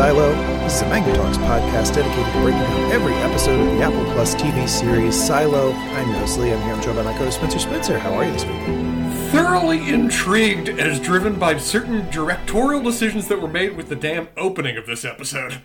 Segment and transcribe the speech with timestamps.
[0.00, 0.32] Silo.
[0.64, 4.02] This is a Mangum Talks podcast dedicated to breaking down every episode of the Apple
[4.14, 5.74] Plus TV series Silo.
[5.74, 6.54] I'm Nosely.
[6.54, 6.72] I'm here.
[6.72, 7.98] I'm joined by my co Spencer Spencer.
[7.98, 8.56] How are you this week?
[9.30, 14.78] Thoroughly intrigued as driven by certain directorial decisions that were made with the damn opening
[14.78, 15.60] of this episode.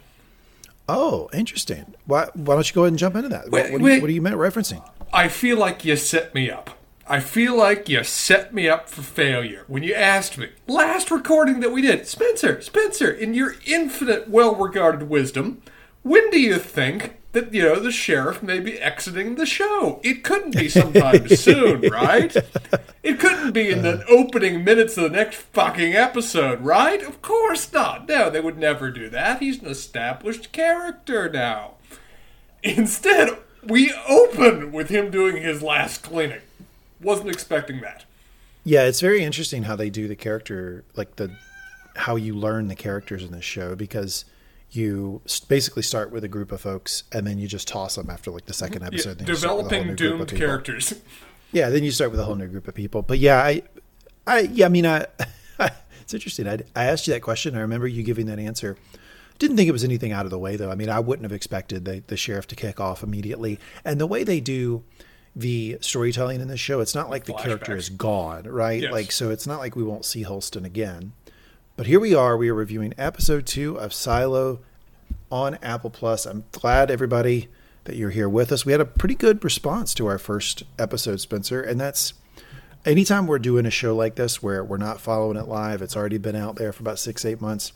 [0.90, 1.96] Oh, interesting.
[2.05, 3.49] Why, why don't you go ahead and jump into that?
[3.49, 3.96] Wait, what, what, do wait.
[3.96, 4.86] you, what do you meant referencing?
[5.13, 6.72] I feel like you set me up.
[7.08, 11.59] I feel like you set me up for failure when you asked me last recording
[11.59, 15.62] that we did, Spencer, Spencer, in your infinite well-regarded wisdom,
[16.02, 19.99] when do you think that you know the sheriff may be exiting the show?
[20.04, 22.36] It couldn't be sometime soon, right?
[23.04, 27.04] It couldn't be in the opening minutes of the next fucking episode, right?
[27.04, 28.08] Of course not.
[28.08, 29.41] No, they would never do that.
[29.41, 31.74] He's an established character now.
[32.63, 36.41] Instead, we open with him doing his last cleaning.
[37.01, 38.05] Wasn't expecting that.
[38.63, 41.32] Yeah, it's very interesting how they do the character, like the
[41.96, 44.26] how you learn the characters in this show because
[44.71, 48.32] you basically start with a group of folks and then you just toss them after
[48.32, 49.18] like the second Yeah, episode.
[49.20, 50.93] then you start with a whole developing doomed characters.
[51.52, 53.02] Yeah, then you start with a whole new group of people.
[53.02, 53.62] But yeah, I,
[54.27, 55.05] I, yeah, I mean, I,
[56.02, 56.49] it's interesting.
[56.49, 57.55] I, I asked you that question.
[57.55, 58.76] I remember you giving that answer.
[59.40, 60.70] Didn't think it was anything out of the way, though.
[60.70, 63.57] I mean, I wouldn't have expected the, the sheriff to kick off immediately.
[63.85, 64.84] And the way they do
[65.36, 68.81] the storytelling in this show, it's not like the character is gone, right?
[68.81, 68.91] Yes.
[68.91, 71.14] Like, so it's not like we won't see Holston again.
[71.75, 72.38] But here we are.
[72.38, 74.59] We are reviewing episode two of Silo
[75.30, 76.25] on Apple Plus.
[76.25, 77.50] I'm glad everybody
[77.84, 78.66] that you're here with us.
[78.66, 82.14] We had a pretty good response to our first episode, Spencer, and that's
[82.86, 86.18] anytime we're doing a show like this where we're not following it live, it's already
[86.18, 87.74] been out there for about six, eight months,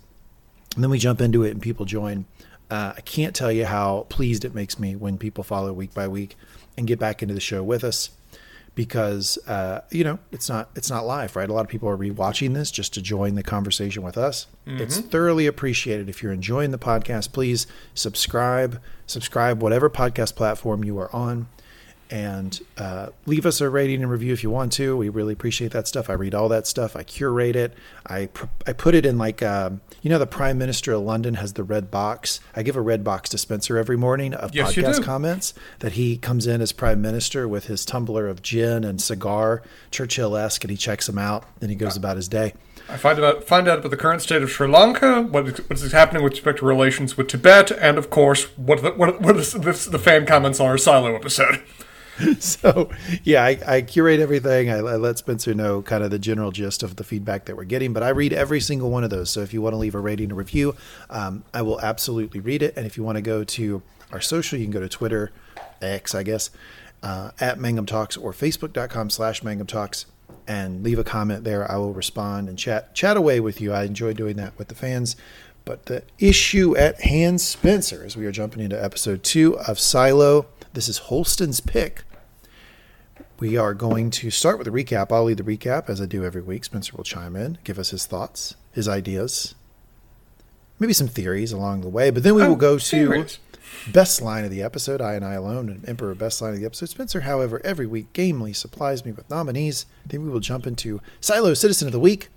[0.75, 2.25] and then we jump into it and people join.
[2.71, 6.07] Uh, I can't tell you how pleased it makes me when people follow week by
[6.07, 6.37] week
[6.79, 8.09] and get back into the show with us
[8.73, 11.49] because uh, you know it's not it's not live, right?
[11.49, 14.47] A lot of people are rewatching this just to join the conversation with us.
[14.65, 16.07] It's thoroughly appreciated.
[16.09, 21.47] If you're enjoying the podcast, please subscribe, subscribe whatever podcast platform you are on,
[22.11, 24.97] and uh, leave us a rating and review if you want to.
[24.97, 26.09] We really appreciate that stuff.
[26.09, 26.95] I read all that stuff.
[26.95, 27.73] I curate it.
[28.05, 31.35] I pr- I put it in like um, you know the Prime Minister of London
[31.35, 32.39] has the red box.
[32.55, 36.17] I give a red box to Spencer every morning of Yes, podcast comments that he
[36.17, 40.71] comes in as Prime Minister with his tumbler of gin and cigar, Churchill esque, and
[40.71, 41.45] he checks them out.
[41.59, 42.53] Then he goes about his day.
[42.89, 45.79] I find out find out about the current state of Sri Lanka, what is, what
[45.79, 49.37] is happening with respect to relations with Tibet, and of course, what the, what, what
[49.37, 51.61] is this, the fan comments on our Silo episode.
[52.39, 52.89] so
[53.23, 54.69] yeah I, I curate everything.
[54.69, 57.63] I, I let spencer know kind of the general gist of the feedback that we're
[57.63, 59.29] getting but i read every single one of those.
[59.29, 60.75] So if you want to leave a rating or review
[61.09, 62.75] um, i will absolutely read it.
[62.77, 63.81] And if you want to go to
[64.11, 65.31] our social you can go to twitter
[65.81, 66.49] x i guess
[67.01, 70.05] uh, at mangum talks or facebook.com slash mangum talks
[70.49, 71.71] and leave a comment there.
[71.71, 73.71] I will respond and chat chat away with you.
[73.71, 75.15] I enjoy doing that with the fans.
[75.63, 80.47] But the issue at hand spencer as we are jumping into episode two of silo
[80.73, 82.03] this is holston's pick
[83.39, 85.11] we are going to start with a recap.
[85.11, 86.65] I'll lead the recap as I do every week.
[86.65, 89.55] Spencer will chime in, give us his thoughts, his ideas,
[90.79, 92.09] maybe some theories along the way.
[92.09, 93.25] But then we will Oh, go to
[93.93, 95.01] best line of the episode.
[95.01, 96.89] I and I alone, and Emperor best line of the episode.
[96.89, 99.85] Spencer, however, every week gamely supplies me with nominees.
[100.05, 102.27] Then we will jump into Silo Citizen of the Week,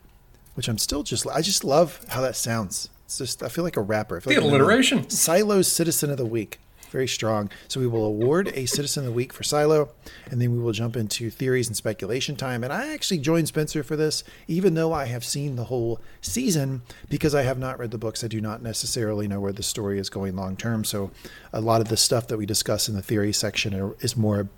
[0.55, 2.91] which I'm still just I just love how that sounds.
[3.07, 4.19] It's just I feel like a rapper.
[4.19, 5.11] I feel The like I'm in a- alliteration.
[5.11, 6.61] Silo Citizen of the Week.
[6.93, 7.51] Very strong.
[7.69, 9.89] So we will award a Citizen of the Week for Silo,
[10.31, 12.63] and then we will jump into theories and speculation time.
[12.63, 16.83] And I actually joined Spencer for this, even though I have seen the whole season,
[17.09, 18.23] because I have not read the books.
[18.23, 20.85] I do not necessarily know where the story is going long term.
[20.85, 21.11] So
[21.51, 24.51] a lot of the stuff that we discuss in the theory section is more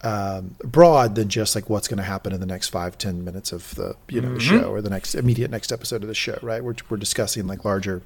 [0.00, 3.52] um, broad than just like what's going to happen in the next five ten minutes
[3.52, 6.38] of the you know the show or the next immediate next episode of the show
[6.42, 8.02] right we're, we're discussing like larger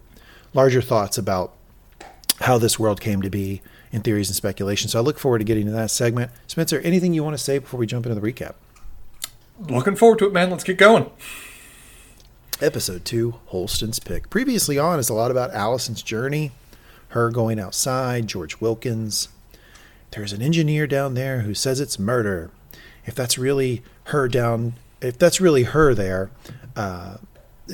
[0.55, 1.53] larger thoughts about
[2.41, 3.61] how this world came to be
[3.93, 4.89] in theories and speculation.
[4.89, 6.31] So i look forward to getting to that segment.
[6.47, 8.55] Spencer anything you want to say before we jump into the recap?
[9.69, 10.51] Looking forward to it, man.
[10.51, 11.11] Let's get going.
[12.63, 14.31] episode 2 holston's pick.
[14.31, 16.53] Previously on is a lot about allison's journey
[17.09, 19.29] her going outside george wilkins.
[20.13, 22.51] There's an engineer down there who says it's murder.
[23.05, 26.31] If that's really her down if that's really her there
[26.77, 27.17] uh,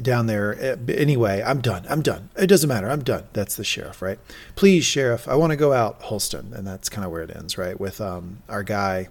[0.03, 3.65] down there eh, anyway i'm done i'm done it doesn't matter i'm done that's the
[3.65, 4.19] sheriff right
[4.55, 7.57] please sheriff i want to go out holston and that's kind of where it ends
[7.59, 9.09] right with um, our guy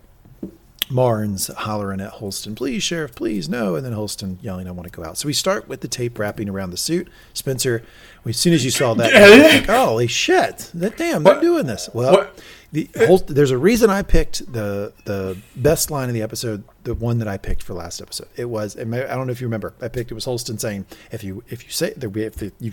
[0.90, 3.76] Marnes hollering at Holston, please, Sheriff, please, no.
[3.76, 5.18] And then Holston yelling, I want to go out.
[5.18, 7.08] So we start with the tape wrapping around the suit.
[7.34, 7.84] Spencer,
[8.26, 11.66] as soon as you saw that, you were like, holy shit, that, damn, they're doing
[11.66, 11.90] this.
[11.94, 12.44] Well, What?
[12.76, 16.94] The Holst, there's a reason I picked the the best line in the episode, the
[16.94, 18.28] one that I picked for last episode.
[18.36, 21.24] It was, I don't know if you remember, I picked, it was Holston saying, if
[21.24, 22.72] you if you say, if you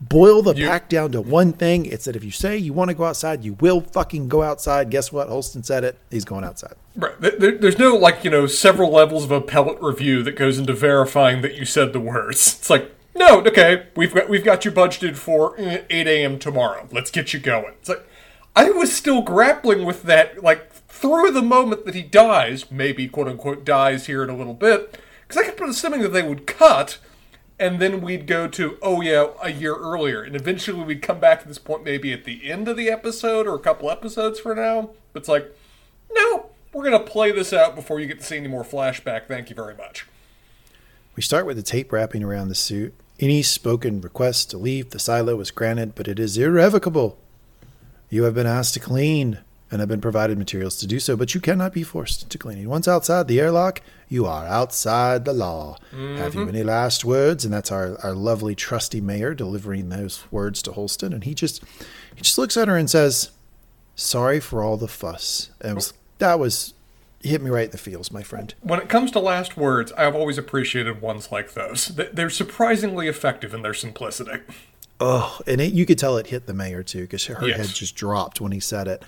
[0.00, 1.86] boil the You- pack down to one thing.
[1.86, 4.90] It's that if you say you want to go outside, you will fucking go outside.
[4.90, 5.28] Guess what?
[5.28, 5.98] Holston said it.
[6.10, 6.74] He's going outside.
[6.96, 7.18] Right.
[7.20, 10.72] There- there- there's no like you know several levels of appellate review that goes into
[10.74, 12.56] verifying that you said the words.
[12.58, 16.38] It's like no, okay, we've got we've got you budgeted for eh, 8 a.m.
[16.38, 16.88] tomorrow.
[16.92, 17.74] Let's get you going.
[17.80, 18.06] It's like
[18.54, 23.28] I was still grappling with that like through the moment that he dies, maybe quote
[23.28, 26.98] unquote dies here in a little bit, because I kept assuming that they would cut.
[27.58, 30.22] And then we'd go to, oh yeah, a year earlier.
[30.22, 33.46] And eventually we'd come back to this point maybe at the end of the episode
[33.46, 34.92] or a couple episodes for now.
[35.12, 35.54] But it's like,
[36.10, 39.26] no, we're going to play this out before you get to see any more flashback.
[39.26, 40.06] Thank you very much.
[41.16, 42.94] We start with the tape wrapping around the suit.
[43.18, 47.18] Any spoken request to leave the silo is granted, but it is irrevocable.
[48.10, 49.38] You have been asked to clean
[49.70, 52.68] and have been provided materials to do so, but you cannot be forced to clean.
[52.68, 55.76] Once outside the airlock, you are outside the law.
[55.92, 56.48] Have you mm-hmm.
[56.48, 57.44] any last words?
[57.44, 61.12] And that's our, our lovely trusty mayor delivering those words to Holston.
[61.12, 61.62] And he just
[62.16, 63.30] he just looks at her and says,
[63.94, 65.50] Sorry for all the fuss.
[65.60, 66.74] And was that was
[67.22, 68.54] hit me right in the feels, my friend.
[68.62, 71.88] When it comes to last words, I've always appreciated ones like those.
[71.88, 74.40] They're surprisingly effective in their simplicity.
[75.00, 77.56] Oh, and it, you could tell it hit the mayor too because her Yes.
[77.58, 79.02] head just dropped when he said it.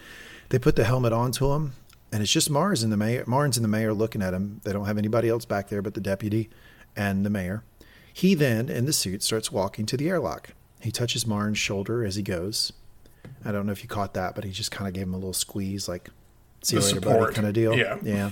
[0.49, 1.73] They put the helmet onto him,
[2.11, 3.25] and it's just Marnes and the mayor.
[3.27, 4.61] Marnes and the mayor looking at him.
[4.65, 6.49] They don't have anybody else back there but the deputy
[6.97, 7.63] and the mayor.
[8.13, 10.51] He then, in the suit, starts walking to the airlock.
[10.81, 12.73] He touches Marn's shoulder as he goes.
[13.45, 15.19] I don't know if you caught that, but he just kind of gave him a
[15.19, 16.11] little squeeze, like
[16.63, 17.75] "see you later, buddy" kind of deal.
[17.77, 17.99] Yeah.
[18.03, 18.31] yeah.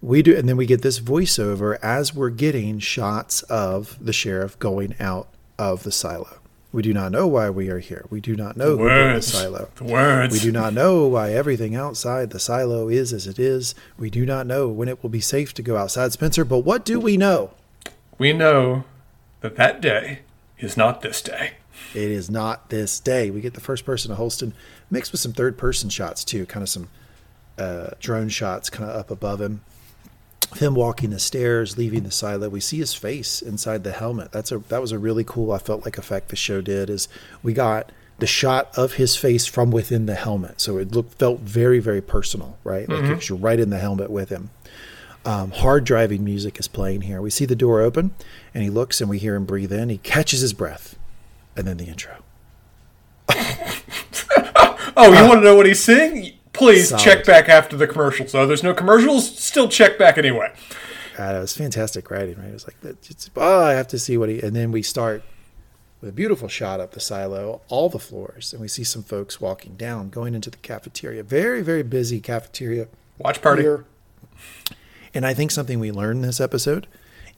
[0.00, 4.58] We do, and then we get this voiceover as we're getting shots of the sheriff
[4.58, 5.28] going out
[5.58, 6.38] of the silo.
[6.72, 8.06] We do not know why we are here.
[8.08, 9.26] We do not know the Words.
[9.26, 9.68] silo.
[9.76, 10.32] The words.
[10.32, 13.74] We do not know why everything outside the silo is as it is.
[13.98, 16.44] We do not know when it will be safe to go outside, Spencer.
[16.46, 17.50] But what do we know?
[18.18, 18.84] We know
[19.42, 20.20] that that day
[20.58, 21.52] is not this day.
[21.94, 23.30] It is not this day.
[23.30, 24.54] We get the first person to Holston
[24.90, 26.88] mixed with some third person shots too, kind of some
[27.58, 29.60] uh, drone shots kind of up above him.
[30.50, 32.48] Of him walking the stairs, leaving the silo.
[32.48, 34.32] We see his face inside the helmet.
[34.32, 35.52] That's a that was a really cool.
[35.52, 37.08] I felt like effect the show did is
[37.42, 41.40] we got the shot of his face from within the helmet, so it looked felt
[41.40, 42.88] very very personal, right?
[42.88, 44.50] Like it was right in the helmet with him.
[45.24, 47.22] Um, hard driving music is playing here.
[47.22, 48.12] We see the door open,
[48.52, 49.88] and he looks, and we hear him breathe in.
[49.88, 50.98] He catches his breath,
[51.56, 52.16] and then the intro.
[54.94, 56.34] Oh, you want to know what he's saying?
[56.52, 57.02] Please Solid.
[57.02, 58.32] check back after the commercials.
[58.32, 59.38] So there's no commercials.
[59.38, 60.52] Still check back anyway.
[61.16, 62.48] God, it was fantastic writing, right?
[62.48, 64.40] It was like, it's, oh, I have to see what he.
[64.40, 65.22] And then we start
[66.00, 69.40] with a beautiful shot up the silo, all the floors, and we see some folks
[69.40, 71.22] walking down, going into the cafeteria.
[71.22, 72.88] Very, very busy cafeteria
[73.18, 73.62] Watch party.
[73.62, 73.84] here.
[75.14, 76.86] And I think something we learned in this episode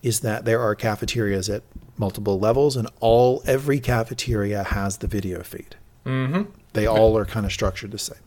[0.02, 1.62] is that there are cafeterias at
[1.96, 5.76] multiple levels, and all every cafeteria has the video feed.
[6.06, 6.50] Mm-hmm.
[6.72, 8.18] They all are kind of structured the same.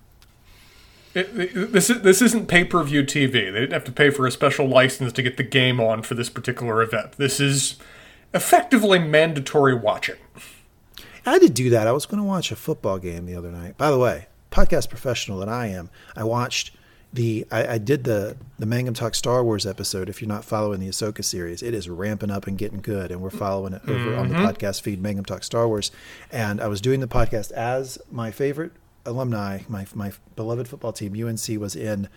[1.17, 3.31] It- this is, this isn't pay per view TV.
[3.31, 6.15] They didn't have to pay for a special license to get the game on for
[6.15, 7.13] this particular event.
[7.13, 7.75] This is
[8.33, 10.17] effectively mandatory watching.
[11.25, 11.87] I did do that.
[11.87, 13.77] I was going to watch a football game the other night.
[13.77, 16.71] By the way, podcast professional that I am, I watched
[17.13, 20.09] the I, I did the the Mangum Talk Star Wars episode.
[20.09, 23.21] If you're not following the Ahsoka series, it is ramping up and getting good, and
[23.21, 24.45] we're following it over on the mm-hmm.
[24.45, 25.91] podcast feed, Mangum Talk Star Wars.
[26.31, 28.71] And I was doing the podcast as my favorite
[29.07, 32.09] alumni, my my beloved football team, UNC, was in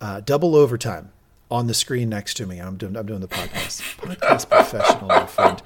[0.00, 1.10] uh, double overtime
[1.50, 2.58] on the screen next to me.
[2.58, 3.80] I'm doing I'm doing the podcast.
[4.18, 5.62] podcast professional, my friend.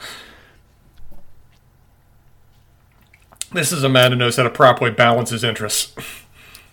[3.52, 5.95] This is a man who knows how to properly balance his interests.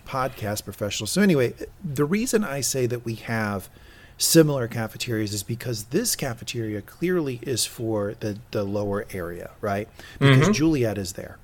[0.06, 1.06] podcast professional.
[1.06, 3.70] So anyway, the reason I say that we have
[4.18, 9.88] similar cafeterias is because this cafeteria clearly is for the the lower area, right?
[10.18, 11.38] Because Juliet is there.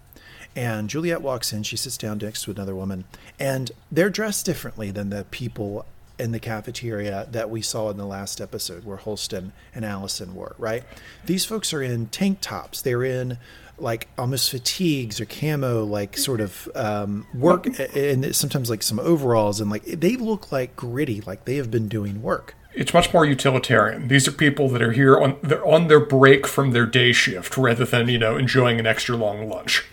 [0.57, 3.05] And Juliet walks in, she sits down next to another woman,
[3.39, 5.87] and they're dressed differently than the people
[6.19, 10.55] in the cafeteria that we saw in the last episode where Holston and Allison were,
[10.59, 10.85] right?
[11.25, 12.83] These folks are in tank tops.
[12.83, 13.39] They're in
[13.79, 17.67] like almost fatigues or camo, like sort of um, work,
[17.97, 21.89] and sometimes like some overalls, and like they look like gritty, like they have been
[21.89, 22.55] doing work.
[22.75, 24.09] It's much more utilitarian.
[24.09, 27.57] These are people that are here on they're on their break from their day shift
[27.57, 29.85] rather than, you know, enjoying an extra long lunch.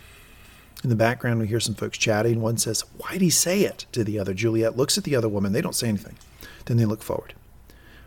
[0.84, 2.42] In the background, we hear some folks chatting.
[2.42, 3.86] One says, Why'd he say it?
[3.92, 4.34] to the other.
[4.34, 5.52] Juliet looks at the other woman.
[5.52, 6.18] They don't say anything.
[6.66, 7.34] Then they look forward.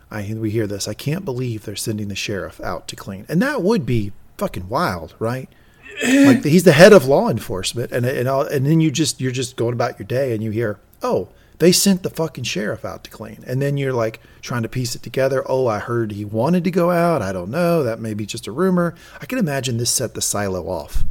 [0.09, 0.87] I, we hear this.
[0.87, 3.25] I can't believe they're sending the sheriff out to clean.
[3.29, 5.49] And that would be fucking wild, right?
[6.03, 9.31] like he's the head of law enforcement, and and, all, and then you just you're
[9.31, 13.03] just going about your day, and you hear, oh, they sent the fucking sheriff out
[13.03, 15.43] to clean, and then you're like trying to piece it together.
[15.47, 17.21] Oh, I heard he wanted to go out.
[17.21, 17.83] I don't know.
[17.83, 18.95] That may be just a rumor.
[19.21, 21.03] I can imagine this set the silo off.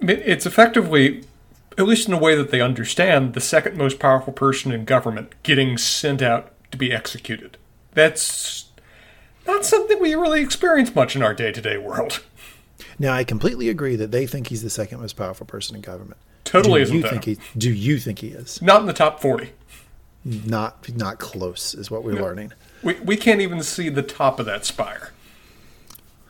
[0.00, 1.24] It's effectively,
[1.76, 5.34] at least in a way that they understand, the second most powerful person in government
[5.42, 7.56] getting sent out to be executed.
[7.94, 8.66] That's
[9.46, 12.22] not something we really experience much in our day to day world.
[12.98, 16.18] Now, I completely agree that they think he's the second most powerful person in government.
[16.44, 17.10] Totally do isn't you though.
[17.10, 17.38] think he?
[17.56, 18.60] Do you think he is?
[18.62, 19.52] Not in the top 40.
[20.24, 22.52] Not not close is what we're learning.
[22.82, 25.12] We, we can't even see the top of that spire.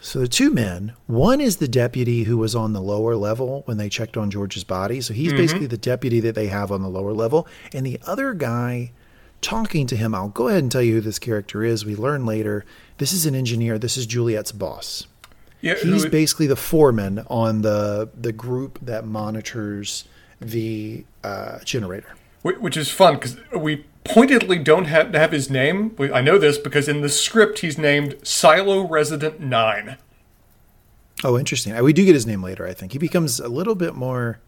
[0.01, 3.79] So the two men, one is the deputy who was on the lower level when
[3.79, 5.01] they checked on George's body.
[5.01, 7.49] So he's basically the deputy that they have on the lower level.
[7.73, 8.93] And the other guy
[9.41, 11.85] talking to him, I'll go ahead and tell you who this character is.
[11.85, 12.65] We learn later.
[12.99, 13.79] This is an engineer.
[13.79, 15.07] This is Juliet's boss.
[15.61, 20.05] Yeah, He's basically the foreman on the the group that monitors
[20.41, 22.15] the uh, generator.
[22.43, 25.95] Wh- which is fun because we pointedly don't have to have his name.
[25.99, 29.97] We- I know this because in the script he's named Silo Resident Nine.
[31.25, 31.77] Oh, interesting.
[31.77, 32.67] Uh, We do get his name later.
[32.67, 34.39] I think he becomes a little bit more.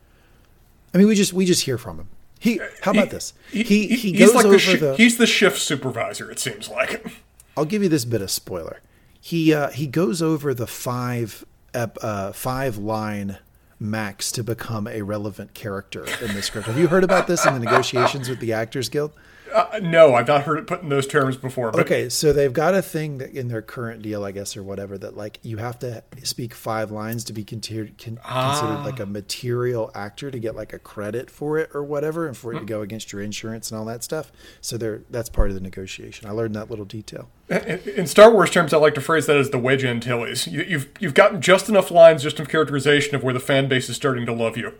[0.95, 2.09] I mean, we just we just hear from him.
[2.39, 2.59] He.
[2.83, 3.33] How about He- this?
[3.51, 4.97] He he, he's goes like over the, shi- the.
[4.97, 6.31] he's the shift supervisor.
[6.31, 7.05] It seems like.
[7.57, 8.81] I'll give you this bit of spoiler.
[9.21, 11.45] He uh, he goes over the five
[11.75, 13.39] ep, uh, five line
[13.81, 16.67] max to become a relevant character in the script.
[16.67, 19.13] Have you heard about this in the negotiations with the Actors Guild?
[19.55, 21.71] Uh, no, I've not heard it put in those terms before.
[21.71, 24.63] But Okay, so they've got a thing that in their current deal, I guess, or
[24.63, 29.01] whatever, that like you have to speak five lines to be considered con- considered like
[29.01, 32.61] a material actor to get like a credit for it or whatever, and for it
[32.61, 34.31] to go against your insurance and all that stuff.
[34.61, 36.29] So they're that's part of the negotiation.
[36.29, 37.29] I learned that little detail.
[37.49, 40.47] in in Star Wars terms, I like to phrase that as the wedge Antilles.
[40.47, 43.89] You, you've you've gotten just enough lines, just enough characterization of where the fan base
[43.89, 44.73] is starting to love you.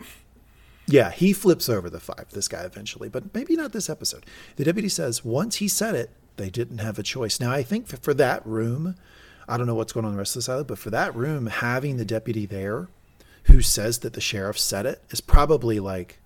[0.87, 4.25] Yeah, he flips over the five, this guy eventually, but maybe not this episode.
[4.55, 7.39] The deputy says once he said it, they didn't have a choice.
[7.39, 8.95] Now, I think for, that room,
[9.47, 11.47] I don't know what's going on the rest of the silo, but for that room,
[11.47, 12.87] having the deputy there
[13.43, 16.19] who says that the sheriff said it is probably like,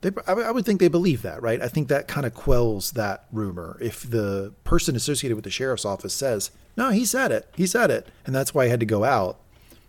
[0.00, 1.60] they, I, I would think they believe that, right?
[1.60, 3.78] I think that kind of quells that rumor.
[3.80, 7.90] If the person associated with the sheriff's office says, no, he said it, he said
[7.90, 9.40] it, and that's why he had to go out,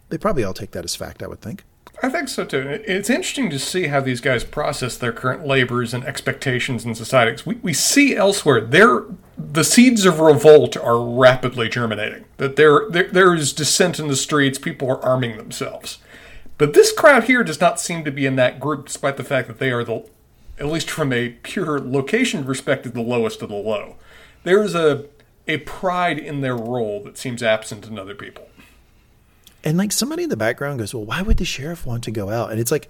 [0.09, 1.63] they probably all take that as fact, I would think.
[2.03, 2.81] I think so too.
[2.85, 7.41] It's interesting to see how these guys process their current labors and expectations in society.
[7.45, 9.05] We, we see elsewhere there
[9.37, 12.25] the seeds of revolt are rapidly germinating.
[12.37, 14.57] That there, there there is dissent in the streets.
[14.57, 15.99] People are arming themselves.
[16.57, 19.47] But this crowd here does not seem to be in that group, despite the fact
[19.49, 20.07] that they are the,
[20.57, 23.97] at least from a pure location perspective, the lowest of the low.
[24.43, 25.05] There is a
[25.47, 28.47] a pride in their role that seems absent in other people.
[29.65, 32.29] And like somebody in the background goes, Well, why would the sheriff want to go
[32.29, 32.51] out?
[32.51, 32.87] And it's like,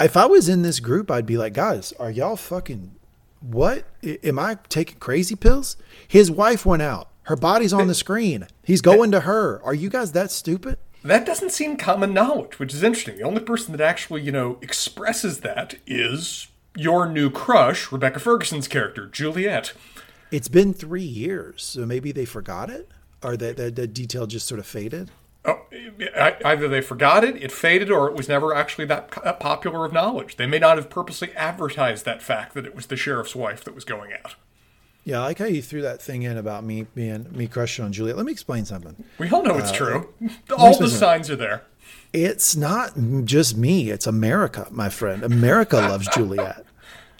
[0.00, 2.94] if I was in this group, I'd be like, Guys, are y'all fucking
[3.40, 3.84] what?
[4.04, 5.76] I- Am I taking crazy pills?
[6.08, 7.08] His wife went out.
[7.22, 8.46] Her body's on the screen.
[8.62, 9.60] He's going to her.
[9.64, 10.78] Are you guys that stupid?
[11.02, 13.16] That doesn't seem common knowledge, which is interesting.
[13.16, 18.68] The only person that actually, you know, expresses that is your new crush, Rebecca Ferguson's
[18.68, 19.72] character, Juliet.
[20.30, 22.88] It's been three years, so maybe they forgot it?
[23.22, 25.10] Or that the, the detail just sort of faded?
[25.46, 25.62] Oh,
[26.44, 30.36] either they forgot it, it faded, or it was never actually that popular of knowledge.
[30.36, 33.74] They may not have purposely advertised that fact that it was the sheriff's wife that
[33.74, 34.34] was going out.
[35.04, 37.92] Yeah, I like how you threw that thing in about me being me crushing on
[37.92, 38.16] Juliet.
[38.16, 39.04] Let me explain something.
[39.18, 40.14] We all know it's uh, true.
[40.58, 41.62] All the signs are there.
[42.12, 43.90] It's not just me.
[43.90, 45.22] It's America, my friend.
[45.22, 46.64] America loves Juliet.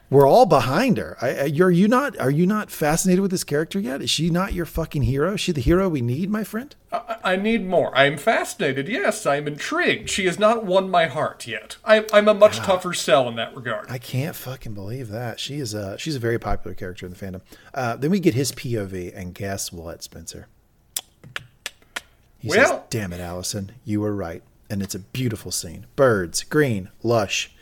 [0.08, 1.16] We're all behind her.
[1.20, 2.16] I, I, you're you not?
[2.20, 4.00] Are you not fascinated with this character yet?
[4.00, 5.34] Is she not your fucking hero?
[5.34, 6.74] Is she the hero we need, my friend?
[6.92, 7.96] I, I need more.
[7.96, 8.86] I am fascinated.
[8.88, 10.08] Yes, I am intrigued.
[10.08, 11.76] She has not won my heart yet.
[11.84, 13.90] I, I'm a much tougher sell in that regard.
[13.90, 15.40] I can't fucking believe that.
[15.40, 17.40] She is a she's a very popular character in the fandom.
[17.74, 20.46] Uh, then we get his POV, and guess what, Spencer?
[22.38, 25.86] He says, Well- "Damn it, Allison, you were right." And it's a beautiful scene.
[25.94, 27.52] Birds, green, lush,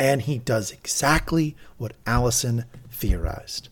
[0.00, 3.68] and he does exactly what Allison theorized,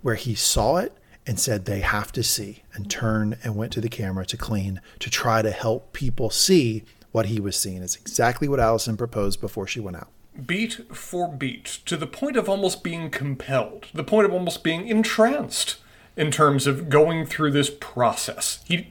[0.00, 0.96] where he saw it
[1.26, 4.80] and said they have to see, and turned and went to the camera to clean
[5.00, 7.82] to try to help people see what he was seeing.
[7.82, 10.08] It's exactly what Allison proposed before she went out.
[10.44, 14.88] beat for beat to the point of almost being compelled, the point of almost being
[14.88, 15.76] entranced
[16.16, 18.62] in terms of going through this process.
[18.66, 18.88] He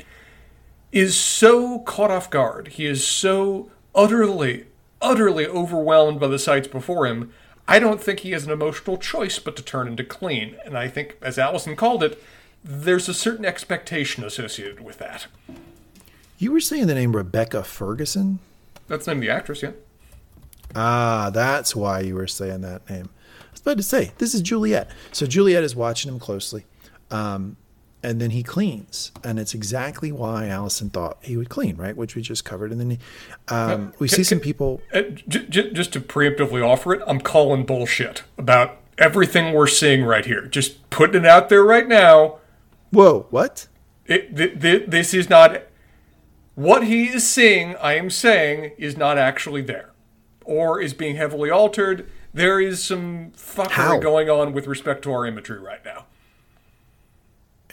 [0.91, 2.69] is so caught off guard.
[2.69, 4.65] He is so utterly,
[5.05, 7.31] utterly overwhelmed by the sights before him.
[7.67, 10.55] I don't think he has an emotional choice but to turn into clean.
[10.65, 12.21] And I think, as Allison called it,
[12.63, 15.27] there's a certain expectation associated with that.
[16.37, 18.39] You were saying the name Rebecca Ferguson?
[18.87, 19.71] That's the name of the actress, yeah.
[20.75, 23.09] Ah, that's why you were saying that name.
[23.39, 24.89] I was about to say, this is Juliet.
[25.11, 26.65] So Juliet is watching him closely.
[27.11, 27.55] Um,
[28.05, 31.97] and then he cleans, and it's exactly why Allison thought he would clean, right?
[31.97, 32.99] Which we just covered, and then he,
[33.47, 34.79] um, we see some people.
[34.93, 40.03] Uh, j- j- just to preemptively offer it, I'm calling bullshit about everything we're seeing
[40.03, 40.45] right here.
[40.45, 42.37] Just putting it out there right now.
[42.91, 43.25] Whoa!
[43.31, 43.67] What?
[44.05, 45.63] It, th- th- this is not
[46.53, 47.75] what he is seeing.
[47.77, 49.93] I am saying is not actually there,
[50.43, 52.07] or is being heavily altered.
[52.35, 53.97] There is some fuckery How?
[53.97, 56.05] going on with respect to our imagery right now.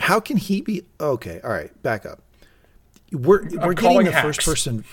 [0.03, 0.83] How can he be?
[1.01, 2.21] Okay, all right, back up.
[3.13, 4.25] We're we're getting calling the hacks.
[4.27, 4.85] first person.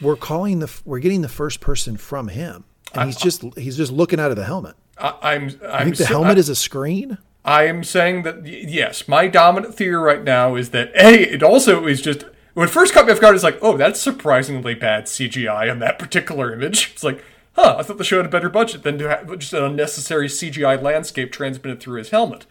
[0.00, 3.92] We're calling the we're getting the first person from him, and he's just he's just
[3.92, 4.74] looking out of the helmet.
[4.98, 5.42] I, I'm.
[5.62, 7.18] I'm I think the s- helmet I- is a screen.
[7.44, 11.86] I am saying that yes, my dominant theory right now is that a it also
[11.86, 13.34] is just when first caught me off guard.
[13.36, 16.90] It's like, oh, that's surprisingly bad CGI on that particular image.
[16.92, 19.52] It's like, huh, I thought the show had a better budget than to have just
[19.52, 22.46] an unnecessary CGI landscape transmitted through his helmet.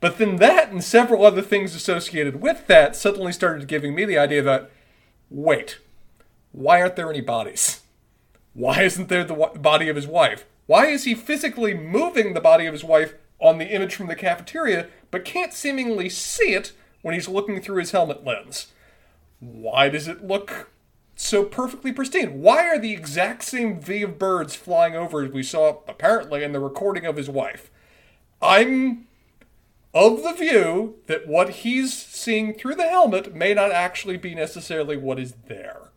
[0.00, 4.18] But then that and several other things associated with that suddenly started giving me the
[4.18, 4.70] idea that,
[5.28, 5.78] wait,
[6.52, 7.82] why aren't there any bodies?
[8.54, 10.44] Why isn't there the body of his wife?
[10.66, 14.16] Why is he physically moving the body of his wife on the image from the
[14.16, 18.68] cafeteria, but can't seemingly see it when he's looking through his helmet lens?
[19.40, 20.70] Why does it look
[21.16, 22.42] so perfectly pristine?
[22.42, 26.52] Why are the exact same V of birds flying over as we saw apparently in
[26.52, 27.70] the recording of his wife?
[28.40, 29.07] I'm
[29.94, 34.96] of the view that what he's seeing through the helmet may not actually be necessarily
[34.96, 35.90] what is there.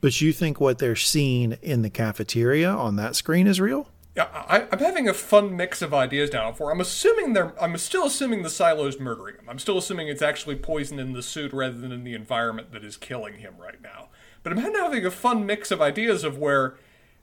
[0.00, 3.88] But you think what they're seeing in the cafeteria on that screen is real?
[4.16, 6.52] Yeah, I, I'm having a fun mix of ideas now.
[6.52, 9.48] For I'm assuming they're, I'm still assuming the silo's murdering him.
[9.48, 12.84] I'm still assuming it's actually poison in the suit rather than in the environment that
[12.84, 14.08] is killing him right now.
[14.42, 16.76] But I'm having a fun mix of ideas of where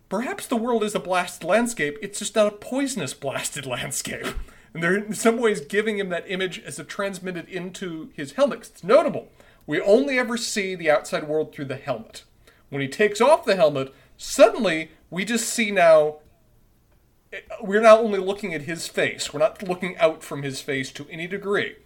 [0.07, 1.97] perhaps the world is a blasted landscape.
[2.01, 4.27] It's just not a poisonous blasted landscape.
[4.77, 8.59] And they're in some ways giving him that image as it transmitted into his helmet.
[8.59, 9.27] It's notable.
[9.65, 12.25] We only ever see the outside world through the helmet.
[12.69, 16.17] When he takes off the helmet, suddenly we just see now
[17.33, 20.91] eh, we're not only looking at his face, we're not looking out from his face
[20.91, 21.77] to any degree.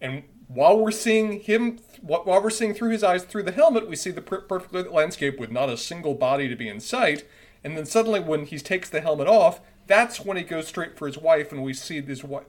[0.00, 3.96] And while we're seeing him, while we're seeing through his eyes through the helmet, we
[3.96, 7.26] see the per- perfect landscape with not a single body to be in sight.
[7.64, 11.06] And then suddenly, when he takes the helmet off, that's when he goes straight for
[11.06, 12.44] his wife, and we see this wi-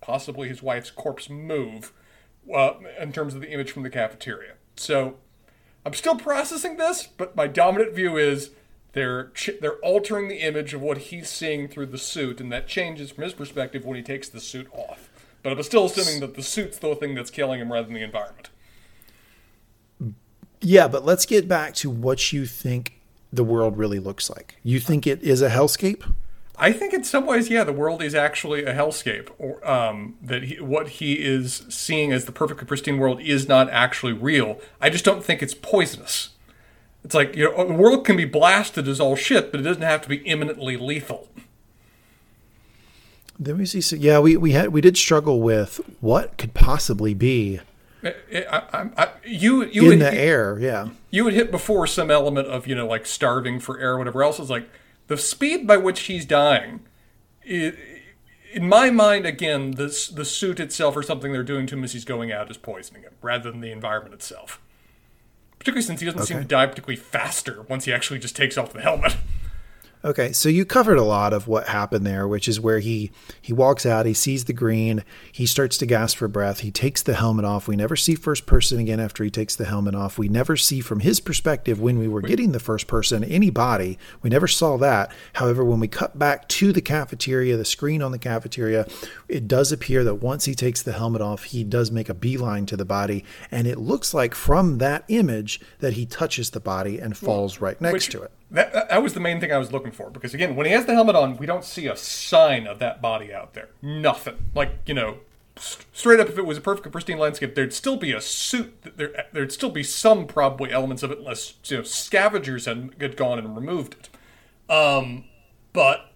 [0.00, 1.92] possibly his wife's corpse move
[2.54, 4.54] uh, in terms of the image from the cafeteria.
[4.76, 5.16] So
[5.84, 8.50] I'm still processing this, but my dominant view is
[8.92, 12.68] they're ch- they're altering the image of what he's seeing through the suit, and that
[12.68, 15.08] changes from his perspective when he takes the suit off.
[15.42, 18.02] But I'm still assuming that the suit's the thing that's killing him rather than the
[18.02, 18.50] environment.
[20.60, 22.97] Yeah, but let's get back to what you think
[23.32, 24.56] the world really looks like.
[24.62, 26.12] You think it is a hellscape?
[26.60, 30.42] I think in some ways, yeah, the world is actually a hellscape, or um, that
[30.44, 34.60] he, what he is seeing as the perfectly pristine world is not actually real.
[34.80, 36.30] I just don't think it's poisonous.
[37.04, 39.82] It's like you know, the world can be blasted as all shit, but it doesn't
[39.82, 41.28] have to be imminently lethal.
[43.38, 43.80] Let me see.
[43.80, 47.60] So, yeah, we we had we did struggle with what could possibly be
[48.02, 50.58] Eh, eh, I, I, I, you you in would, the air.
[50.60, 53.98] Yeah, you would hit before some element of you know like starving for air, or
[53.98, 54.38] whatever else.
[54.38, 54.68] Is like
[55.08, 56.80] the speed by which he's dying.
[57.48, 57.72] i
[58.50, 61.92] in my mind, again, this the suit itself or something they're doing to him as
[61.92, 64.60] he's going out is poisoning him, rather than the environment itself.
[65.58, 68.72] Particularly since he doesn't seem to die particularly faster once he actually just takes off
[68.72, 69.16] the helmet.
[70.08, 73.10] Okay, so you covered a lot of what happened there, which is where he
[73.42, 77.02] he walks out, he sees the green, he starts to gasp for breath, he takes
[77.02, 77.68] the helmet off.
[77.68, 80.16] We never see first person again after he takes the helmet off.
[80.16, 83.98] We never see from his perspective when we were getting the first person anybody.
[84.22, 85.12] We never saw that.
[85.34, 88.88] However, when we cut back to the cafeteria, the screen on the cafeteria,
[89.28, 92.64] it does appear that once he takes the helmet off, he does make a beeline
[92.64, 96.98] to the body, and it looks like from that image that he touches the body
[96.98, 98.32] and falls right next Which- to it.
[98.50, 100.86] That, that- was the main thing I was looking for because again, when he has
[100.86, 103.68] the helmet on, we don't see a sign of that body out there.
[103.82, 104.50] Nothing.
[104.54, 105.18] Like you know,
[105.56, 108.74] st- straight up, if it was a perfect pristine landscape, there'd still be a suit.
[108.96, 113.16] There, there'd still be some probably elements of it, unless you know scavengers had, had
[113.16, 114.72] gone and removed it.
[114.74, 115.24] Um,
[115.72, 116.12] but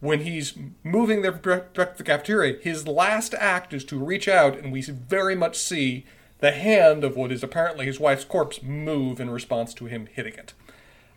[0.00, 4.72] when he's moving there to the cafeteria, his last act is to reach out, and
[4.72, 6.04] we very much see
[6.40, 10.34] the hand of what is apparently his wife's corpse move in response to him hitting
[10.34, 10.52] it.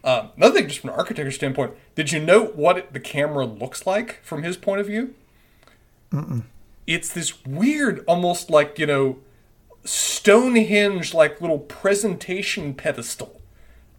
[0.03, 3.45] Um, another thing, just from an architecture standpoint, did you note what it, the camera
[3.45, 5.13] looks like from his point of view?
[6.87, 9.19] It's this weird, almost like you know,
[9.85, 13.41] Stonehenge like little presentation pedestal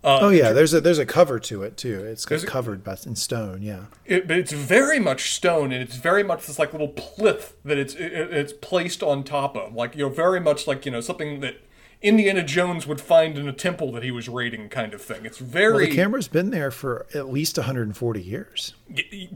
[0.04, 2.04] Uh, Oh yeah, there's a there's a cover to it too.
[2.04, 3.62] It's covered by in stone.
[3.62, 3.84] Yeah.
[4.04, 7.78] It, but it's very much stone, and it's very much this like little plinth that
[7.78, 11.00] it's it, it's placed on top of, like you know, very much like you know
[11.00, 11.56] something that
[12.02, 15.24] Indiana Jones would find in a temple that he was raiding, kind of thing.
[15.24, 18.74] It's Well, very the camera's been there for at least 140 years.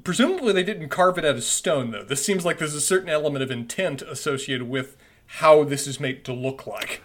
[0.02, 2.02] presumably they didn't carve it out of stone, though.
[2.04, 6.24] This seems like there's a certain element of intent associated with how this is made
[6.24, 7.02] to look like.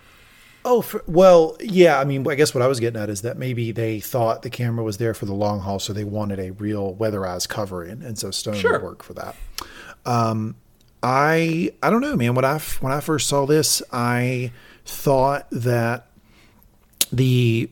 [0.63, 1.99] Oh, for, well, yeah.
[1.99, 4.49] I mean, I guess what I was getting at is that maybe they thought the
[4.49, 8.17] camera was there for the long haul, so they wanted a real weatherized covering, and
[8.17, 8.73] so stone Sure.
[8.73, 9.35] would work for that.
[10.05, 10.55] Um,
[11.01, 12.35] I I don't know, man.
[12.35, 14.51] When I when I first saw this, I
[14.85, 16.07] thought that
[17.11, 17.69] the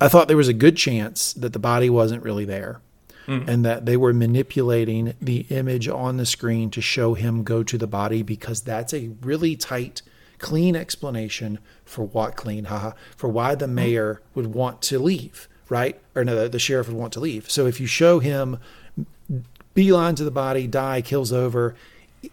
[0.00, 2.80] I thought there was a good chance that the body wasn't really there.
[3.26, 3.44] Hmm.
[3.46, 7.78] And that they were manipulating the image on the screen to show him go to
[7.78, 10.02] the body because that's a really tight,
[10.38, 13.76] clean explanation for what clean, haha, for why the hmm.
[13.76, 16.00] mayor would want to leave, right?
[16.16, 17.48] Or no, the, the sheriff would want to leave.
[17.48, 18.58] So if you show him
[18.98, 21.76] mm, beeline to the body, die, kills over.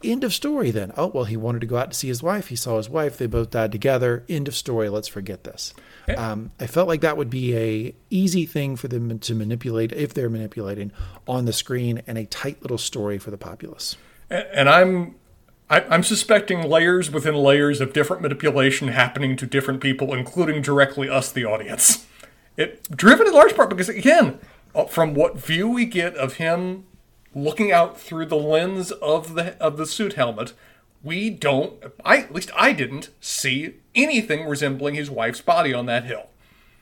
[0.04, 0.94] End of story then.
[0.96, 2.48] Oh, well, he wanted to go out to see his wife.
[2.48, 3.18] He saw his wife.
[3.18, 4.24] They both died together.
[4.30, 4.88] End of story.
[4.88, 5.74] Let's forget this.
[6.16, 10.14] Um, I felt like that would be a easy thing for them to manipulate if
[10.14, 10.92] they're manipulating
[11.28, 13.96] on the screen and a tight little story for the populace.
[14.32, 15.16] A- And I'm
[15.72, 21.08] I- I'm suspecting layers within layers of different manipulation happening to different people, including directly
[21.10, 22.08] us, the audience.
[22.58, 24.40] It driven in large part because again,
[24.76, 26.86] uh, from what view we get of him
[27.36, 30.54] looking out through the lens of the of the suit helmet,
[31.04, 31.74] we don't.
[32.04, 36.30] I at least I didn't see anything resembling his wife's body on that hill.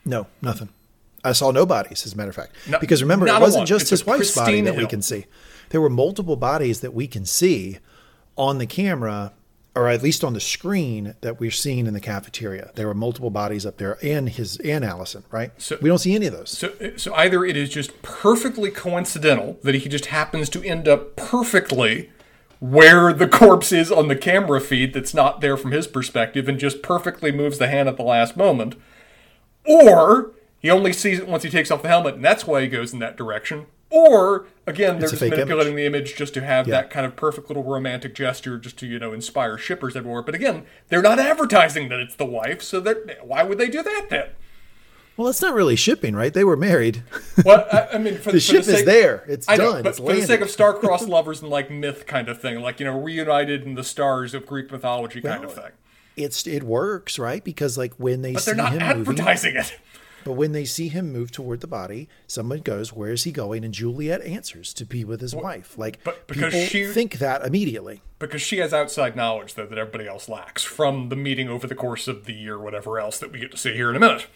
[0.06, 0.70] No, nothing.
[1.24, 2.54] I saw no bodies, as a matter of fact.
[2.68, 5.26] No- because remember, it wasn't just It's his wife's body that we can see.
[5.70, 7.80] There were multiple bodies that we can see
[8.38, 9.34] on the camera,
[9.78, 12.72] or at least on the screen that we're seeing in the cafeteria.
[12.76, 15.24] There were multiple bodies up there, and his and Allison.
[15.32, 15.52] Right?
[15.62, 16.50] So- we don't see any of those.
[16.50, 21.16] So, so either it is just perfectly coincidental that he just happens to end up
[21.16, 22.10] perfectly
[22.60, 26.60] where the corpse is on the camera feed that's not there from his perspective and
[26.60, 28.76] just perfectly moves the hand at the last moment,
[29.64, 32.68] or he only sees it once he takes off the helmet and that's why he
[32.68, 33.68] goes in that direction.
[33.90, 37.48] Or again, they're It's just manipulating the image just to have that kind of perfect
[37.48, 40.22] little romantic gesture, just to you know inspire shippers everywhere.
[40.22, 42.82] But again, they're not advertising that it's the wife, so
[43.24, 44.30] why would they do that then?
[45.16, 46.32] Well, it's not really shipping, right?
[46.32, 47.04] They were married.
[47.44, 49.24] Well, I, I mean, for the ship is sake- there.
[49.28, 49.84] It's I know, done.
[49.84, 52.80] but it's for the sake of star-crossed lovers and like myth kind of thing, like
[52.80, 55.72] you know, reunited in the stars of Greek mythology kind of thing.
[56.18, 57.44] it's it works, right?
[57.44, 59.80] Because like when they But see they're not advertising it.
[60.28, 63.64] But when they see him move toward the body, someone goes, "Where is he going?"
[63.64, 67.46] And Juliet answers, "To be with his wife." Like but because people she- think that
[67.46, 68.02] immediately.
[68.20, 71.76] Because she has outside knowledge though that everybody else lacks from the meeting over the
[71.76, 74.00] course of the year, or whatever else that we get to see here in a
[74.00, 74.28] minute.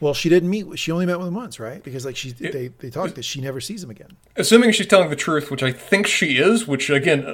[0.00, 0.78] Well, she didn't meet.
[0.78, 1.82] She only met with him once, right?
[1.82, 4.16] Because like she, they they talked that she never sees him again.
[4.36, 7.24] Assuming she's telling the truth, which I think she is, which again,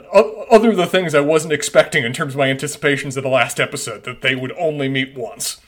[0.50, 4.04] other the things I wasn't expecting in terms of my anticipations of the last episode,
[4.04, 5.60] that they would only meet once.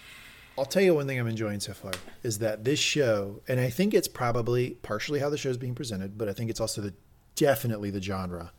[0.59, 3.71] I'll tell you one thing I'm enjoying so far is that this show, and I
[3.71, 6.95] think it's probably partially how the show's being presented, but I think it's also the
[7.37, 8.53] definitely the genre,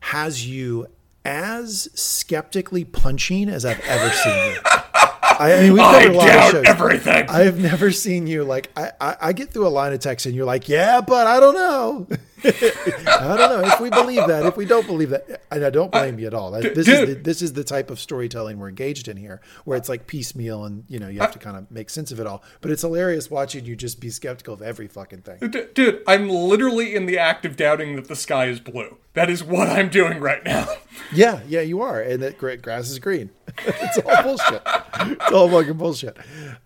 [0.00, 0.88] has you
[1.24, 4.60] as skeptically punching as I've ever seen you.
[4.64, 6.64] I, I mean, we've I covered a lot of shows.
[6.66, 7.26] everything.
[7.28, 10.34] I've never seen you like I, I, I get through a line of text and
[10.34, 12.06] you're like, yeah, but I don't know.
[12.44, 15.92] I don't know if we believe that, if we don't believe that, and I don't
[15.92, 16.50] blame you at all.
[16.50, 19.88] This is the, this is the type of storytelling we're engaged in here, where it's
[19.88, 22.42] like piecemeal and you know you have to kind of make sense of it all.
[22.60, 25.50] But it's hilarious watching you just be skeptical of every fucking thing.
[25.50, 28.96] D- dude, I'm literally in the act of doubting that the sky is blue.
[29.14, 30.66] That is what I'm doing right now.
[31.12, 33.30] Yeah, yeah, you are, and that gra- grass is green.
[33.66, 34.62] it's all bullshit.
[34.64, 36.16] It's all fucking bullshit.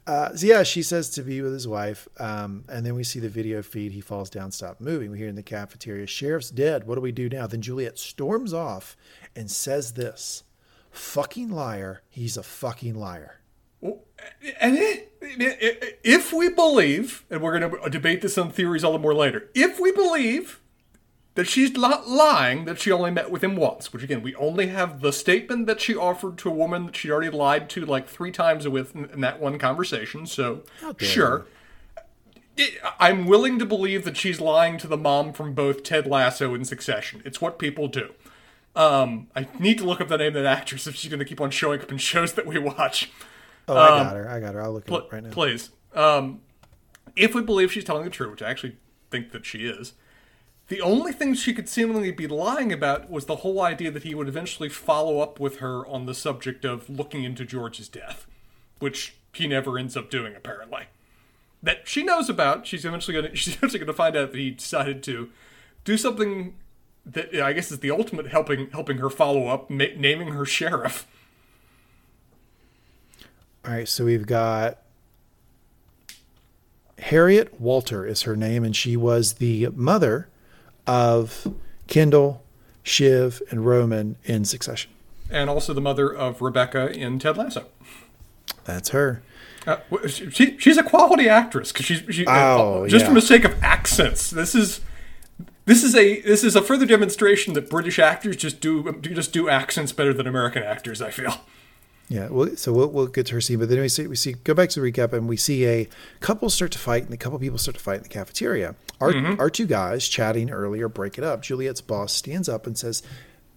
[0.06, 3.18] Uh, so yeah, she says to be with his wife, um, and then we see
[3.20, 3.92] the video feed.
[3.92, 5.10] He falls down, stop moving.
[5.10, 6.86] We hear in the cafeteria, "Sheriff's dead.
[6.86, 8.96] What do we do now?" Then Juliet storms off
[9.34, 10.44] and says this:
[10.90, 12.02] "Fucking liar.
[12.08, 13.40] He's a fucking liar."
[14.60, 14.78] And
[16.02, 19.50] if we believe, and we're going to debate this on theories all the more later,
[19.54, 20.60] if we believe
[21.34, 24.68] that she's not lying that she only met with him once, which again, we only
[24.68, 28.08] have the statement that she offered to a woman that she'd already lied to like
[28.08, 30.62] three times with in, that one conversation, so
[30.98, 31.46] sure.
[32.56, 36.54] It- I'm willing to believe that she's lying to the mom from both Ted Lasso
[36.54, 37.22] and Succession.
[37.24, 38.14] It's what people do.
[38.74, 41.24] Um, I need to look up the name of that actress if she's going to
[41.24, 43.10] keep on showing up in shows that we watch.
[43.68, 44.28] Oh, I got her.
[44.28, 44.62] I got her.
[44.62, 45.30] I'll look it up right now.
[45.30, 45.70] Please.
[45.94, 46.40] Um,
[47.16, 48.76] if we believe she's telling the truth, which I actually
[49.10, 49.94] think that she is,
[50.68, 54.14] the only thing she could seemingly be lying about was the whole idea that he
[54.14, 58.26] would eventually follow up with her on the subject of looking into George's death,
[58.78, 60.84] which he never ends up doing, apparently.
[61.66, 62.66] That she knows about.
[62.66, 65.30] She's eventually going to she's eventually going to find out that he decided to
[65.84, 66.54] do something
[67.04, 71.06] that I guess is the ultimate helping helping her follow up, ma- naming her sheriff.
[73.64, 74.78] All right, so we've got
[76.98, 80.28] Harriet Walter is her name, and she was the mother
[80.86, 81.52] of
[81.88, 82.44] Kendall,
[82.84, 84.92] Shiv, and Roman in succession.
[85.28, 87.66] And also the mother of Rebecca in Ted Lasso.
[88.64, 89.22] That's her.
[89.66, 93.08] Uh, she, she's a quality actress because she's she, uh, Oh, just yeah.
[93.08, 94.30] for the sake of accents.
[94.30, 94.80] This is
[95.64, 99.32] this is a this is a further demonstration that British actors just do, do just
[99.32, 101.02] do accents better than American actors.
[101.02, 101.34] I feel.
[102.08, 104.34] Yeah, well, so we'll, we'll get to her scene, but then we see we see
[104.34, 105.88] go back to the recap, and we see a
[106.20, 108.76] couple start to fight, and a couple people start to fight in the cafeteria.
[109.00, 109.40] Our mm-hmm.
[109.40, 111.42] our two guys chatting earlier break it up.
[111.42, 113.02] Juliet's boss stands up and says,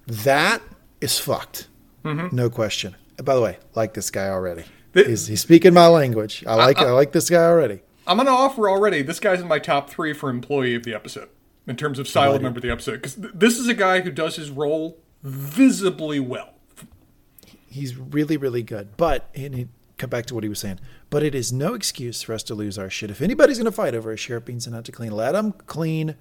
[0.08, 0.64] "That
[1.00, 1.68] is fucked,
[2.04, 2.36] mm-hmm.
[2.36, 4.64] no question." By the way, like this guy already.
[4.94, 6.44] He's, he's speaking my language.
[6.48, 7.82] I like I like this guy already.
[8.08, 9.02] I'm gonna offer already.
[9.02, 11.30] This guy's in my top three for employee of the episode
[11.68, 14.12] in terms of silo member of the episode because th- this is a guy who
[14.12, 16.54] does his role visibly well.
[17.68, 19.68] He's really really good, but and he
[20.00, 20.80] come back to what he was saying.
[21.12, 23.12] But it is no excuse for us to lose our shit.
[23.12, 25.52] If anybody's going to fight over a sheriff being sent out to clean, let them
[25.68, 26.16] clean.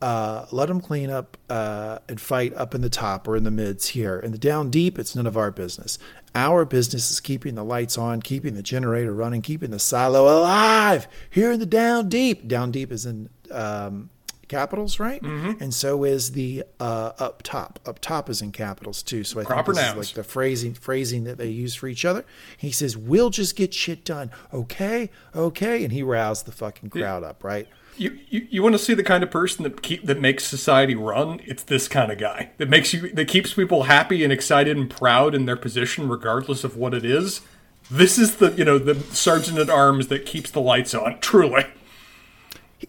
[0.00, 3.50] Uh, let them clean up uh, and fight up in the top or in the
[3.50, 4.18] mids here.
[4.18, 5.98] In the down deep, it's none of our business.
[6.34, 11.06] Our business is keeping the lights on, keeping the generator running, keeping the silo alive
[11.28, 12.48] here in the down deep.
[12.48, 14.08] Down deep is in um,
[14.48, 15.20] capitals, right?
[15.22, 17.78] And so is the uh, up top.
[17.84, 19.22] Up top is in capitals too.
[19.24, 20.08] So I Proper think this is nouns.
[20.08, 22.24] like the phrasing phrasing that they use for each other.
[22.56, 27.22] He says, "We'll just get shit done, okay, okay," and he roused the fucking crowd
[27.24, 27.68] up, right?
[27.96, 30.94] You, you, you want to see the kind of person that keep that makes society
[30.94, 31.40] run?
[31.44, 34.88] It's this kind of guy that makes you that keeps people happy and excited and
[34.88, 37.42] proud in their position, regardless of what it is.
[37.90, 41.18] This is the you know the sergeant at arms that keeps the lights on.
[41.20, 41.64] Truly,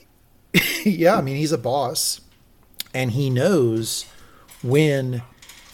[0.86, 2.22] yeah, I mean, he's a boss,
[2.94, 4.06] and he knows
[4.64, 5.24] when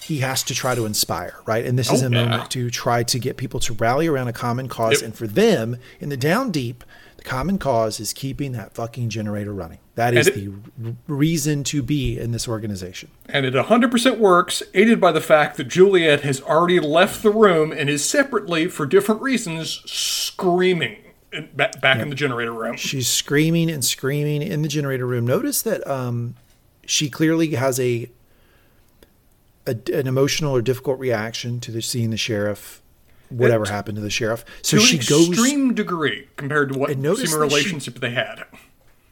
[0.02, 1.66] he has to try to inspire, right?
[1.66, 2.24] And this is Oh, a yeah.
[2.26, 5.02] moment to try to get people to rally around a common cause.
[5.02, 5.04] Yep.
[5.04, 6.84] And for them, in the down deep,
[7.18, 9.80] the common cause is keeping that fucking generator running.
[9.96, 13.10] That is And the r- reason to be in this organization.
[13.28, 17.72] and it 100% works, aided by the fact that Juliet has already left the room
[17.72, 20.98] and is separately, for different reasons, screaming
[21.56, 22.76] back, back in the generator room.
[22.78, 25.26] She's screaming and screaming in the generator room.
[25.26, 26.36] Notice that um,
[26.86, 28.10] she clearly has a,
[29.66, 32.82] a an emotional or difficult reaction to the seeing the sheriff,
[33.30, 34.44] whatever It- happened to the sheriff.
[34.62, 35.30] So to she an goes.
[35.30, 38.44] extreme degree compared to what notice seeming she- relationship they had.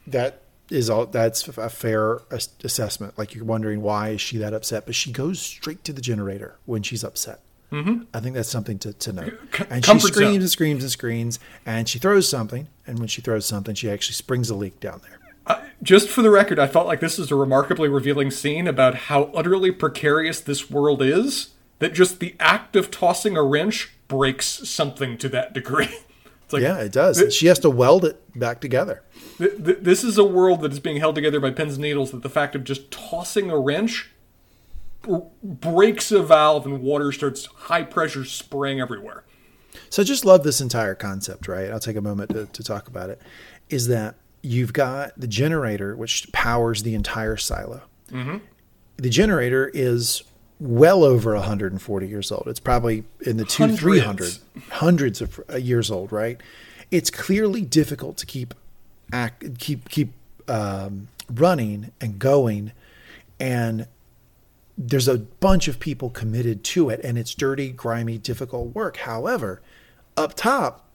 [0.06, 1.06] That is all.
[1.06, 2.20] That's a fair
[2.64, 3.16] assessment.
[3.18, 6.56] Like you're wondering why is she that upset, but she goes straight to the generator
[6.64, 7.40] when she's upset.
[7.72, 8.04] Mm-hmm.
[8.14, 9.34] I think that's something to, to note.
[9.70, 10.34] And she screams zone.
[10.40, 12.68] and screams and screams, and she throws something.
[12.86, 15.18] And when she throws something, she actually springs a leak down there.
[15.48, 18.94] Uh, just for the record, I felt like this is a remarkably revealing scene about
[18.94, 21.50] how utterly precarious this world is.
[21.80, 25.88] That just the act of tossing a wrench breaks something to that degree.
[26.44, 27.34] It's like Yeah, it does.
[27.34, 29.02] she has to weld it back together.
[29.38, 32.12] th- th- this is a world that is being held together by pins and needles.
[32.12, 34.12] That the fact of just tossing a wrench
[35.02, 39.24] b- breaks a valve and water starts high pressure spraying everywhere.
[39.90, 41.68] So I just love this entire concept, right?
[41.68, 43.20] I'll take a moment to, to talk about it.
[43.68, 47.82] Is that you've got the generator, which powers the entire silo.
[48.12, 48.36] Mm-hmm.
[48.98, 50.22] The generator is
[50.58, 52.44] well over 140 years old.
[52.46, 53.80] It's probably in the two, Hundreds.
[53.80, 54.38] 300,
[54.70, 56.40] hundreds of years old, right?
[56.90, 58.54] It's clearly difficult to keep
[59.12, 60.12] act, keep keep
[60.48, 62.72] um, running and going,
[63.38, 63.86] and
[64.78, 68.98] there's a bunch of people committed to it and it's dirty, grimy, difficult work.
[68.98, 69.62] However,
[70.16, 70.86] up top,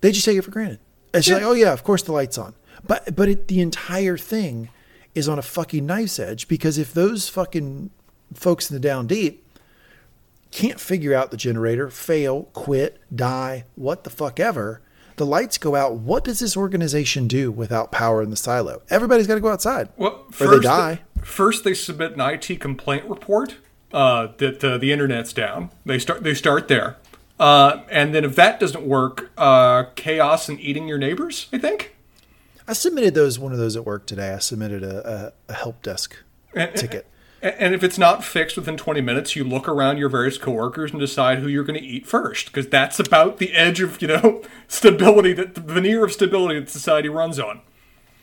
[0.00, 0.80] they just take it for granted.
[1.14, 2.54] It's just like, oh yeah, of course the light's on.
[2.86, 4.70] But but it, the entire thing
[5.14, 7.90] is on a fucking knife's edge because if those fucking
[8.34, 9.44] folks in the down deep
[10.50, 14.80] can't figure out the generator, fail, quit, die, what the fuck ever,
[15.16, 15.96] the lights go out.
[15.96, 18.80] What does this organization do without power in the silo?
[18.88, 19.90] Everybody's got to go outside.
[19.96, 21.00] Well, or first they die.
[21.22, 23.56] first, they submit an IT complaint report
[23.92, 25.70] uh, that uh, the internet's down.
[25.84, 26.22] They start.
[26.22, 26.96] They start there,
[27.38, 31.48] uh, and then if that doesn't work, uh, chaos and eating your neighbors.
[31.52, 31.94] I think.
[32.66, 34.32] I submitted those one of those at work today.
[34.32, 36.16] I submitted a, a, a help desk
[36.54, 37.06] And, ticket.
[37.40, 40.98] And, if it's not fixed within 20 minutes, you look around your various coworkers and
[40.98, 44.42] decide who you're going to eat first, because that's about the edge of you know
[44.68, 47.60] stability that the veneer of stability that society runs on.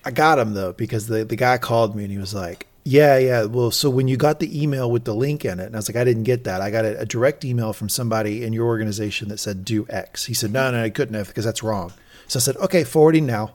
[0.03, 3.17] I got him though because the the guy called me and he was like, "Yeah,
[3.17, 3.45] yeah.
[3.45, 5.87] Well, so when you got the email with the link in it, and I was
[5.89, 6.61] like, I didn't get that.
[6.61, 10.25] I got a, a direct email from somebody in your organization that said do X.
[10.25, 11.93] He said, No, no, I couldn't have because that's wrong.
[12.27, 13.53] So I said, Okay, forwarding now.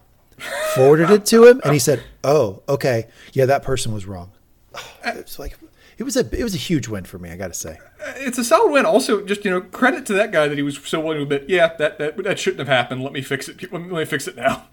[0.75, 4.31] forwarded it to him, and he said, "Oh, okay, yeah, that person was wrong."
[4.75, 5.57] Uh, it's like
[5.99, 7.31] it was a it was a huge win for me.
[7.31, 7.79] I got to say.
[8.05, 8.87] Uh, it's a solid win.
[8.87, 11.45] Also, just you know, credit to that guy that he was so willing to admit,
[11.49, 13.03] yeah, that that, that shouldn't have happened.
[13.03, 13.73] Let me fix it.
[13.73, 14.69] Let me, fix it now.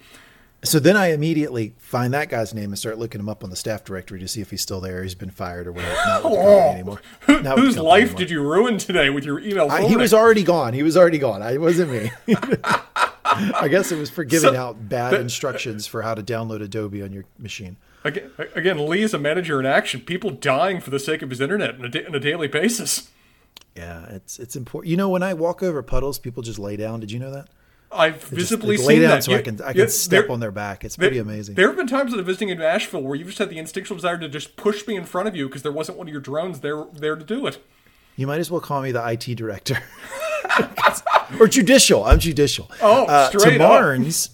[0.64, 3.54] So then I immediately find that guy's name and start looking him up on the
[3.56, 5.02] staff directory to see if he's still there.
[5.04, 5.94] He's been fired or whatever.
[5.94, 7.02] Not with the company anymore.
[7.20, 8.18] Who, Not with the whose life anymore.
[8.18, 9.68] did you ruin today with your email?
[9.70, 10.72] I, he was already gone.
[10.74, 11.42] He was already gone.
[11.42, 12.10] I it wasn't me.
[13.24, 16.60] I guess it was for giving So- out bad but- instructions for how to download
[16.62, 17.76] Adobe on your machine.
[18.04, 20.00] Again, again, Lee is a manager in action.
[20.00, 23.10] People dying for the sake of his internet on a, da- on a daily basis.
[23.76, 24.90] Yeah, it's it's important.
[24.90, 27.00] You know, when I walk over puddles, people just lay down.
[27.00, 27.48] Did you know that?
[27.90, 29.24] I've Just- visibly they seen lay down that.
[29.24, 30.84] so You- I can I can step there- on their back.
[30.84, 31.54] It's there- pretty amazing.
[31.54, 33.96] There have been times that I'm visiting in Nashville where you just had the instinctual
[33.96, 36.20] desire to just push me in front of you because there wasn't one of your
[36.20, 37.58] drones there there to do it.
[38.16, 39.78] You might as well call me the IT director.
[41.40, 42.04] or judicial.
[42.04, 42.70] I'm judicial.
[42.82, 43.38] Oh, uh, to.
[43.58, 44.30] Marnes,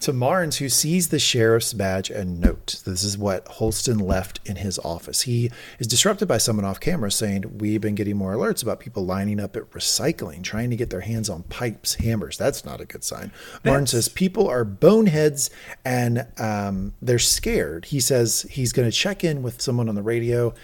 [0.00, 2.82] to Marnes, who sees the sheriff's badge and note.
[2.84, 5.22] This is what Holston left in his office.
[5.22, 9.04] He is disrupted by someone off camera saying, We've been getting more alerts about people
[9.04, 12.36] lining up at recycling, trying to get their hands on pipes, hammers.
[12.36, 13.32] That's not a good sign.
[13.64, 15.50] Marnes says people are boneheads
[15.84, 17.86] and um, they're scared.
[17.86, 20.54] He says he's going to check in with someone on the radio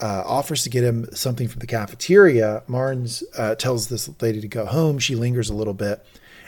[0.00, 2.62] uh, offers to get him something from the cafeteria.
[2.66, 4.98] Marnes uh, tells this lady to go home.
[4.98, 6.04] She lingers a little bit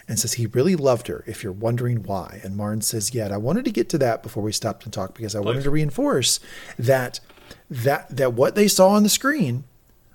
[0.08, 2.40] and says he really loved her, if you're wondering why.
[2.44, 5.16] And Marnes says, Yeah, I wanted to get to that before we stopped and talked
[5.16, 6.40] because I wanted to reinforce
[6.78, 7.20] that
[7.70, 9.64] that that what they saw on the screen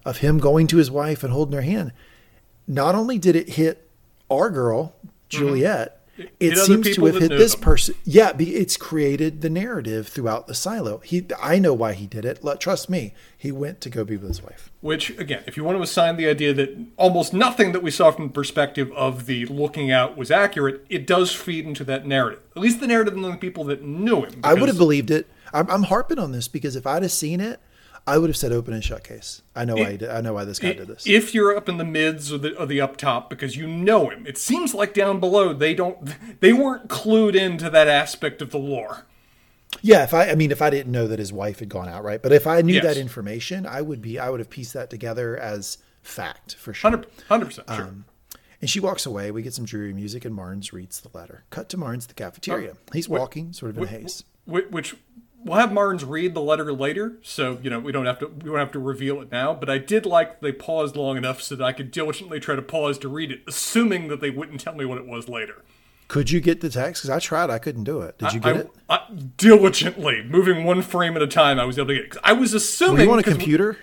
[0.06, 1.92] of him going to his wife and holding her hand,
[2.68, 3.88] not only did it hit
[4.30, 5.10] our girl, mm-hmm.
[5.30, 6.01] Juliet,
[6.40, 7.62] it, seems to have hit this them.
[7.62, 7.96] person.
[8.04, 11.00] Yeah, it's created the narrative throughout the silo.
[11.00, 12.44] He, I know why he did it.
[12.44, 14.72] Let, trust me, he went to go be with his wife.
[14.82, 18.12] Which, again, if you want to assign the idea that almost nothing that we saw
[18.12, 22.42] from the perspective of the looking out was accurate, it does feed into that narrative.
[22.56, 24.40] At least the narrative among the people that knew him.
[24.44, 25.28] I would have believed it.
[25.54, 27.60] I'm, I'm harping on this because if I'd have seen it,
[28.12, 29.42] I would have said open and shut case.
[29.56, 29.92] I know why.
[29.92, 31.08] He did, I know why this guy did this.
[31.08, 34.10] If you're up in the mids or the, or the up top because you know
[34.10, 38.52] him, it seems like down below they don't they weren't clued into that aspect of
[38.52, 39.06] the lore.
[39.82, 42.04] Yeah, if I, I mean, if I didn't know that his wife had gone out,
[42.04, 42.22] right?
[42.22, 42.84] But if I knew Yes.
[42.84, 46.92] that information, I would be, I would have pieced that together as fact for sure.
[46.92, 47.84] 100 percent sure.
[47.86, 48.06] Um,
[48.60, 49.32] And she walks away.
[49.32, 51.46] We get some dreary music, and Marnes reads the letter.
[51.50, 52.74] Cut to Marnes, at the cafeteria.
[52.94, 54.24] He's walking, sort of in a haze.
[54.46, 54.96] Whi- which
[55.44, 58.50] we'll have Marnes read the letter later, so you know we don't have to we
[58.50, 59.54] don't have to reveal it now.
[59.54, 62.62] But I did like they paused long enough so that I could diligently try to
[62.62, 65.64] pause to read it, assuming that they wouldn't tell me what it was later.
[66.08, 67.02] Could you get the text?
[67.02, 68.18] Because I tried, I couldn't do it.
[68.18, 68.72] Did you get I, it?
[68.90, 69.00] I,
[69.38, 72.18] diligently moving one frame at a time, I was able to get it.
[72.22, 73.78] I was assuming Were you on a computer?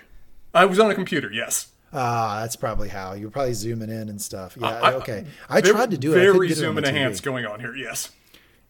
[0.52, 1.32] I was on a computer.
[1.32, 1.68] Yes.
[1.90, 3.14] Ah, that's probably how.
[3.14, 4.58] You're probably zooming in and stuff.
[4.60, 5.24] Yeah, I- okay.
[5.48, 6.16] I tried to do it.
[6.16, 7.22] Very get it on zoom TV.
[7.22, 7.74] going on here.
[7.74, 8.10] Yes.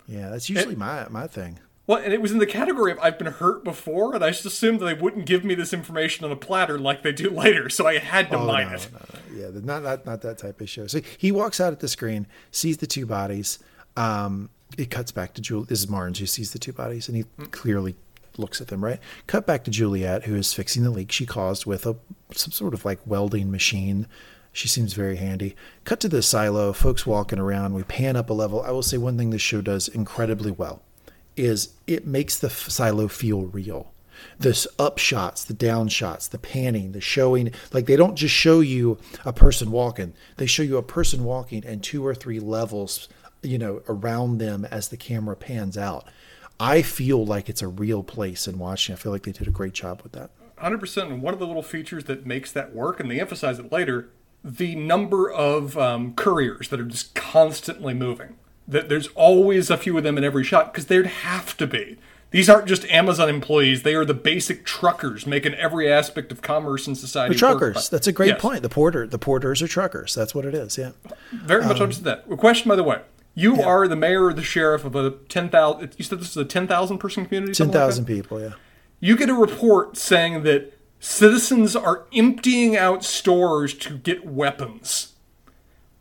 [0.06, 1.58] Yeah, that's usually my my thing.
[1.88, 4.44] Well, and it was in the category of I've been hurt before, and I just
[4.44, 7.68] assumed that they wouldn't give me this information on a platter like they do later,
[7.70, 8.88] so I had to Oh, mine no, it.
[8.92, 9.40] no, no.
[9.40, 10.86] Yeah, not, not not that type of show.
[10.86, 13.58] So he walks out at the screen, sees the two bodies.
[13.96, 15.68] Um, it cuts back to Juliet.
[15.70, 17.96] This is Marnes who sees the two bodies, and he clearly
[18.36, 18.84] looks at them.
[18.84, 19.00] Right.
[19.26, 21.96] Cut back to Juliet, who is fixing the leak she caused with a
[22.34, 24.06] some sort of like welding machine.
[24.52, 25.56] She seems very handy.
[25.84, 27.72] Cut to the silo, folks walking around.
[27.72, 28.60] We pan up a level.
[28.62, 30.82] I will say one thing this show does incredibly well
[31.38, 33.92] is it makes the silo feel real.
[34.38, 38.60] The up shots, the down shots, the panning, the showing, like they don't just show
[38.60, 40.14] you a person walking.
[40.36, 43.08] They show you a person walking and two or three levels,
[43.42, 46.08] you know, around them as the camera pans out.
[46.58, 48.94] I feel like it's a real place in watching.
[48.94, 50.30] I feel like they did a great job with that.
[50.58, 53.70] 100% and one of the little features that makes that work and they emphasize it
[53.70, 54.10] later
[54.44, 58.36] the number of um, couriers that are just constantly moving
[58.68, 61.96] that there's always a few of them in every shot because there'd have to be
[62.30, 66.86] these aren't just amazon employees they are the basic truckers making every aspect of commerce
[66.86, 67.58] and society The work.
[67.58, 67.88] truckers.
[67.88, 68.62] That's a great Yes, point.
[68.62, 70.14] The porter, the porters are truckers.
[70.14, 70.76] That's what it is.
[70.76, 70.90] Yeah.
[71.32, 73.00] very much um, understood that a question by the way
[73.34, 76.44] you are the mayor or the sheriff of a 10,000 you said this is a
[76.44, 78.40] 10,000 person community Ten thousand like people.
[78.40, 78.52] Yeah.
[79.00, 85.14] you get a report saying that citizens are emptying out stores to get weapons.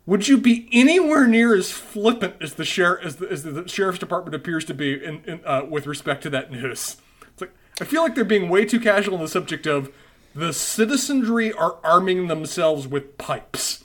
[0.08, 3.98] Would you be anywhere near as flippant as the sheriff as the, as the sheriff's
[3.98, 6.96] department appears to be in, in uh, with respect to that news?
[7.34, 9.92] It's like I feel like they're being way too casual on the subject of
[10.34, 13.84] the citizenry are arming themselves with pipes.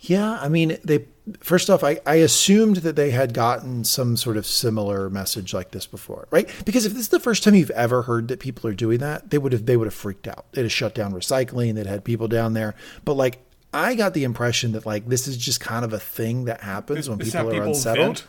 [0.00, 1.06] Yeah, I mean, they
[1.38, 5.70] first off, I, I assumed that they had gotten some sort of similar message like
[5.70, 6.50] this before, right?
[6.64, 9.30] Because if this is the first time you've ever heard that people are doing that,
[9.30, 10.46] they would have they would have freaked out.
[10.50, 11.76] They'd have shut down recycling.
[11.76, 12.74] They'd had people down there,
[13.04, 13.38] but like
[13.72, 17.08] I got the impression that like this is just kind of a thing that happens
[17.08, 18.18] when people are people unsettled.
[18.18, 18.26] vent.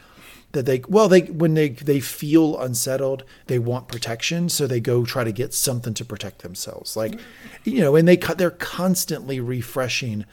[0.54, 5.04] that they well they when they they feel unsettled they want protection so they go
[5.06, 7.20] try to get something to protect themselves like
[7.64, 10.26] you know and they cut they're constantly refreshing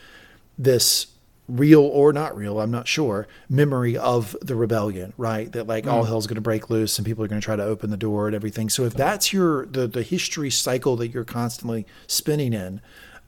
[0.57, 1.09] this
[1.49, 6.05] real or not real i'm not sure memory of the rebellion right that like all
[6.05, 6.07] mm.
[6.07, 8.29] hell's going to break loose and people are going to try to open the door
[8.29, 12.81] and everything so if that's your the the history cycle that you're constantly spinning in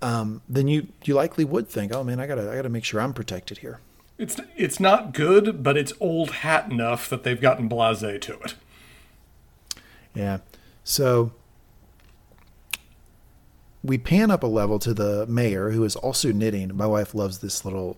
[0.02, 3.00] um, then you you likely would think oh man i gotta i gotta make sure
[3.00, 3.80] i'm protected here
[4.18, 8.54] It's it's not good, but it's old hat enough that they've gotten blasé to it.
[10.14, 10.38] Yeah.
[10.84, 11.32] So
[13.84, 16.76] we pan up a level to the mayor, who is also knitting.
[16.76, 17.96] My wife loves this little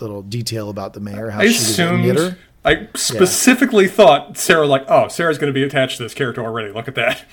[0.00, 1.30] little detail about the mayor.
[1.30, 2.02] How I she was a assumed.
[2.04, 2.38] knitter.
[2.64, 6.72] I specifically thought Sarah like, oh, Sarah's going to be attached to this character already.
[6.72, 7.24] Look at that.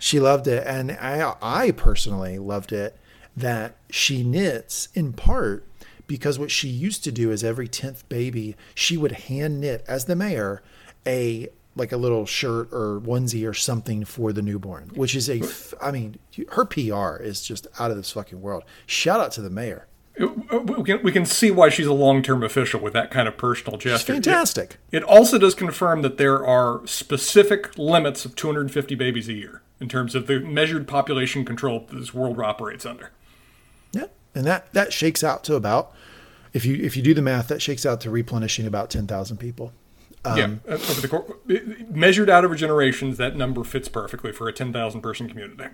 [0.00, 2.96] She loved it, and I I personally loved it
[3.40, 5.64] that she knits in part
[6.06, 10.06] because what she used to do is every tenth baby she would hand knit as
[10.06, 10.62] the mayor
[11.06, 15.38] a like a little shirt or onesie or something for the newborn, which is a
[15.40, 16.16] f- I mean
[16.52, 18.64] her PR is just out of this fucking world.
[18.86, 19.86] Shout out to the mayor.
[20.20, 20.26] Uh,
[20.58, 23.36] we can, we can see why she's a long term official with that kind of
[23.36, 24.14] personal It's gesture.
[24.14, 24.78] fantastic.
[24.90, 29.88] It also does confirm that there are specific limits of 250 babies a year in
[29.88, 33.12] terms of the measured population control that this world operates under.
[34.34, 35.92] And that that shakes out to about
[36.52, 39.38] if you if you do the math, that shakes out to replenishing about ten thousand
[39.38, 39.72] people.
[40.24, 41.36] yeah, uh, over the cour-
[41.90, 45.64] measured out over generations, that number fits perfectly for a 10,000 person community.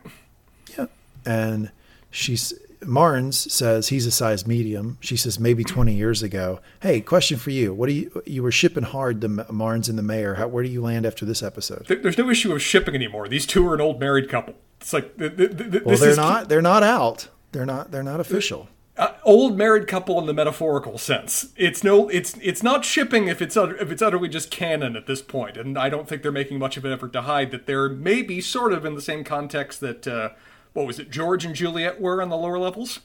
[0.77, 0.87] Yeah,
[1.27, 1.71] and
[2.11, 4.99] she's Marnes says he's a size medium.
[5.01, 6.61] She says maybe twenty years ago.
[6.81, 10.03] Hey, question for you: What do you you were shipping hard the Marnes and the
[10.03, 10.35] mayor?
[10.35, 11.87] How, where do you land after this episode?
[11.87, 13.27] There's no issue of shipping anymore.
[13.29, 14.55] These two are an old married couple.
[14.81, 16.49] It's like th- th- th- Well, they're is not.
[16.51, 17.29] They're not out.
[17.55, 17.93] They're not.
[17.93, 18.69] They're not official.
[18.97, 21.53] uh, old married couple in the metaphorical sense.
[21.57, 25.07] It's no, it's it's not shipping if it's utter, if it's utterly just canon at
[25.07, 27.67] this point, and I don't think they're making much of an effort to hide that
[27.67, 30.31] they're maybe sort of in the same context that uh,
[30.73, 33.01] what was it, George and Juliet were on the lower levels.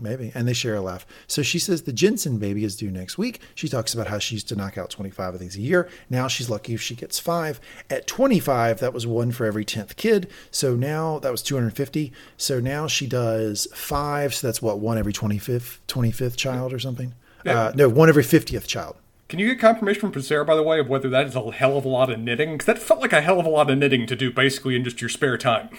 [0.00, 0.32] Maybe.
[0.34, 1.06] And they share a laugh.
[1.26, 3.40] So she says the Jensen baby is due next week.
[3.54, 5.88] She talks about how she used to knock out 25 of these a year.
[6.10, 7.60] Now she's lucky if she gets five.
[7.90, 10.30] At 25, that was one for every 10th kid.
[10.50, 12.12] So now that was 250.
[12.36, 14.34] So now she does five.
[14.34, 17.14] So that's what, one every 25th, 25th child or something?
[17.44, 18.96] Uh, no, one every 50th child.
[19.28, 21.78] Can you get confirmation from Sarah, by the way, of whether that is a hell
[21.78, 22.52] of a lot of knitting?
[22.52, 24.84] Because that felt like a hell of a lot of knitting to do basically in
[24.84, 25.70] just your spare time.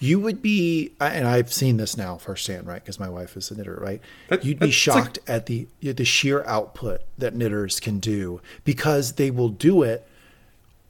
[0.00, 2.80] You would be, and I've seen this now firsthand, right?
[2.82, 4.00] Because my wife is a knitter, right?
[4.28, 9.30] That- You'd be shocked at the the sheer output that knitters can do because they
[9.30, 10.06] will do it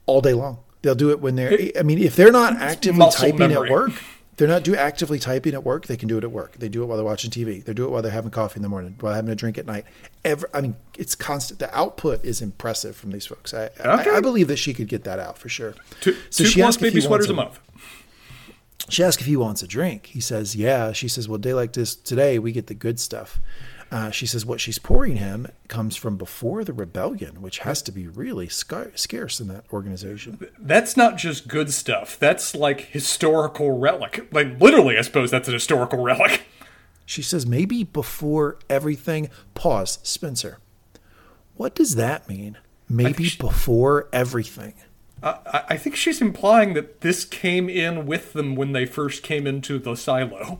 [0.05, 0.59] all day long.
[0.81, 1.57] They'll do it when they're.
[1.77, 3.67] I mean, if they're not actively typing memory.
[3.69, 3.91] at work,
[4.37, 5.87] they're not do actively typing at work.
[5.87, 6.57] They can do it at work.
[6.57, 7.61] They do it while they're watching TV.
[7.65, 9.65] They do it while they're having coffee in the morning, while having a drink at
[9.65, 9.83] night.
[10.23, 11.59] Ever, I mean, it's constant.
[11.59, 13.53] The output is impressive from these folks.
[13.53, 14.09] I, Okay.
[14.11, 15.73] I, I believe that she could get that out for sure.
[15.99, 17.59] Two, So two she plus baby sweaters a- month.
[18.89, 20.07] She asks if he wants a drink.
[20.07, 20.91] He says, yeah.
[20.91, 23.39] She says, well, day like this today, we get the good stuff.
[23.91, 27.91] Uh, she says what she's pouring him comes from before the rebellion, which has to
[27.91, 30.39] be really scar- scarce in that organization.
[30.59, 32.17] That's not just good stuff.
[32.19, 34.27] That's like historical relic.
[34.31, 36.43] Like literally, I suppose that's an historical relic.
[37.05, 39.31] She says maybe before everything.
[39.55, 40.59] Pause, Spencer.
[41.55, 42.59] What does that mean?
[42.87, 44.75] Maybe she- before everything.
[45.21, 49.45] I, I think she's implying that this came in with them when they first came
[49.45, 50.59] into the silo.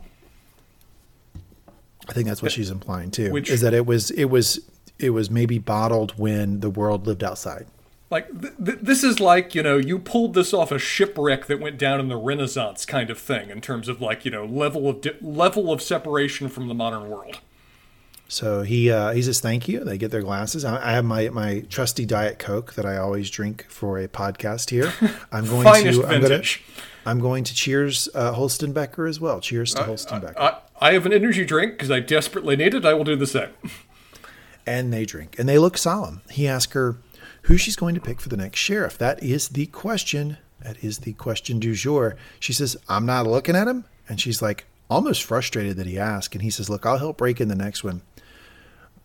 [2.08, 3.30] I think that's what she's implying too.
[3.30, 4.60] Which- is that it was it was
[4.98, 7.66] it was maybe bottled when the world lived outside.
[8.10, 11.60] Like th- th- this is like you know you pulled this off a shipwreck that
[11.60, 14.88] went down in the Renaissance kind of thing in terms of like you know level
[14.88, 17.38] of di- level of separation from the modern world.
[18.30, 19.80] So he uh, he says thank you.
[19.82, 20.64] They get their glasses.
[20.64, 24.70] I, I have my my trusty diet coke that I always drink for a podcast
[24.70, 24.92] here.
[25.32, 26.58] I'm going to I'm going to.
[27.04, 29.40] I'm going to cheers uh, Holston Becker as well.
[29.40, 30.38] Cheers to Holston Becker.
[30.40, 32.84] I, I have an energy drink because I desperately need it.
[32.84, 33.48] I will do the same.
[34.66, 36.22] and they drink and they look solemn.
[36.30, 36.98] He asks her
[37.42, 38.96] who she's going to pick for the next sheriff.
[38.98, 40.36] That is the question.
[40.60, 42.16] That is the question du jour.
[42.38, 43.86] She says, I'm not looking at him.
[44.08, 46.34] And she's like almost frustrated that he asked.
[46.34, 48.02] And he says, Look, I'll help break in the next one,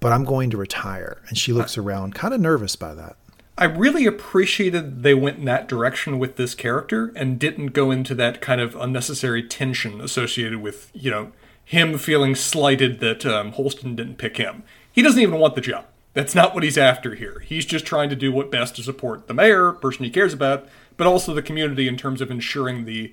[0.06, 1.18] but I'm going to retire.
[1.30, 3.16] And she looks around, kind of nervous by that.
[3.58, 8.14] I really appreciated they went in that direction with this character and didn't go into
[8.14, 11.32] that kind of unnecessary tension associated with, you know,
[11.64, 14.62] him feeling slighted that um, Holston didn't pick him.
[14.92, 15.86] He doesn't even want the job.
[16.14, 17.40] That's not what he's after here.
[17.40, 20.68] He's just trying to do what best to support the mayor, person he cares about,
[20.98, 23.12] but also the community in terms of ensuring the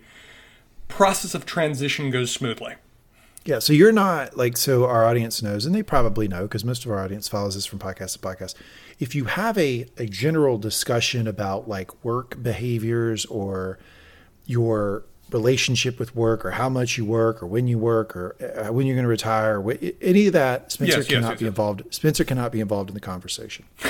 [0.89, 2.75] process of transition goes smoothly.
[3.45, 6.85] Yeah, so you're not like so our audience knows, and they probably know because most
[6.85, 8.55] of our audience follows us from podcast to podcast.
[9.01, 13.79] If you have a a general discussion about like work behaviors or
[14.47, 18.71] your relationship with work or how much you work or when you work or uh,
[18.73, 21.49] when you're going to retire wh- any of that Spencer Yes, cannot yes, be yes.
[21.51, 23.65] involved Spencer cannot be involved in the conversation.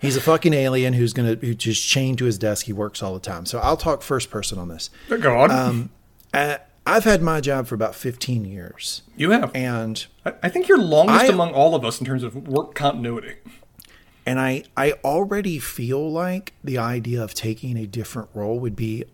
[0.00, 2.66] He's a fucking alien who's going to who's just chained to his desk.
[2.66, 3.46] He works all the time.
[3.46, 4.90] So I'll talk first person on this.
[5.08, 5.50] Go on.
[5.50, 5.90] Um,
[6.34, 9.50] uh, I've had my job for about 15 years you have.
[9.54, 12.74] and I, I think you're longest I- among all of us in terms of work
[12.74, 13.34] continuity.
[14.24, 19.04] and I I already feel like the idea of taking a different role would be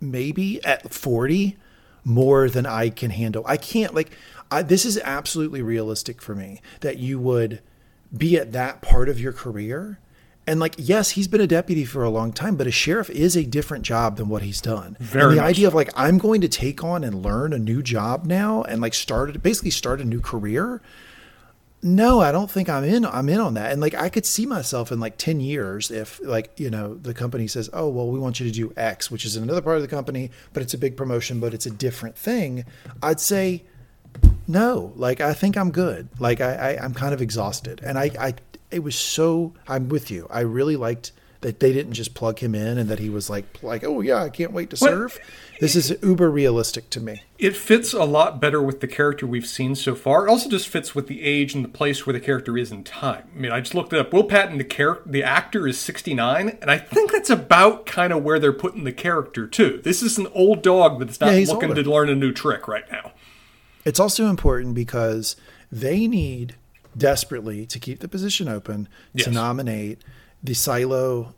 [0.00, 1.56] maybe at 40
[2.04, 3.42] more than I can handle.
[3.46, 4.10] I can't like
[4.50, 7.60] I, this is absolutely realistic for me that you would
[8.16, 9.98] be at that part of your career
[10.46, 13.36] and like yes he's been a deputy for a long time but a sheriff is
[13.36, 16.18] a different job than what he's done Very and the much idea of like i'm
[16.18, 20.00] going to take on and learn a new job now and like start basically start
[20.00, 20.80] a new career
[21.82, 23.04] no, I don't think I'm in.
[23.04, 23.70] I'm in on that.
[23.70, 27.14] And like, I could see myself in like 10 years if like, you know, the
[27.14, 29.82] company says, oh, well, we want you to do X, which is another part of
[29.82, 32.64] the company, but it's a big promotion, but it's a different thing.
[33.02, 33.64] I'd say,
[34.48, 36.08] no, like, I think I'm good.
[36.18, 37.80] Like I, I I'm kind of exhausted.
[37.84, 38.34] And I, I,
[38.70, 40.26] it was so, I'm with you.
[40.30, 41.12] I really liked
[41.42, 44.22] that they didn't just plug him in and that he was like, like, oh yeah,
[44.22, 45.18] I can't wait to What- serve.
[45.60, 47.22] This is uber realistic to me.
[47.38, 50.26] It fits a lot better with the character we've seen so far.
[50.26, 52.84] It also just fits with the age and the place where the character is in
[52.84, 53.24] time.
[53.34, 54.12] I mean, I just looked it up.
[54.12, 58.38] Will Patton, the the actor, is 69, and I think that's about kind of where
[58.38, 59.80] they're putting the character too.
[59.84, 61.82] This is an old dog that's not Yeah, looking older.
[61.82, 63.12] to learn a new trick right now.
[63.84, 65.36] It's also important because
[65.72, 66.56] they need
[66.96, 69.24] desperately to keep the position open Yes.
[69.26, 69.98] to nominate
[70.42, 71.34] the silo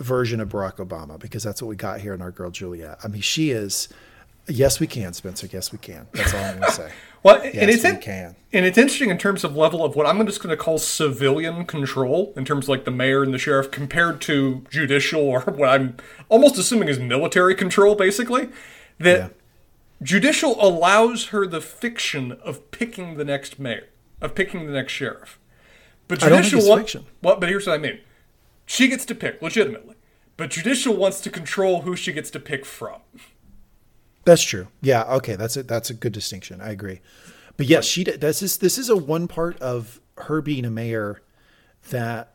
[0.00, 2.98] version of Barack Obama because that's what we got here in our girl Juliet.
[3.04, 3.88] I mean, she is.
[4.48, 5.48] Yes, we can, Spencer.
[5.52, 6.08] Yes, we can.
[6.12, 6.90] That's all I'm going to say.
[7.24, 8.34] Well, and it's we in- can.
[8.52, 11.64] and it's interesting in terms of level of what I'm just going to call civilian
[11.66, 15.68] control, in terms of like the mayor and the sheriff, compared to judicial or what
[15.68, 15.96] I'm
[16.28, 18.48] almost assuming is military control, basically.
[18.98, 19.28] That Yeah.
[20.02, 23.86] judicial allows her the fiction of picking the next mayor,
[24.22, 25.38] of picking the next sheriff.
[26.08, 28.00] But judicial it's wa- Well, but here's what I mean:
[28.64, 29.96] she gets to pick legitimately,
[30.36, 33.00] but judicial wants to control who she gets to pick from.
[34.24, 34.68] That's true.
[34.80, 35.02] Yeah.
[35.04, 35.36] Okay.
[35.36, 36.60] That's a that's a good distinction.
[36.60, 37.00] I agree.
[37.56, 38.04] But yes, she.
[38.04, 41.22] This is this is a one part of her being a mayor
[41.90, 42.34] that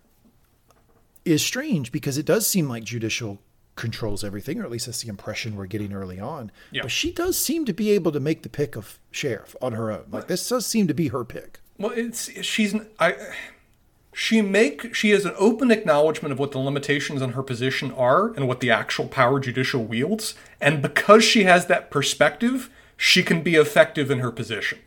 [1.26, 3.40] is strange because it does seem like judicial
[3.76, 6.52] controls everything, or at least that's the impression we're getting early on.
[6.72, 6.82] Yeah.
[6.82, 9.92] But she does seem to be able to make the pick of sheriff on her
[9.92, 10.06] own.
[10.12, 11.60] Like this does seem to be her pick.
[11.78, 13.16] Well, it's she's I
[14.14, 18.34] she make she has an open acknowledgement of what the limitations on her position are
[18.34, 23.44] and what the actual power judicial wields, and because she has that perspective, she can
[23.44, 24.80] be effective in her position.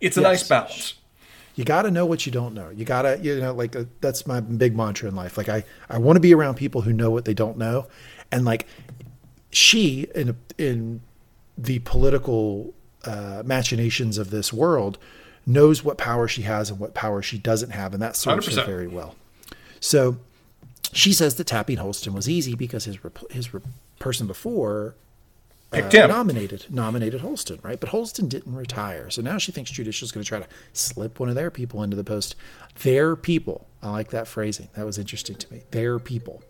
[0.00, 0.94] It's a nice balance.
[1.56, 2.70] you got to know what you don't know.
[2.70, 5.36] You got to, you know, like uh, that's my big mantra in life.
[5.36, 7.88] Like I, I want to be around people who know what they don't know,
[8.30, 8.66] and like
[9.50, 11.00] she in in
[11.58, 12.72] the political
[13.04, 14.96] uh, machinations of this world
[15.52, 18.62] knows what power she has and what power she doesn't have, and that serves her
[18.62, 18.66] 100%.
[18.66, 19.14] very well.
[19.80, 20.16] So
[20.92, 23.60] she says that tapping Holston was easy because his rep- his re-
[23.98, 24.94] person before
[25.70, 26.10] Picked uh, him.
[26.10, 27.78] nominated nominated Holston, right?
[27.78, 31.28] But Holston didn't retire, so now she thinks Judicial's going to try to slip one
[31.28, 32.34] of their people into the post.
[32.82, 33.68] Their people.
[33.82, 34.68] I like that phrasing.
[34.74, 35.62] That was interesting to me.
[35.70, 36.42] Their people.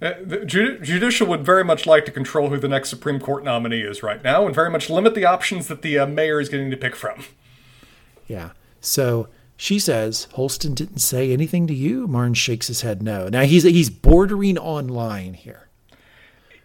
[0.00, 3.44] Uh, the ju- judicial would very much like to control who the next Supreme Court
[3.44, 6.48] nominee is right now, and very much limit the options that the uh, mayor is
[6.48, 7.24] getting to pick from.
[8.26, 8.50] Yeah.
[8.80, 12.06] So she says Holston didn't say anything to you.
[12.06, 13.28] Marnes shakes his head no.
[13.28, 15.66] Now he's he's bordering on lying here.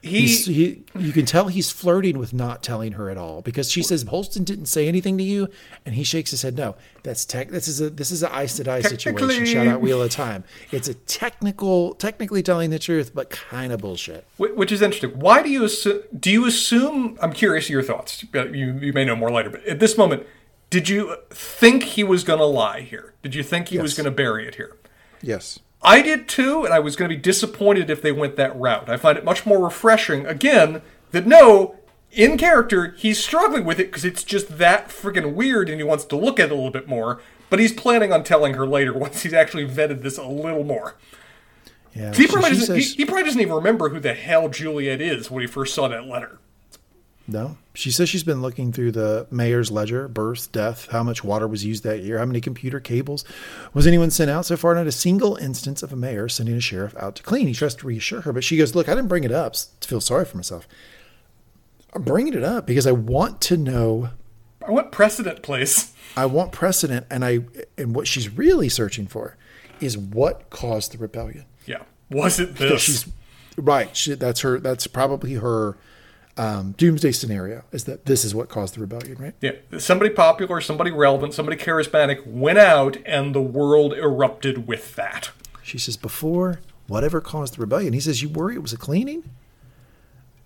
[0.02, 3.70] He, He's, he, you can tell he's flirting with not telling her at all because
[3.70, 5.48] she says Holston didn't say anything to you,
[5.86, 6.76] and he shakes his head no.
[7.04, 7.50] That's tech.
[7.50, 9.46] This is a this is an Aes Sedai situation.
[9.46, 10.44] Shout out Wheel of Time.
[10.72, 14.26] It's a technical, technically telling the truth, but kind of bullshit.
[14.38, 15.20] Which is interesting.
[15.20, 16.02] Why do you assume?
[16.20, 17.20] Do you assume?
[17.22, 18.26] I'm curious your thoughts.
[18.34, 20.26] You you may know more later, but at this moment,
[20.72, 23.14] did you think he was going to lie here?
[23.22, 24.78] Did you think he was going to bury it here?
[25.22, 25.60] Yes.
[25.84, 28.90] I did too, and I was going to be disappointed if they went that route.
[28.90, 31.76] I find it much more refreshing, again, that no,
[32.12, 36.06] in character, he's struggling with it because it's just that friggin' weird and he wants
[36.06, 38.94] to look at it a little bit more, but he's planning on telling her later
[38.98, 40.96] once he's actually vetted this a little more.
[41.94, 42.14] Yeah.
[42.14, 45.42] He probably, doesn't, he, he probably doesn't even remember who the hell Juliet is when
[45.42, 46.40] he first saw that letter.
[47.32, 47.58] No.
[47.74, 51.64] She says she's been looking through the mayor's ledger, birth, death, how much water was
[51.64, 53.24] used that year, how many computer cables
[53.74, 54.76] was anyone sent out so far.
[54.76, 57.48] Not a single instance of a mayor sending a sheriff out to clean.
[57.48, 59.88] He tries to reassure her, but she goes, Look, I didn't bring it up to
[59.88, 60.68] feel sorry for myself.
[61.94, 64.10] I'm bringing it up because I want to know.
[64.66, 65.94] I want precedent, please.
[66.16, 67.40] I want precedent, and I
[67.78, 69.38] and what she's really searching for
[69.80, 71.46] is what caused the rebellion.
[71.66, 71.84] Yeah.
[72.10, 72.82] Was it Because this?
[72.82, 73.08] she's
[73.58, 73.96] right.
[73.96, 74.60] She, that's her.
[74.60, 75.78] That's probably her
[76.38, 77.64] um, doomsday scenario.
[77.72, 79.34] Is that this is what caused the rebellion, right?
[79.42, 85.32] Yeah, somebody popular, somebody relevant, somebody charismatic went out, and the world erupted with that.
[85.64, 89.30] She says, before whatever caused the rebellion, he says, You worry it was a cleaning?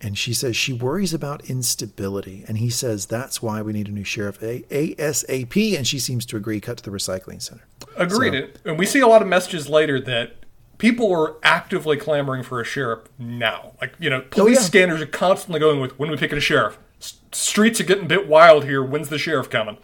[0.02, 2.44] And she says, She worries about instability.
[2.48, 5.76] And he says, That's why we need a new sheriff a- ASAP.
[5.78, 7.64] And she seems to agree, cut to the recycling center.
[7.98, 8.60] Agreed.
[8.66, 10.45] And we see a lot of messages later that
[10.78, 13.74] people are actively clamoring for a sheriff now.
[13.82, 14.64] Like, you know, oh, police yeah.
[14.64, 16.78] scanners are constantly going with, when are we picking a sheriff?
[17.00, 18.84] S- streets are getting a bit wild here.
[18.84, 19.78] When's the sheriff coming?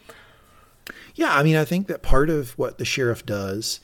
[1.15, 3.81] Yeah, I mean, I think that part of what the sheriff does,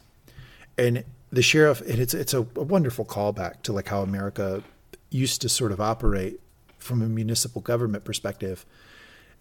[0.77, 4.63] and the sheriff, and it's it's a, a wonderful callback to like how America
[5.09, 6.39] used to sort of operate
[6.77, 8.65] from a municipal government perspective.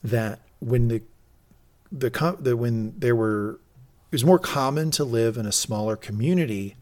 [0.02, 1.02] That when the
[1.92, 3.60] the, the when there were
[4.10, 6.76] it was more common to live in a smaller community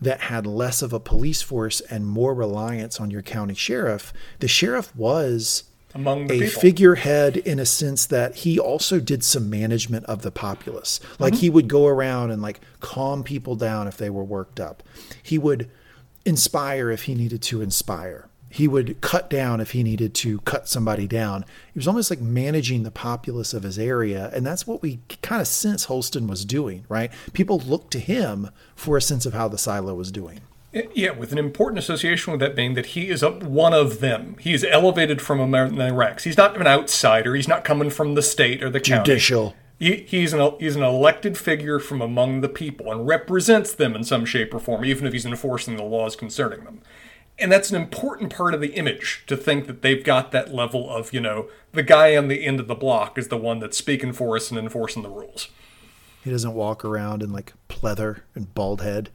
[0.00, 4.12] that had less of a police force and more reliance on your county sheriff.
[4.38, 6.60] The sheriff was Among the a people.
[6.60, 11.00] figurehead in a sense that he also did some management of the populace.
[11.18, 11.40] Like mm-hmm.
[11.40, 14.82] he would go around and like calm people down if they were worked up.
[15.22, 15.70] He would
[16.24, 18.27] inspire if he needed to inspire.
[18.50, 21.44] He would cut down if he needed to cut somebody down.
[21.72, 24.30] He was almost like managing the populace of his area.
[24.32, 27.10] And that's what we kind of sense Holston was doing, right?
[27.32, 30.40] People looked to him for a sense of how the silo was doing.
[30.74, 34.00] Eh, yeah, with an important association with that being that he is a, one of
[34.00, 34.36] them.
[34.40, 36.24] He is elevated from among the ranks.
[36.24, 37.34] He's not an outsider.
[37.34, 39.04] He's not coming from the state or the county.
[39.04, 39.54] Judicial.
[39.78, 44.02] He, he's an he's an elected figure from among the people and represents them in
[44.02, 46.82] some shape or form, even if he's enforcing the laws concerning them.
[47.40, 50.90] And that's an important part of the image to think that they've got that level
[50.90, 53.76] of you know the guy on the end of the block is the one that's
[53.78, 55.48] speaking for us and enforcing the rules.
[56.24, 59.10] He doesn't walk around in like pleather and bald head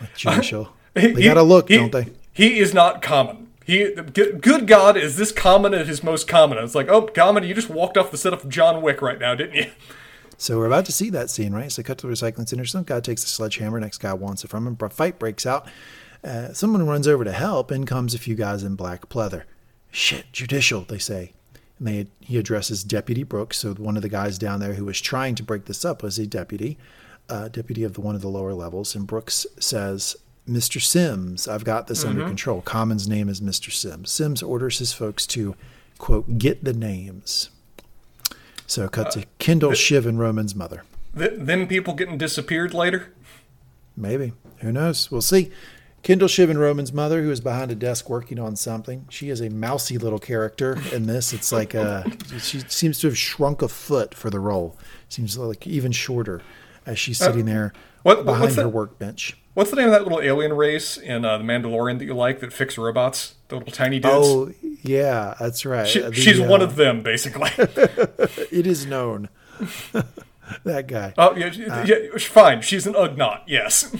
[0.00, 0.72] like judicial.
[0.94, 2.06] He- they gotta look, he- don't they?
[2.32, 3.48] He is not common.
[3.64, 6.56] He, good God, is this common at his most common?
[6.56, 9.34] It's like, oh, common, you just walked off the set of John Wick right now,
[9.34, 9.70] didn't you?
[10.38, 11.70] So we're about to see that scene, right?
[11.70, 12.64] So cut to the recycling center.
[12.64, 13.78] Some guy takes a sledgehammer.
[13.80, 14.78] Next guy wants it from him.
[14.80, 15.68] A fight breaks out.
[16.24, 17.70] Uh, someone runs over to help.
[17.70, 19.44] In comes a few guys in black pleather.
[19.90, 21.32] Shit, judicial, they say.
[21.78, 23.58] And they, he addresses Deputy Brooks.
[23.58, 26.18] So one of the guys down there who was trying to break this up was
[26.18, 26.76] a deputy,
[27.28, 28.94] uh, deputy of the, one of the lower levels.
[28.94, 30.16] And Brooks says,
[30.48, 30.80] Mr.
[30.80, 32.62] Sims, I've got this under control.
[32.62, 33.70] Common's name is Mr.
[33.70, 34.10] Sims.
[34.10, 35.54] Sims orders his folks to,
[35.98, 37.50] quote, get the names.
[38.66, 40.84] So cut to Kendall, Shiv, and Roman's mother.
[41.16, 43.12] Th- them people getting disappeared later.
[43.96, 44.32] Maybe.
[44.58, 45.10] Who knows?
[45.10, 45.50] We'll see.
[46.08, 49.04] Kendall Shiv and Roman's mother, who is behind a desk working on something.
[49.10, 51.34] She is a mousy little character in this.
[51.34, 52.02] It's like uh,
[52.40, 54.74] she seems to have shrunk a foot for the role.
[55.10, 56.40] Seems like even shorter
[56.86, 58.68] as she's sitting there what- behind her that?
[58.70, 59.36] workbench.
[59.52, 62.40] What's the name of that little alien race in uh, The Mandalorian that you like
[62.40, 63.34] that fix robots?
[63.48, 64.14] The little tiny dudes?
[64.16, 64.50] Oh,
[64.80, 65.86] yeah, that's right.
[65.86, 67.50] She- The, she's uh, one of them, basically.
[68.50, 69.28] It is known.
[70.64, 71.12] that guy.
[71.18, 71.52] oh, yeah,
[71.84, 72.62] yeah, fine.
[72.62, 73.94] She's an Ugnaught, yes.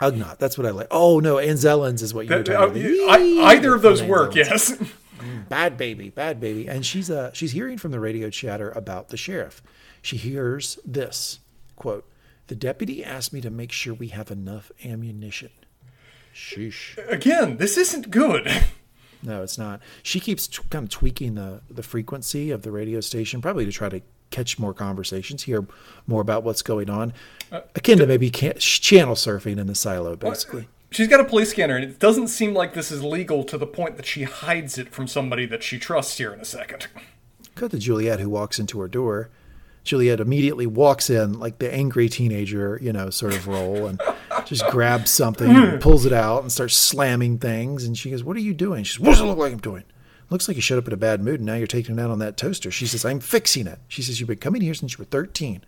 [0.00, 0.38] Ugnaught.
[0.38, 0.88] That's what I like.
[0.90, 1.36] Oh, no.
[1.36, 3.18] Anzellans is what you were Uh, talking about.
[3.20, 4.76] I- either of those work, yes.
[5.48, 6.68] bad baby, bad baby.
[6.68, 9.62] And she's uh she's hearing from the radio chatter about the sheriff.
[10.02, 11.38] She hears this
[11.76, 12.06] quote:
[12.48, 15.50] "The deputy asked me to make sure we have enough ammunition."
[16.34, 16.98] Sheesh.
[17.10, 18.48] Again, this isn't good.
[19.22, 19.80] No, it's not.
[20.04, 23.72] She keeps t- kind of tweaking the the frequency of the radio station, probably to
[23.72, 25.66] try to catch more conversations, hear
[26.06, 27.12] more about what's going on,
[27.52, 30.68] uh, akin to maybe channel surfing in the silo, basically.
[30.90, 33.66] She's got a police scanner, and it doesn't seem like this is legal to the
[33.66, 36.86] point that she hides it from somebody that she trusts here in a second.
[37.54, 39.30] Cut to Juliet, who walks into her door.
[39.84, 44.00] Juliet immediately walks in like the angry teenager, you know, sort of role, and
[44.44, 47.84] just grabs something, and pulls it out, and starts slamming things.
[47.84, 49.58] And she goes, "What are you doing?" She says, "What does it look like I'm
[49.58, 49.84] doing?"
[50.28, 52.10] Looks like you showed up in a bad mood, and now you're taking it out
[52.10, 52.70] on that toaster.
[52.70, 55.64] She says, "I'm fixing it." She says, "You've been coming here since you were 13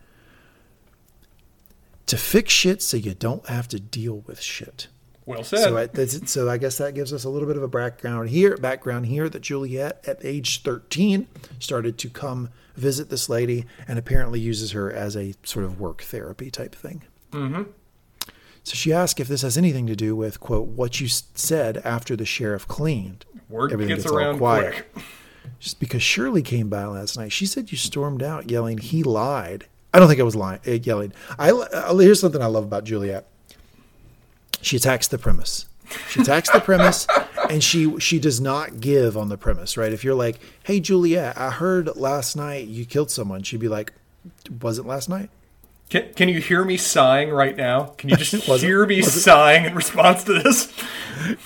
[2.07, 4.87] to fix shit, so you don't have to deal with shit."
[5.25, 5.59] Well said.
[5.59, 8.57] So I, so I guess that gives us a little bit of a background here.
[8.57, 11.27] Background here that Juliet, at age thirteen,
[11.59, 16.01] started to come visit this lady and apparently uses her as a sort of work
[16.01, 17.03] therapy type thing.
[17.31, 17.63] Mm-hmm.
[18.63, 22.15] So she asks if this has anything to do with quote what you said after
[22.15, 23.25] the sheriff cleaned.
[23.49, 24.85] Word Everything gets gets around quiet.
[24.93, 25.05] quick.
[25.59, 29.65] Just because Shirley came by last night, she said you stormed out yelling he lied.
[29.93, 31.13] I don't think I was lying, uh, yelling.
[31.37, 33.25] I uh, here's something I love about Juliet.
[34.61, 35.65] She attacks the premise.
[36.09, 37.07] She attacks the premise,
[37.49, 39.91] and she she does not give on the premise, right?
[39.91, 43.93] If you're like, "Hey Juliet, I heard last night you killed someone," she'd be like,
[44.61, 45.31] "Was it last night?"
[45.89, 47.85] Can, can you hear me sighing right now?
[47.97, 48.31] Can you just
[48.61, 50.71] hear me sighing in response to this?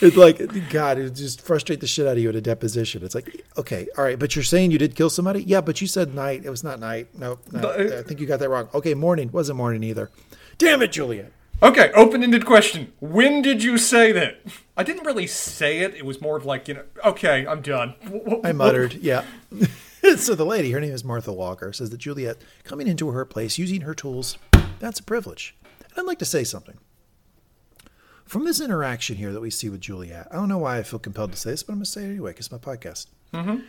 [0.02, 3.04] It's like God, it just frustrate the shit out of you at a deposition.
[3.04, 5.44] It's like, okay, all right, but you're saying you did kill somebody?
[5.44, 6.44] Yeah, but you said night.
[6.44, 7.08] It was not night.
[7.18, 8.68] No, no No, I think you got that wrong.
[8.74, 10.12] Okay, morning wasn't morning either.
[10.58, 11.32] Damn it, Juliet.
[11.62, 12.92] Okay, open-ended question.
[13.00, 14.42] When did you say that?
[14.76, 15.96] I didn't really say it.
[15.96, 17.96] It was more of like, you know, okay, I'm done.
[18.44, 19.24] I muttered, yeah.
[20.18, 23.58] so the lady, her name is Martha Walker, says that Juliet coming into her place
[23.58, 24.38] using her tools,
[24.80, 25.56] that's a privilege.
[25.92, 26.78] And I'd like to say something.
[28.26, 31.00] From this interaction here that we see with Juliet, I don't know why I feel
[31.00, 33.08] compelled to say this, but I'm going to say it anyway because it's my podcast.
[33.34, 33.62] Mm-hmm.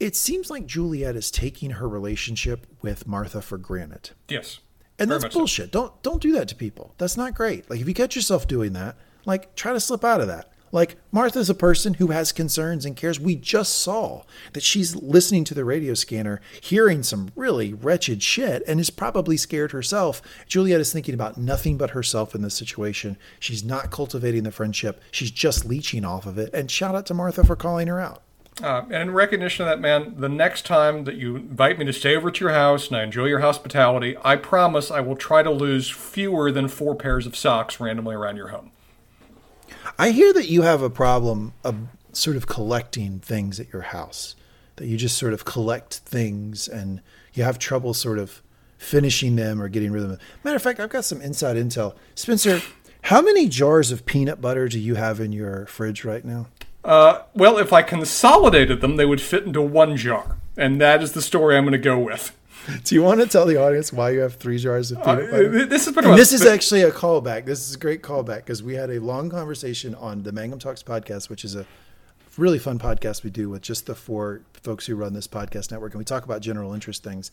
[0.00, 4.10] It seems like Juliet is taking her relationship with Martha for granted.
[4.28, 4.58] Yes.
[4.98, 5.38] And that's much so.
[5.38, 5.72] bullshit.
[5.72, 6.94] Don't don't do that to people.
[6.98, 7.68] That's not great.
[7.70, 10.51] Like if you catch yourself doing that, like try to slip out of that.
[10.72, 13.20] Like Martha's a person who has concerns and cares.
[13.20, 14.22] We just saw
[14.54, 19.36] that she's listening to the radio scanner, hearing some really wretched shit, and is probably
[19.36, 20.22] scared herself.
[20.46, 23.18] Juliet is thinking about nothing but herself in this situation.
[23.38, 25.00] She's not cultivating the friendship.
[25.10, 26.52] She's just leeching off of it.
[26.54, 28.22] And shout out to Martha for calling her out.
[28.62, 31.92] Uh, and in recognition of that, man, the next time that you invite me to
[31.92, 35.42] stay over at your house and I enjoy your hospitality, I promise I will try
[35.42, 38.71] to lose fewer than four pairs of socks randomly around your home.
[39.98, 41.76] I hear that you have a problem of
[42.12, 44.34] sort of collecting things at your house,
[44.76, 47.00] that you just sort of collect things and
[47.34, 48.42] you have trouble sort of
[48.78, 50.18] finishing them or getting rid of them.
[50.44, 51.94] Matter of fact, I've got some inside intel.
[52.14, 52.60] Spencer,
[53.02, 56.46] how many jars of peanut butter do you have in your fridge right now?
[56.84, 60.36] Uh, well, if I consolidated them, they would fit into one jar.
[60.56, 62.36] And that is the story I'm going to go with.
[62.84, 65.62] Do you want to tell the audience why you have three jars of peanut butter?
[65.62, 67.44] Uh, this been And this is actually a callback.
[67.46, 70.82] This is a great callback because we had a long conversation on the Mangum Talks
[70.82, 71.66] podcast, which is a
[72.36, 75.92] really fun podcast we do with just the four folks who run this podcast network,
[75.92, 77.30] and we talk about general interest things.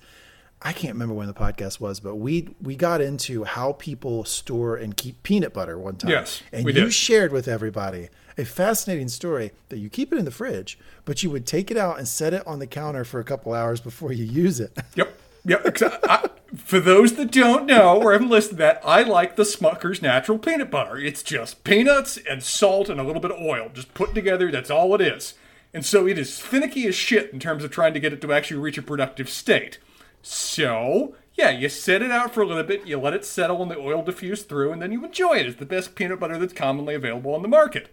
[0.61, 4.75] I can't remember when the podcast was, but we we got into how people store
[4.75, 6.11] and keep peanut butter one time.
[6.11, 6.93] Yes, and you did.
[6.93, 8.09] shared with everybody
[8.39, 11.77] a fascinating story that you keep it in the fridge, but you would take it
[11.77, 14.77] out and set it on the counter for a couple hours before you use it.
[14.95, 15.19] Yep.
[15.45, 15.81] Yep.
[16.07, 20.01] I, for those that don't know or haven't listened to that, I like the Smucker's
[20.01, 20.97] natural peanut butter.
[20.97, 24.51] It's just peanuts and salt and a little bit of oil, just put together.
[24.51, 25.35] That's all it is.
[25.73, 28.33] And so it is finicky as shit in terms of trying to get it to
[28.33, 29.77] actually reach a productive state.
[30.21, 33.71] So, yeah, you set it out for a little bit, you let it settle and
[33.71, 35.45] the oil diffuse through, and then you enjoy it.
[35.45, 37.89] It's the best peanut butter that's commonly available on the market.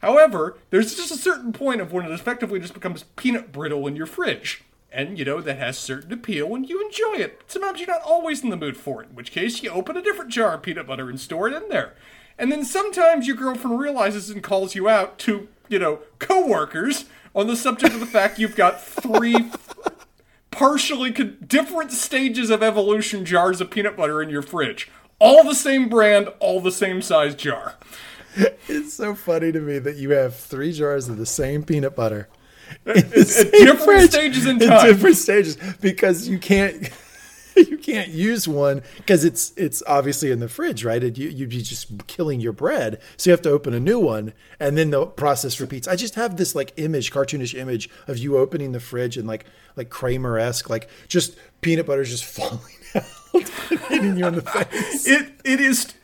[0.00, 3.96] However, there's just a certain point of when it effectively just becomes peanut brittle in
[3.96, 4.64] your fridge.
[4.92, 7.42] And, you know, that has certain appeal and you enjoy it.
[7.46, 10.02] Sometimes you're not always in the mood for it, in which case you open a
[10.02, 11.94] different jar of peanut butter and store it in there.
[12.38, 17.46] And then sometimes your girlfriend realizes and calls you out to, you know, coworkers on
[17.46, 19.50] the subject of the fact you've got three
[20.50, 24.90] partially different stages of evolution jars of peanut butter in your fridge.
[25.18, 27.74] All the same brand, all the same size jar.
[28.68, 32.28] It's so funny to me that you have three jars of the same peanut butter
[32.86, 34.86] in At the same different fridge stages in in time.
[34.86, 36.90] different stages because you can't
[37.56, 41.02] you can't use one because it's it's obviously in the fridge, right?
[41.02, 43.98] And you, you'd be just killing your bread, so you have to open a new
[43.98, 45.88] one, and then the process repeats.
[45.88, 49.46] I just have this like image, cartoonish image of you opening the fridge and like
[49.76, 52.60] like Kramer esque, like just peanut butter just falling
[52.94, 53.48] out,
[53.88, 55.06] hitting you in the face.
[55.06, 55.94] It it is.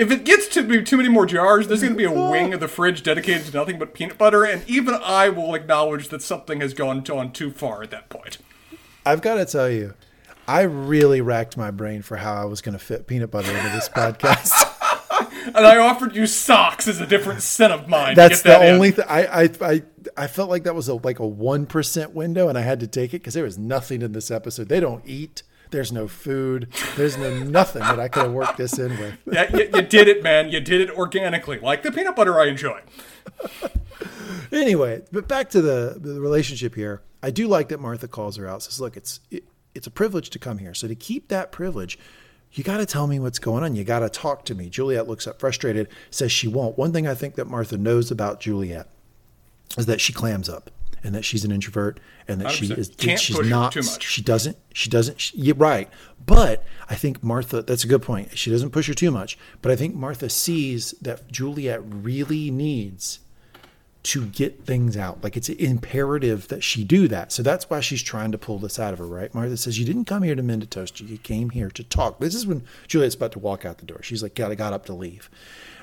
[0.00, 2.54] If it gets to be too many more jars, there's going to be a wing
[2.54, 6.22] of the fridge dedicated to nothing but peanut butter, and even I will acknowledge that
[6.22, 8.38] something has gone on too far at that point.
[9.04, 9.92] I've got to tell you,
[10.48, 13.68] I really racked my brain for how I was going to fit peanut butter into
[13.68, 14.66] this podcast.
[15.46, 18.14] And I offered you socks as a different set of mine.
[18.14, 18.74] That's to get that the in.
[18.74, 19.82] only thing I, I I
[20.16, 22.86] I felt like that was a like a one percent window, and I had to
[22.86, 24.68] take it because there was nothing in this episode.
[24.68, 25.42] They don't eat.
[25.70, 26.68] There's no food.
[26.96, 29.14] There's no nothing that I could have worked this in with.
[29.32, 30.50] Yeah, you, you did it, man.
[30.50, 32.80] You did it organically, like the peanut butter I enjoy.
[34.50, 37.02] Anyway, but back to the the relationship here.
[37.22, 38.62] I do like that Martha calls her out.
[38.62, 39.44] Says, "Look, it's it,
[39.74, 40.74] it's a privilege to come here.
[40.74, 41.98] So to keep that privilege."
[42.52, 43.76] You got to tell me what's going on.
[43.76, 44.68] You got to talk to me.
[44.68, 46.76] Juliet looks up frustrated, says she won't.
[46.76, 48.88] One thing I think that Martha knows about Juliet
[49.78, 50.68] is that she clams up
[51.02, 51.98] and that she's an introvert
[52.28, 52.78] and that she 100%.
[52.78, 54.02] is Can't she's push not too much.
[54.02, 55.88] she doesn't she doesn't she, you're right.
[56.24, 58.36] But i think martha that's a good point.
[58.38, 59.38] She doesn't push her too much.
[59.62, 63.20] But i think martha sees that juliet really needs
[64.02, 65.22] to get things out.
[65.22, 67.32] Like it's imperative that she do that.
[67.32, 69.34] So that's why she's trying to pull this out of her right?
[69.34, 72.18] Martha says you didn't come here to mend a toast you came here to talk.
[72.18, 74.02] This is when juliet's about to walk out the door.
[74.02, 75.28] She's like gotta got up to leave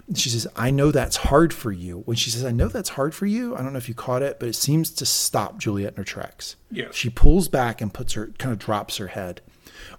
[0.07, 1.99] And she says, I know that's hard for you.
[2.05, 4.21] When she says, I know that's hard for you, I don't know if you caught
[4.21, 6.55] it, but it seems to stop Juliet in her tracks.
[6.71, 6.95] Yes.
[6.95, 9.41] She pulls back and puts her, kind of drops her head.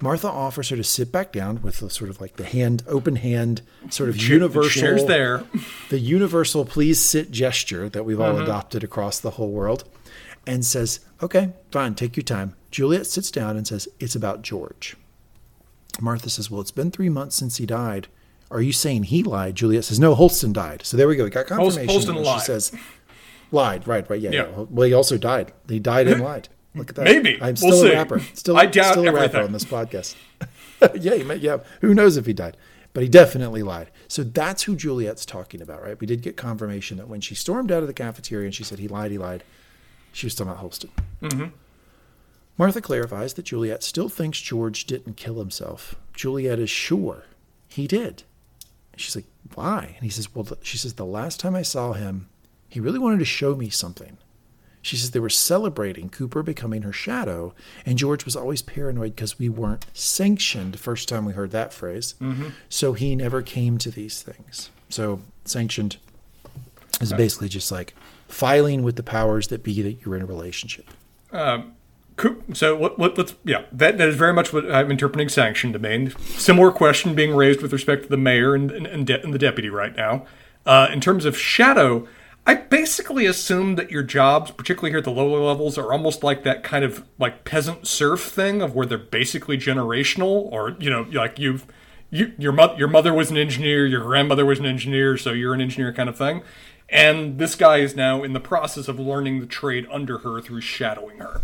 [0.00, 3.16] Martha offers her to sit back down with the sort of like the hand, open
[3.16, 4.80] hand, sort of the universal.
[4.80, 5.44] chair's there.
[5.90, 8.44] The universal please sit gesture that we've all Mm-hmm.
[8.44, 9.84] adopted across the whole world
[10.46, 12.54] and says, okay, fine, take your time.
[12.70, 14.96] Juliet sits down and says, it's about George.
[16.00, 18.08] Martha says, well, it's been three months since he died.
[18.50, 19.54] Are you saying he lied?
[19.56, 20.82] Juliet says, no, Holston died.
[20.84, 21.24] So there we go.
[21.24, 21.88] We got confirmation.
[21.88, 22.42] Holston She lied.
[22.42, 22.72] says,
[23.52, 23.86] lied.
[23.86, 24.20] Right, right.
[24.20, 24.48] Yeah, Yeah.
[24.48, 24.64] yeah.
[24.70, 25.52] Well, he also died.
[25.68, 26.48] He died and lied.
[26.74, 27.04] Look at that.
[27.04, 27.34] Maybe.
[27.36, 27.92] I'm We'll still see.
[27.92, 28.20] a rapper.
[28.34, 29.42] Still, I doubt still a rapper everything.
[29.44, 30.14] on this podcast.
[31.00, 31.58] yeah, he may, yeah.
[31.80, 32.56] Who knows if he died?
[32.94, 33.90] But he definitely lied.
[34.08, 35.98] So that's who Juliet's talking about, right?
[36.00, 38.78] We did get confirmation that when she stormed out of the cafeteria and she said
[38.78, 39.44] he lied, he lied,
[40.12, 40.90] she was talking about Holston.
[41.22, 41.46] Mm-hmm.
[42.56, 45.94] Martha clarifies that Juliet still thinks George didn't kill himself.
[46.14, 47.24] Juliet is sure
[47.68, 48.24] he did.
[48.98, 49.94] She's like, why?
[49.96, 52.28] And he says, well, she says, the last time I saw him,
[52.68, 54.18] he really wanted to show me something.
[54.82, 59.38] She says they were celebrating Cooper becoming her shadow, and George was always paranoid because
[59.38, 60.78] we weren't sanctioned.
[60.78, 62.14] First time we heard that phrase.
[62.20, 62.48] Mm-hmm.
[62.68, 64.70] So he never came to these things.
[64.88, 65.96] So sanctioned
[67.00, 67.94] is basically just like
[68.28, 70.90] filing with the powers that be that you're in a relationship.
[71.30, 71.64] Cool.
[72.54, 75.78] So let, let, let's yeah, that that is very much what I'm interpreting sanction to
[75.78, 76.10] mean.
[76.18, 79.38] Similar question being raised with respect to the mayor and and, and, de- and the
[79.38, 80.26] deputy right now.
[80.66, 82.06] Uh, in terms of shadow,
[82.46, 86.44] I basically assume that your jobs, particularly here at the lower levels, are almost like
[86.44, 91.02] that kind of like peasant serf thing of where they're basically generational, or you know,
[91.12, 91.66] like you've
[92.10, 95.54] you your mother your mother was an engineer, your grandmother was an engineer, so you're
[95.54, 96.42] an engineer kind of thing.
[96.88, 100.62] And this guy is now in the process of learning the trade under her through
[100.62, 101.42] shadowing her.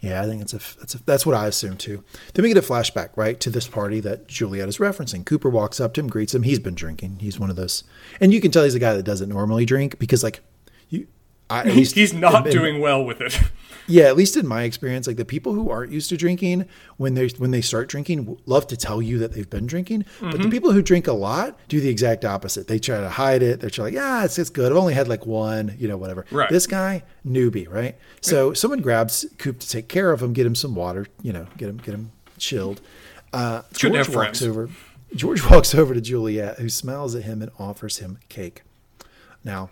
[0.00, 2.04] Yeah, I think it's a, that's a, that's what I assume too.
[2.34, 5.26] Then we get a flashback right to this party that Juliet is referencing.
[5.26, 6.44] Cooper walks up to him, greets him.
[6.44, 7.18] He's been drinking.
[7.20, 7.82] He's one of those,
[8.20, 10.40] and you can tell he's a guy that doesn't normally drink because like
[10.88, 11.08] you,
[11.50, 13.40] I, at least He's not in- in- doing well with it.
[13.90, 16.66] Yeah, at least in my experience, like the people who aren't used to drinking,
[16.98, 20.04] when they when they start drinking, love to tell you that they've been drinking.
[20.20, 20.42] But Mm-hmm.
[20.42, 22.68] the people who drink a lot do the exact opposite.
[22.68, 23.60] They try to hide it.
[23.60, 24.70] They're like, yeah, it's it's good.
[24.70, 26.26] I've only had like one, you know, whatever.
[26.30, 26.50] Right.
[26.50, 27.96] This guy, newbie, right?
[28.20, 31.46] So someone grabs Coop to take care of him, get him some water, you know,
[31.56, 32.82] get him get him chilled.
[33.32, 34.68] Uh, George walks over.
[35.16, 38.64] George walks over to Juliet, who smiles at him and offers him cake.
[39.42, 39.70] Now,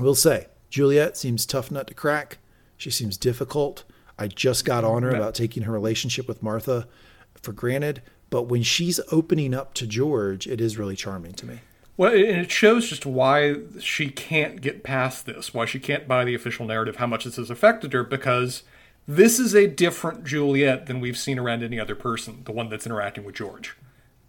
[0.00, 2.38] we'll say, Juliet seems tough nut to crack.
[2.78, 3.84] She seems difficult.
[4.18, 6.88] I just got on her about taking her relationship with Martha
[7.34, 8.00] for granted,
[8.30, 11.58] but when she's opening up to George, it is really charming to me.
[11.98, 16.24] Well, and it shows just why she can't get past this, why she can't buy
[16.24, 18.62] the official narrative, how much this has affected her, because
[19.06, 22.86] this is a different Juliet than we've seen around any other person, the one that's
[22.86, 23.76] interacting with George.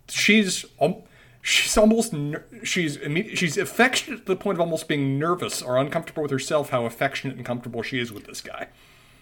[0.10, 1.04] She's um,
[1.44, 2.98] she's almost ner- she's
[3.36, 6.72] she's affectionate to the point of almost being nervous or uncomfortable with herself.
[6.72, 8.70] How affectionate and comfortable she is with this guy.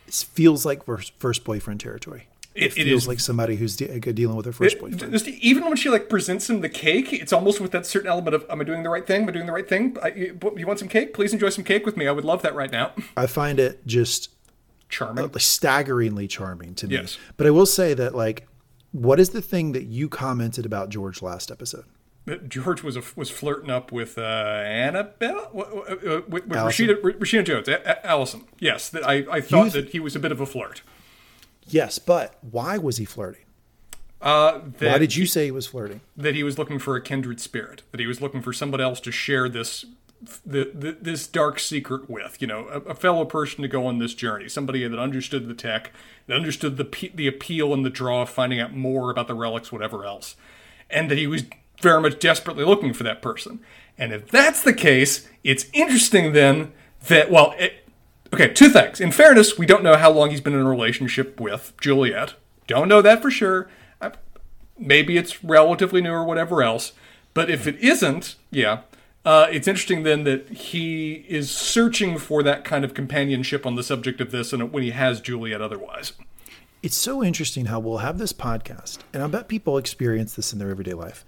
[0.07, 2.27] It feels like first, first boyfriend territory.
[2.53, 5.11] It, It- feels is- like somebody who's de- dealing with her first It- boyfriend.
[5.13, 8.35] just even when she like presents him the cake, it's almost with that certain element
[8.35, 9.23] of, "Am I doing the right thing?
[9.23, 9.97] Am I doing the right thing?
[10.03, 11.13] I, you, you want some cake?
[11.13, 12.07] Please enjoy some cake with me.
[12.07, 14.29] I would love that right now." I find it just
[14.89, 15.31] Charming.
[15.33, 16.95] uh, staggeringly charming to me.
[16.95, 17.17] Yes.
[17.37, 18.47] But I will say that, like,
[18.91, 21.85] what is the thing that you commented about George last episode?
[22.25, 26.49] That George was a, was flirting up with uh, Annabelle, uh, with, with.
[26.49, 28.43] Rashida, Rashida Jones, A- Allison.
[28.59, 30.81] Yes, that I, I thought You- that he was a bit of a flirt.
[31.67, 33.43] Yes, but why was he flirting?
[34.21, 36.01] Uh, that, Why did you say he was flirting?
[36.15, 37.81] that he was looking for a kindred spirit?
[37.91, 39.85] That he was looking for somebody else to share this.
[40.45, 43.97] The, the, this dark secret with you know a, a fellow person to go on
[43.97, 45.89] this journey somebody that understood the tech
[46.27, 49.71] that understood the the appeal and the draw of finding out more about the relics
[49.71, 50.35] whatever else
[50.91, 51.45] and that he was
[51.81, 53.59] very much desperately looking for that person.
[53.97, 56.71] And if that's the case, it's interesting then
[57.07, 57.87] that, well, it,
[58.33, 58.99] okay, two things.
[58.99, 62.35] In fairness, we don't know how long he's been in a relationship with Juliet.
[62.67, 63.69] Don't know that for sure.
[64.77, 66.93] Maybe it's relatively new or whatever else.
[67.33, 68.81] But if it isn't, yeah,
[69.23, 73.83] uh, it's interesting then that he is searching for that kind of companionship on the
[73.83, 76.13] subject of this and when he has Juliet otherwise.
[76.81, 80.57] It's so interesting how we'll have this podcast, and I bet people experience this in
[80.57, 81.23] their everyday life.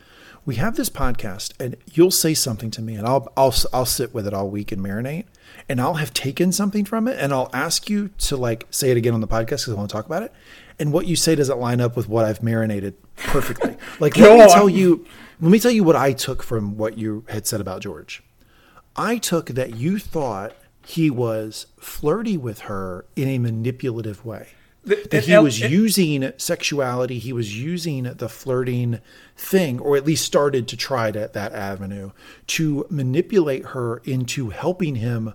[0.46, 4.14] We have this podcast, and you'll say something to me, and I'll I'll I'll sit
[4.14, 5.26] with it all week and marinate,
[5.70, 8.98] and I'll have taken something from it, and I'll ask you to like say it
[8.98, 10.34] again on the podcast because I want to talk about it,
[10.80, 13.78] and what you say doesn't line up with what I've marinated perfectly.
[14.00, 14.50] Like let me on.
[14.50, 15.06] tell you,
[15.39, 18.22] let me tell you what I took from what you had said about George.
[18.98, 24.50] I took that you thought he was flirty with her in a manipulative way.
[24.86, 29.00] That he was using sexuality, he was using the flirting
[29.38, 32.12] thing, or at least started to try to, that avenue
[32.48, 35.34] to manipulate her into helping him,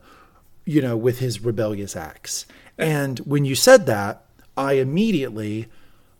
[0.65, 2.47] you know, with his rebellious acts.
[2.77, 4.25] And when you said that,
[4.57, 5.69] I immediately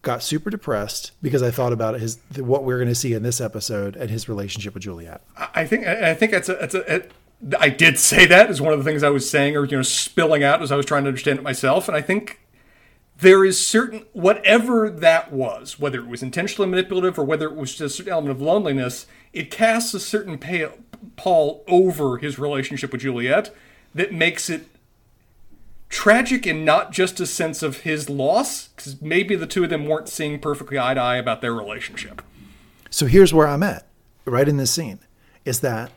[0.03, 3.41] got super depressed because I thought about his what we're going to see in this
[3.41, 5.23] episode and his relationship with Juliet.
[5.37, 7.03] I think I think that's a, that's a,
[7.59, 9.83] I did say that is one of the things I was saying or you know
[9.83, 12.41] spilling out as I was trying to understand it myself, and I think
[13.21, 17.71] there is certain whatever that was, whether it was intentionally manipulative or whether it was
[17.71, 20.39] just a certain element of loneliness, it casts a certain
[21.17, 23.55] pall over his relationship with Juliet
[23.95, 24.69] that makes it
[25.89, 29.87] tragic in not just a sense of his loss, because maybe the two of them
[29.87, 32.23] weren't seeing perfectly eye to eye about their relationship.
[32.91, 33.87] So here's where I'm at,
[34.27, 35.01] right in this scene,
[35.45, 35.91] is that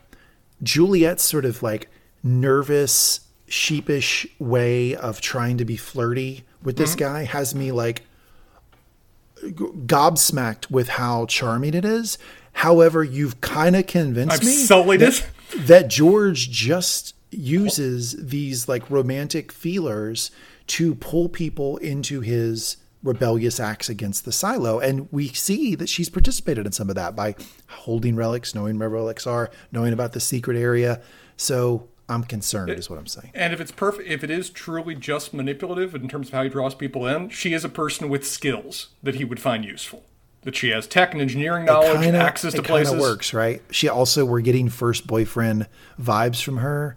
[0.62, 1.88] Juliet's sort of like
[2.22, 7.04] nervous, sheepish way of trying to be flirty with this mm-hmm.
[7.04, 8.02] guy has me like
[9.42, 12.18] gobsmacked with how charming it is.
[12.52, 18.88] However, you've kind of convinced I've me sullied that, that George just uses these like
[18.90, 20.30] romantic feelers
[20.68, 24.78] to pull people into his rebellious acts against the silo.
[24.78, 27.34] And we see that she's participated in some of that by
[27.68, 31.00] holding relics, knowing where relics are, knowing about the secret area.
[31.36, 33.30] So I'm concerned, it, is what I'm saying.
[33.34, 36.48] And if it's perfect, if it is truly just manipulative in terms of how he
[36.48, 40.04] draws people in, she is a person with skills that he would find useful.
[40.42, 42.94] That she has tech and engineering knowledge, kinda, access to places.
[42.94, 43.62] It works, right?
[43.70, 45.68] She also, we're getting first boyfriend
[46.00, 46.96] vibes from her.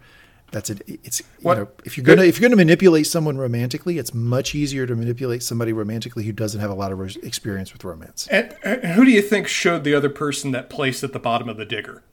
[0.51, 0.81] That's it.
[1.03, 4.87] It's you know, if you're gonna if you're gonna manipulate someone romantically, it's much easier
[4.87, 8.27] to manipulate somebody romantically who doesn't have a lot of experience with romance.
[8.31, 11.49] And, and who do you think showed the other person that place at the bottom
[11.49, 12.03] of the digger?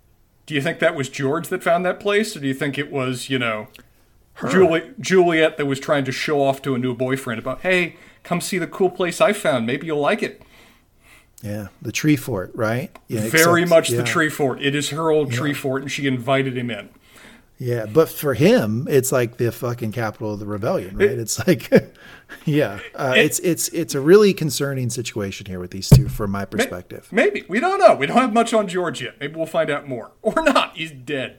[0.47, 2.90] Do you think that was George that found that place, or do you think it
[2.90, 3.68] was you know
[4.51, 8.40] Julie, Juliet that was trying to show off to a new boyfriend about hey, come
[8.40, 9.66] see the cool place I found.
[9.66, 10.43] Maybe you'll like it.
[11.43, 12.97] Yeah, the tree fort, right?
[13.09, 13.99] Yeah, very except, much yeah.
[13.99, 14.62] the tree fort.
[14.62, 15.38] It is her old yeah.
[15.38, 16.90] tree fort, and she invited him in.
[17.62, 21.10] Yeah, but for him, it's like the fucking capital of the rebellion, right?
[21.10, 21.70] It's like,
[22.44, 26.44] yeah, uh, it's it's it's a really concerning situation here with these two, from my
[26.44, 27.06] perspective.
[27.12, 27.94] Maybe we don't know.
[27.94, 29.14] We don't have much on George yet.
[29.20, 30.76] Maybe we'll find out more, or not.
[30.76, 31.38] He's dead.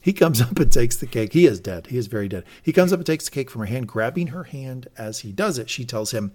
[0.00, 1.32] He comes up and takes the cake.
[1.32, 1.88] He is dead.
[1.88, 2.44] He is very dead.
[2.62, 5.32] He comes up and takes the cake from her hand, grabbing her hand as he
[5.32, 5.68] does it.
[5.68, 6.34] She tells him,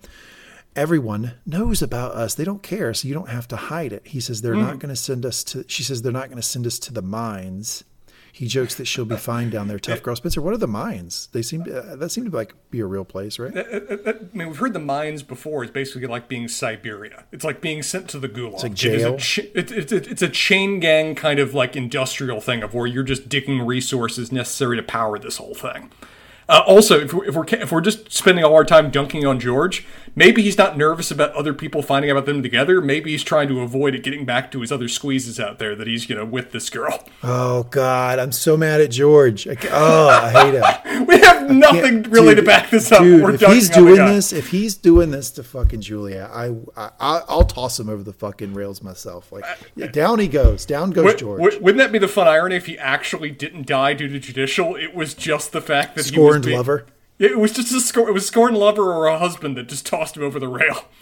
[0.76, 2.36] everyone knows about us.
[2.36, 4.06] They don't care, so you don't have to hide it.
[4.06, 4.68] He says they're mm.
[4.68, 5.64] not going to send us to.
[5.70, 7.86] She says they're not going to send us to the mines
[8.34, 9.78] he jokes that she'll be fine down there.
[9.78, 10.42] Tough girl, Spencer.
[10.42, 11.30] What are the mines?
[11.34, 13.56] They seem uh, that seemed to like be a real place, right?
[13.56, 15.64] I mean, we've heard the mines before.
[15.64, 17.26] It's basically like being Siberia.
[17.32, 18.54] It's like being sent to the gulag.
[18.56, 19.14] It's like jail.
[19.14, 23.04] It it's, it's, it's a chain gang kind of like industrial thing of where you're
[23.04, 25.92] just digging resources necessary to power this whole thing.
[26.50, 29.40] Uh, also, if we're, if we're if we're just spending all our time dunking on
[29.40, 32.82] George, maybe he's not nervous about other people finding out about them together.
[32.82, 35.88] Maybe he's trying to avoid it getting back to his other squeezes out there that
[35.88, 37.04] he's you know with this girl.
[37.24, 39.48] Oh God, I'm so mad at George.
[39.48, 41.06] I, oh, I hate him.
[41.08, 43.02] we have nothing really dude, to back this up.
[43.02, 46.56] Dude, if he's doing this, if he's doing this to fucking Julia, I,
[47.00, 49.32] I will toss him over the fucking rails myself.
[49.32, 49.46] Like
[49.92, 51.58] down he goes, down goes George.
[51.60, 54.76] Wouldn't that be the fun irony if he actually didn't die due to judicial?
[54.76, 56.86] It was just the fact that scorned he was being, lover.
[57.20, 58.10] It was just a score.
[58.10, 60.86] It was scorned lover or a husband that just tossed him over the rail.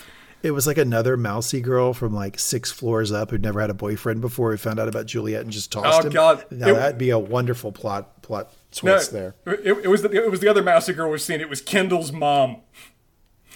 [0.43, 3.75] It was like another mousy girl from like six floors up who'd never had a
[3.75, 6.05] boyfriend before who found out about Juliet and just tossed him.
[6.05, 6.13] oh, him.
[6.13, 9.35] God, now it, that'd be a wonderful plot plot twist no, there.
[9.45, 11.41] It, it, was the, it was the other mousy girl we've seen.
[11.41, 12.61] It was Kendall's mom.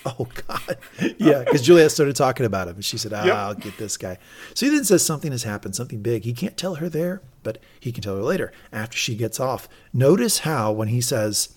[0.08, 0.78] Oh God,
[1.18, 3.36] yeah, because Juliet started talking about him, and she said, ah, yep.
[3.36, 4.20] "I'll get this guy."
[4.54, 6.26] So he then says something has happened, something big.
[6.26, 9.68] He can't tell her there, but he can tell her later after she gets off.
[9.94, 11.55] Notice how when he says,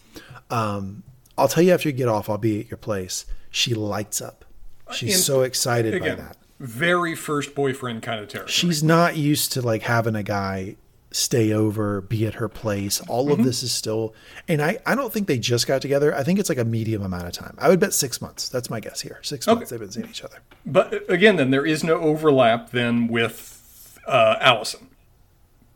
[0.51, 1.03] um,
[1.37, 3.27] I'll tell you after you get off, I'll be at your place.
[3.51, 4.45] She lights up.
[4.93, 6.37] She's In, so excited again, by that.
[6.59, 8.53] Very first boyfriend kind of territory.
[8.53, 10.77] She's not used to like having a guy
[11.11, 13.01] stay over, be at her place.
[13.09, 13.41] All mm-hmm.
[13.41, 14.15] of this is still,
[14.47, 16.15] and I, I don't think they just got together.
[16.15, 17.57] I think it's like a medium amount of time.
[17.59, 18.49] I would bet six months.
[18.49, 19.19] That's my guess here.
[19.23, 19.55] Six okay.
[19.55, 20.41] months they've been seeing each other.
[20.67, 24.89] But uh, again, then there is no overlap then with uh, Allison.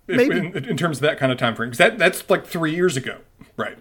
[0.06, 0.38] Maybe.
[0.38, 1.70] In, in, terms of that kind of time frame.
[1.70, 3.18] Because that, that's like three years ago.
[3.56, 3.78] Right.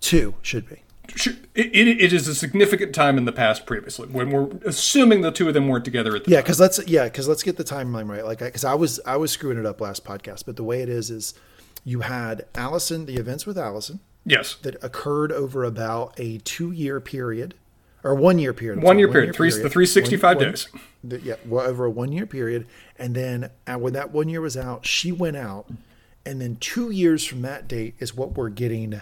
[0.00, 0.82] Two should be.
[1.26, 5.32] It, it, it is a significant time in the past previously when we're assuming the
[5.32, 7.64] two of them weren't together at the yeah because let's yeah because let's get the
[7.64, 10.54] timeline right like because I, I was i was screwing it up last podcast but
[10.54, 11.34] the way it is is
[11.84, 17.00] you had allison the events with allison yes that occurred over about a two year
[17.00, 17.54] period
[18.04, 19.64] or one year period one year one period year three period.
[19.64, 22.66] the 365 one, days one, the, yeah well, over a one year period
[22.98, 25.66] and then uh, when that one year was out she went out
[26.24, 29.00] and then two years from that date is what we're getting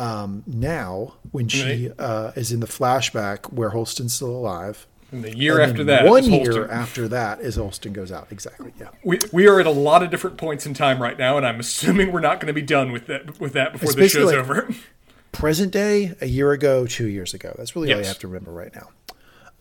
[0.00, 5.36] Um, now, when she uh, is in the flashback where Holston's still alive, And the
[5.36, 8.28] year and after that, one year after that is Holston goes out.
[8.30, 8.72] Exactly.
[8.80, 8.88] Yeah.
[9.04, 11.60] we we are at a lot of different points in time right now, and I'm
[11.60, 14.36] assuming we're not going to be done with that with that before the show's basically
[14.36, 14.74] over.
[15.32, 17.54] present day, a year ago, two years ago.
[17.58, 18.88] That's really all you have to remember right now.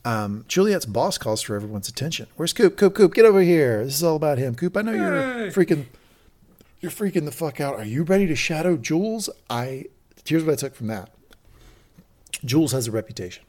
[0.06, 2.28] Um, Juliet's boss calls for everyone's attention.
[2.38, 2.78] Where's Coop?
[2.78, 3.84] Coop, Coop, get over here.
[3.84, 4.56] This is all about him.
[4.56, 5.88] Coop, I know you're freaking,
[6.80, 7.76] you're freaking the fuck out.
[7.76, 9.30] Are you ready to shadow Jules?
[9.50, 9.86] I.
[10.26, 11.10] Here's what I took from that.
[12.46, 13.44] Jules has a reputation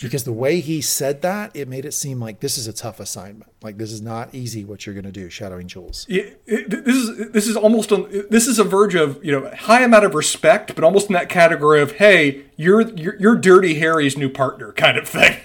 [0.00, 3.00] because the way he said that, it made it seem like this is a tough
[3.00, 3.50] assignment.
[3.62, 6.04] Like this is not easy what you're going to do, shadowing Jules.
[6.08, 9.50] Yeah, it- this is this is almost on this is a verge of you know
[9.56, 13.74] high amount of respect, but almost in that category of hey, you're you're, you're Dirty
[13.78, 15.38] Harry's new partner kind of thing.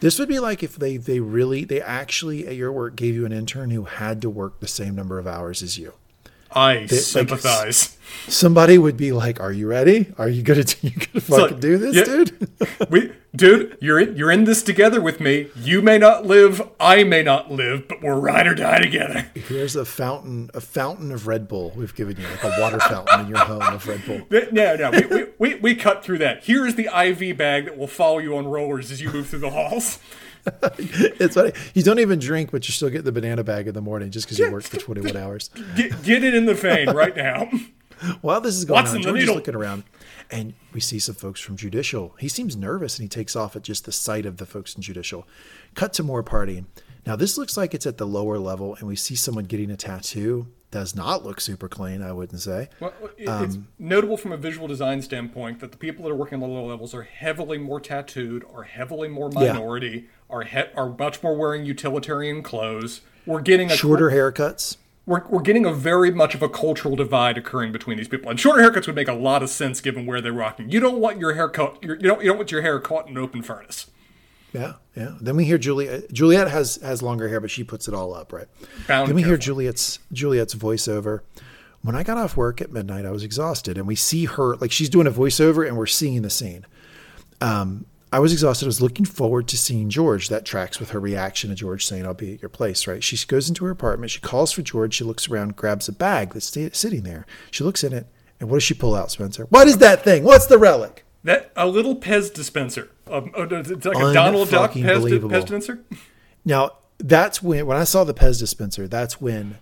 [0.00, 3.26] This would be like if they they really they actually at your work gave you
[3.26, 5.92] an intern who had to work the same number of hours as you.
[6.54, 7.96] I sympathize.
[8.28, 10.12] Somebody would be like, "Are you ready?
[10.16, 12.04] Are you gonna you gonna fucking like, do this, yeah.
[12.04, 12.48] dude?"
[12.90, 15.48] we, dude, you're in, you're in this together with me.
[15.56, 19.30] You may not live, I may not live, but we're ride or die together.
[19.34, 23.20] Here's a fountain, a fountain of Red Bull we've given you, like a water fountain
[23.20, 24.22] in your home of Red Bull.
[24.52, 26.44] No, no, we, we, we, we cut through that.
[26.44, 29.40] Here is the IV bag that will follow you on rollers as you move through
[29.40, 29.98] the halls.
[30.78, 31.52] It's funny.
[31.74, 34.26] You don't even drink, but you still get the banana bag in the morning just
[34.26, 35.50] because you work for 21 hours.
[35.76, 37.50] Get, get it in the vein right now.
[38.20, 39.84] While this is going Watson, on, George looking around,
[40.30, 42.14] and we see some folks from Judicial.
[42.18, 44.82] He seems nervous, and he takes off at just the sight of the folks in
[44.82, 45.26] Judicial.
[45.74, 46.66] Cut to more partying.
[47.06, 49.76] Now this looks like it's at the lower level, and we see someone getting a
[49.76, 50.48] tattoo.
[50.74, 52.68] Does not look super clean, I wouldn't say.
[52.80, 56.34] Well, it- it's notable from a visual design standpoint that the people that are working
[56.34, 60.88] on the lower levels are heavily more tattooed, are heavily more minority, are he- are
[60.98, 63.02] much more wearing utilitarian clothes.
[63.24, 64.76] We're getting a Shorter haircuts.
[65.06, 68.28] we're, we're getting a very much of a cultural divide occurring between these people.
[68.28, 70.70] And shorter haircuts would make a lot of sense given where they're rocking.
[70.70, 71.78] You don't want your hair cut.
[71.82, 72.20] You don't.
[72.20, 73.86] You don't want your hair caught in an open furnace.
[74.54, 75.16] Yeah, yeah.
[75.20, 76.12] Then we hear Juliet.
[76.12, 78.46] Juliet has has longer hair, but she puts it all up, right?
[78.86, 79.36] Bound then we hear.
[79.36, 81.20] Juliet's Juliet's voiceover.
[81.82, 84.70] When I got off work at midnight, I was exhausted, and we see her like
[84.70, 86.64] she's doing a voiceover, and we're seeing the scene.
[87.40, 88.66] Um, I was exhausted.
[88.66, 90.28] I was looking forward to seeing George.
[90.28, 93.02] That tracks with her reaction to George saying, "I'll be at your place." Right?
[93.02, 94.12] She goes into her apartment.
[94.12, 94.94] She calls for George.
[94.94, 97.26] She looks around, grabs a bag that's sitting there.
[97.50, 98.06] She looks in it,
[98.38, 99.46] and what does she pull out, Spencer?
[99.50, 100.22] What is that thing?
[100.22, 101.03] What's the relic?
[101.24, 102.90] That a little Pez dispenser.
[103.10, 105.34] Um, uh, it's like a Donald Duck Pez, believable.
[105.34, 105.80] Pez dispenser.
[106.44, 109.56] Now that's when when I saw the Pez dispenser, that's when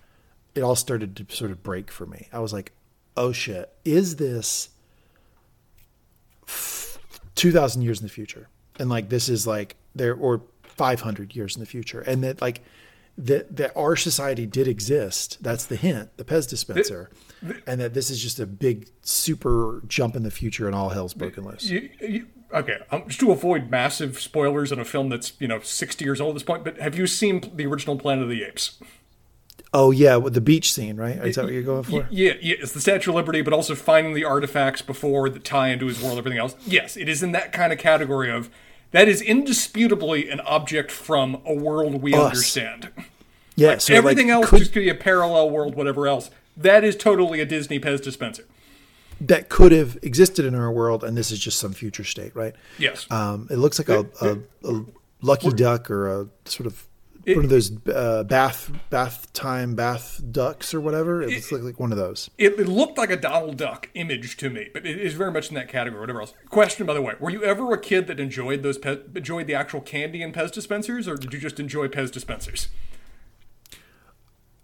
[0.54, 2.28] it all started to sort of break for me.
[2.32, 2.72] I was like,
[3.16, 4.70] "Oh shit, is this
[7.36, 8.48] two thousand years in the future?"
[8.80, 12.42] And like this is like there or five hundred years in the future, and that
[12.42, 12.60] like
[13.18, 15.38] that that our society did exist.
[15.40, 17.10] That's the hint, the Pez dispenser,
[17.66, 21.14] and that this is just a big super jump in the future, and all hell's
[21.14, 21.64] broken loose.
[21.64, 25.60] You, you, okay, um, just to avoid massive spoilers in a film that's you know
[25.60, 26.64] sixty years old at this point.
[26.64, 28.78] But have you seen the original Planet of the Apes?
[29.74, 31.16] Oh yeah, with the beach scene, right?
[31.16, 32.06] Is that what you're going for?
[32.10, 35.68] Yeah, yeah, it's the Statue of Liberty, but also finding the artifacts before that tie
[35.68, 36.54] into his world, everything else.
[36.66, 38.50] Yes, it is in that kind of category of
[38.92, 42.20] that is indisputably an object from a world we Us.
[42.24, 42.90] understand.
[43.56, 46.30] Yeah, so everything like, else could- just could be a parallel world, whatever else.
[46.56, 48.44] That is totally a Disney Pez dispenser.
[49.20, 52.54] that could have existed in our world, and this is just some future state, right?
[52.78, 53.06] Yes.
[53.10, 54.38] Um, it looks like a, a,
[54.68, 54.84] a
[55.20, 56.86] lucky duck or a sort of
[57.26, 61.22] one of those uh, bath bath time bath ducks or whatever.
[61.22, 62.30] It looks like, like one of those.
[62.38, 65.48] It, it looked like a Donald Duck image to me, but it is very much
[65.48, 66.00] in that category.
[66.00, 66.34] Whatever else.
[66.48, 69.54] Question, by the way, were you ever a kid that enjoyed those Pez, enjoyed the
[69.54, 72.68] actual candy in Pez dispensers, or did you just enjoy Pez dispensers?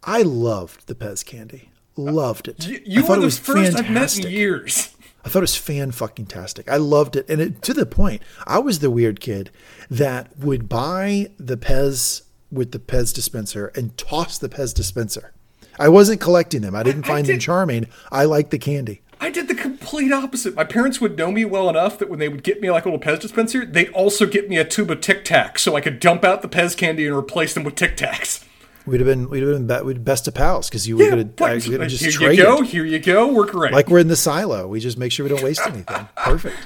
[0.02, 1.70] I loved the Pez candy.
[1.96, 2.66] Loved it.
[2.66, 4.30] You, you I thought it was first I've met in fantastic.
[4.30, 4.94] years.
[5.24, 6.70] I thought it was fan fucking tastic.
[6.70, 9.50] I loved it, and it, to the point, I was the weird kid
[9.90, 15.32] that would buy the Pez with the Pez dispenser and toss the Pez dispenser.
[15.78, 16.74] I wasn't collecting them.
[16.74, 17.86] I didn't I find them did- charming.
[18.10, 19.02] I liked the candy.
[19.20, 20.54] I did the complete opposite.
[20.54, 22.88] My parents would know me well enough that when they would get me like a
[22.88, 25.98] little Pez dispenser, they'd also get me a tube of Tic Tacs so I could
[25.98, 28.44] dump out the Pez candy and replace them with Tic Tacs.
[28.86, 31.28] We'd have been we'd have been be- we'd best of pals because you were gonna,
[31.42, 32.58] I was gonna just here trade you go.
[32.62, 32.66] it.
[32.68, 33.30] Here you go.
[33.32, 33.72] We're great.
[33.72, 34.66] like we're in the silo.
[34.68, 36.08] We just make sure we don't waste anything.
[36.16, 36.56] Perfect.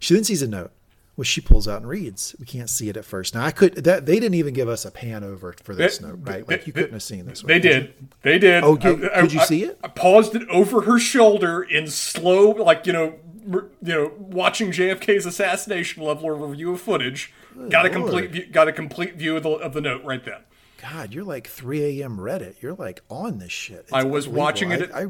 [0.00, 0.72] She then sees a note,
[1.16, 2.34] which she pulls out and reads.
[2.40, 3.34] We can't see it at first.
[3.34, 6.06] Now I could that they didn't even give us a pan over for this They-
[6.08, 6.46] note, right?
[6.46, 7.42] they- Like you they- couldn't have seen this.
[7.42, 7.60] one, They you?
[7.60, 7.94] did.
[8.22, 8.64] They did.
[8.64, 9.78] Oh, did- could you see it?
[9.84, 13.14] I paused it over her shoulder in slow, like you know,
[13.46, 17.32] you know, watching JFK's assassination level of review of footage.
[17.68, 20.40] got a complete, view, got a complete view of the of the note right then.
[20.82, 22.18] God, you're like 3 a.m.
[22.18, 22.60] Reddit.
[22.60, 23.80] You're like on this shit.
[23.84, 25.06] It's I was watching it at- I,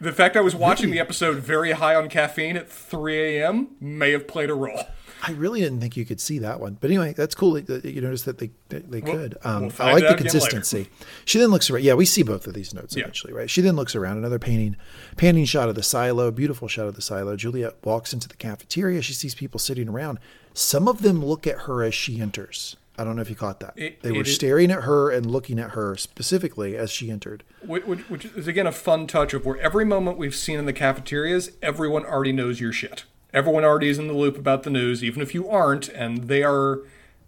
[0.00, 3.68] The fact I was watching the episode very high on caffeine at 3 a.m.
[3.80, 4.84] may have played a role.
[5.24, 7.52] I really didn't think you could see that one, but anyway, that's cool.
[7.52, 9.38] that You noticed that they they, could.
[9.44, 10.16] Um, we'll I like the out again later.
[10.16, 10.88] consistency.
[11.24, 11.84] She then looks around.
[11.84, 13.02] Yeah, we see both of these notes Yeah.
[13.04, 13.48] eventually, right?
[13.48, 14.18] She then looks around.
[14.18, 14.76] Another painting,
[15.16, 16.30] painting shot of the silo.
[16.32, 17.36] Beautiful shot of the silo.
[17.36, 19.00] Juliet walks into the cafeteria.
[19.02, 20.18] She sees people sitting around.
[20.54, 22.76] Some of them look at her as she enters.
[22.98, 23.72] I don't know if you caught that.
[23.76, 27.42] It- they were staring at her and looking at her specifically as she entered.
[27.64, 30.72] Which, which is again a fun touch of where every moment we've seen in the
[30.74, 33.04] cafeterias, everyone already knows your shit.
[33.32, 36.42] Everyone already is in the loop about the news, even if you aren't, and they
[36.42, 36.80] are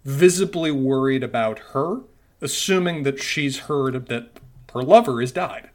[0.03, 2.01] visibly worried about her,
[2.41, 4.39] assuming that she's heard that
[4.73, 5.69] her lover has died.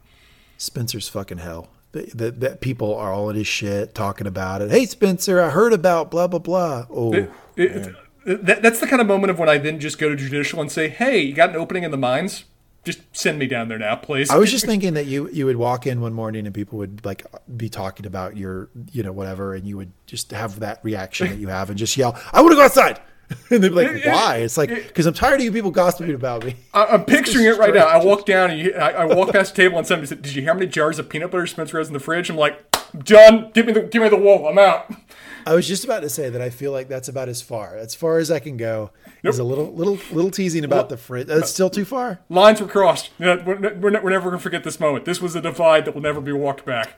[0.57, 1.69] Spencer's fucking hell.
[1.91, 4.71] That, that, people are all in his shit talking about it.
[4.71, 6.85] Hey, Spencer, I heard about blah blah blah.
[6.89, 10.07] Oh, It- it- that, that's the kind of moment of when I then just go
[10.07, 12.43] to judicial and say, "Hey, you got an opening in the mines?
[12.83, 15.57] Just send me down there now, please." I was just thinking that you you would
[15.57, 17.25] walk in one morning and people would like
[17.55, 21.37] be talking about your you know whatever, and you would just have that reaction that
[21.37, 22.99] you have and just yell, "I want to go outside."
[23.49, 26.43] And they'd be like, "Why?" It's like because I'm tired of you people gossiping about
[26.43, 26.55] me.
[26.73, 27.85] I- I'm picturing it right now.
[27.85, 30.35] I walk down and you, I, I walk past the table and somebody said, "Did
[30.35, 32.59] you hear how many jars of peanut butter Spencer has in the fridge?" I'm like,
[33.05, 33.51] "Done.
[33.53, 34.47] Give me the give me the wool.
[34.49, 34.91] I'm out."
[35.45, 37.95] I was just about to say that I feel like that's about as far as
[37.95, 38.91] far as I can go.
[39.23, 41.27] Is a little little little teasing about the fridge.
[41.27, 42.19] That's uh, still too far.
[42.29, 43.11] Lines were crossed.
[43.19, 45.05] We're, we're, we're never going to forget this moment.
[45.05, 46.95] This was a divide that will never be walked back.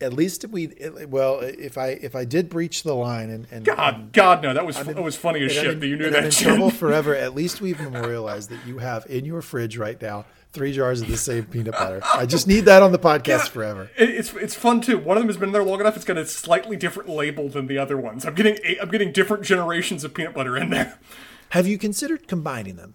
[0.00, 0.74] At least we
[1.08, 4.66] well, if I if I did breach the line and, and God, God, no, that
[4.66, 6.70] was that was funny as shit in- that you knew and I'm in that trouble
[6.70, 7.14] forever.
[7.16, 11.08] At least we've memorialized that you have in your fridge right now three jars of
[11.08, 12.00] the same peanut butter.
[12.14, 13.90] I just need that on the podcast forever.
[13.96, 14.98] It's it's fun too.
[14.98, 15.96] One of them has been there long enough.
[15.96, 18.24] It's got a slightly different label than the other ones.
[18.24, 20.98] I'm getting eight, I'm getting different generations of peanut butter in there.
[21.50, 22.94] Have you considered combining them?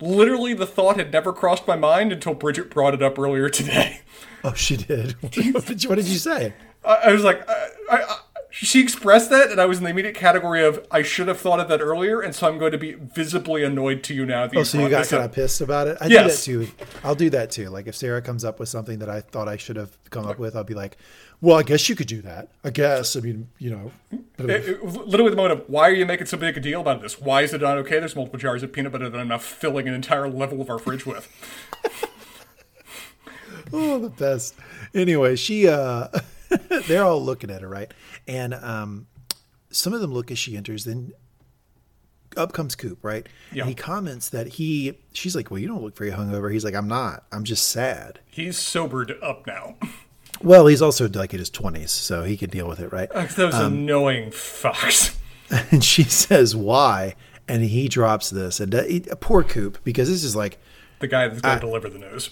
[0.00, 4.00] Literally, the thought had never crossed my mind until Bridget brought it up earlier today.
[4.42, 5.12] Oh, she did.
[5.20, 5.30] what,
[5.66, 6.54] did you, what did you say?
[6.84, 9.90] I, I was like, I, I, I, she expressed that, and I was in the
[9.90, 12.78] immediate category of I should have thought of that earlier, and so I'm going to
[12.78, 14.46] be visibly annoyed to you now.
[14.46, 15.30] That Oh, so you got kind up.
[15.30, 15.96] of pissed about it.
[16.00, 16.44] I Yes.
[16.44, 16.86] do that too.
[17.02, 17.68] I'll do that too.
[17.70, 20.38] Like if Sarah comes up with something that I thought I should have come up
[20.38, 20.98] with, I'll be like,
[21.40, 22.48] "Well, I guess you could do that.
[22.62, 23.16] I guess.
[23.16, 23.90] I mean, you know."
[24.38, 27.00] It- it literally the moment of why are you making so big a deal about
[27.00, 27.20] this?
[27.20, 27.98] Why is it not okay?
[28.00, 30.78] There's multiple jars of peanut butter that I'm not filling an entire level of our
[30.78, 31.26] fridge with.
[33.72, 34.54] oh, the best.
[34.94, 36.08] Anyway, she uh
[36.86, 37.92] they're all looking at her, right?
[38.26, 39.06] And um
[39.70, 41.12] some of them look as she enters, then
[42.36, 43.26] up comes Coop, right?
[43.52, 43.62] Yeah.
[43.62, 46.52] And he comments that he she's like, Well, you don't look very hungover.
[46.52, 47.24] He's like, I'm not.
[47.32, 48.20] I'm just sad.
[48.30, 49.76] He's sobered up now.
[50.42, 53.08] Well, he's also like in his twenties, so he can deal with it, right?
[53.36, 55.16] Those annoying fucks.
[55.70, 57.14] And she says, Why?
[57.46, 58.58] And he drops this.
[58.58, 58.82] And uh,
[59.20, 60.58] poor Coop, because this is like,
[60.98, 62.30] The guy that's going to deliver the news.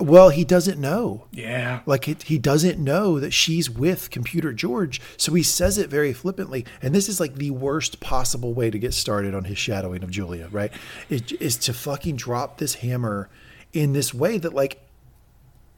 [0.00, 1.26] Well, he doesn't know.
[1.30, 1.80] Yeah.
[1.86, 6.12] Like it, he doesn't know that she's with Computer George, so he says it very
[6.12, 6.64] flippantly.
[6.82, 10.10] And this is like the worst possible way to get started on his shadowing of
[10.10, 10.72] Julia, right?
[11.08, 13.28] Is, is to fucking drop this hammer
[13.72, 14.80] in this way that, like,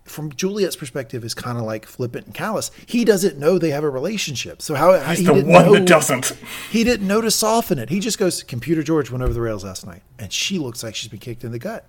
[0.05, 2.71] from Juliet's perspective, is kind of like flippant and callous.
[2.87, 5.87] He doesn't know they have a relationship, so how He's he the one know- that
[5.87, 6.33] doesn't.
[6.71, 7.89] He didn't know to soften it.
[7.89, 10.95] He just goes, Computer George went over the rails last night, and she looks like
[10.95, 11.87] she's been kicked in the gut.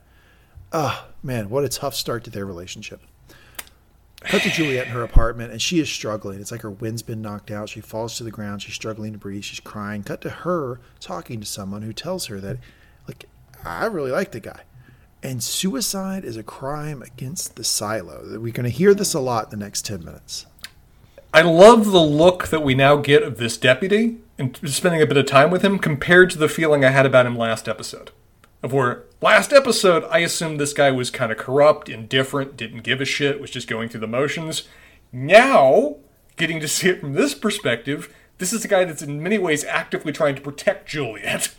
[0.74, 3.00] Oh, man, what a tough start to their relationship.
[4.22, 6.40] Cut to Juliet in her apartment, and she is struggling.
[6.40, 7.70] It's like her wind's been knocked out.
[7.70, 8.62] She falls to the ground.
[8.62, 9.44] She's struggling to breathe.
[9.44, 10.02] She's crying.
[10.02, 12.58] Cut to her talking to someone who tells her that,
[13.08, 13.26] like,
[13.64, 14.62] I really like the guy.
[15.22, 18.40] And suicide is a crime against the silo.
[18.40, 20.46] We're going to hear this a lot in the next 10 minutes.
[21.34, 25.18] I love the look that we now get of this deputy and spending a bit
[25.18, 28.12] of time with him compared to the feeling I had about him last episode.
[28.62, 33.00] Of where last episode, I assumed this guy was kind of corrupt, indifferent, didn't give
[33.00, 34.68] a shit, was just going through the motions.
[35.12, 35.96] Now,
[36.36, 39.64] getting to see it from this perspective, this is a guy that's in many ways
[39.64, 41.56] actively trying to protect Juliet.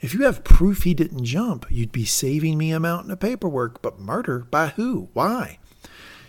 [0.00, 3.82] If you have proof he didn't jump, you'd be saving me a mountain of paperwork.
[3.82, 4.46] But murder?
[4.50, 5.08] By who?
[5.12, 5.58] Why?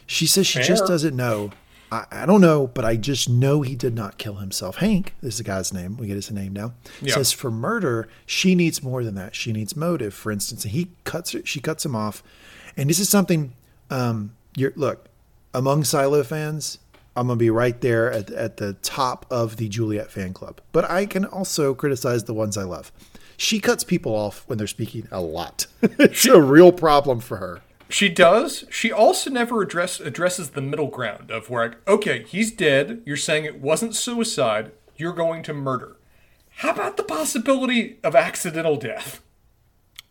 [0.07, 1.51] She says she just doesn't know.
[1.93, 4.77] I, I don't know, but I just know he did not kill himself.
[4.77, 5.95] Hank is the guy's name.
[5.97, 6.73] We get his name now.
[7.01, 7.13] Yeah.
[7.13, 9.35] Says for murder, she needs more than that.
[9.35, 10.63] She needs motive, for instance.
[10.63, 12.23] And he cuts her, she cuts him off.
[12.75, 13.53] And this is something
[13.91, 15.07] um you're look,
[15.53, 16.79] among Silo fans,
[17.15, 20.61] I'm gonna be right there at, at the top of the Juliet fan club.
[20.71, 22.91] But I can also criticize the ones I love.
[23.37, 25.67] She cuts people off when they're speaking a lot.
[25.81, 27.61] it's a real problem for her.
[27.93, 28.65] She does.
[28.71, 33.03] She also never address, addresses the middle ground of where, like, okay, he's dead.
[33.05, 34.71] You're saying it wasn't suicide.
[34.97, 35.97] You're going to murder.
[36.57, 39.21] How about the possibility of accidental death?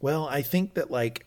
[0.00, 1.26] Well, I think that like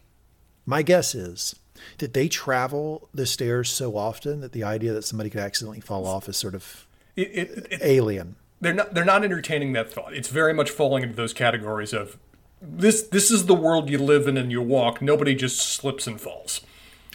[0.65, 1.56] my guess is
[1.98, 6.06] that they travel the stairs so often that the idea that somebody could accidentally fall
[6.06, 6.88] off is sort of
[7.18, 8.36] It, it, it, alien.
[8.61, 10.14] they're not they're not entertaining that thought.
[10.14, 12.18] It's very much falling into those categories of
[12.67, 15.01] this this is the world you live in and you walk.
[15.01, 16.61] Nobody just slips and falls.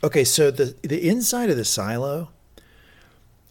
[0.02, 2.28] Okay, so the the inside of the silo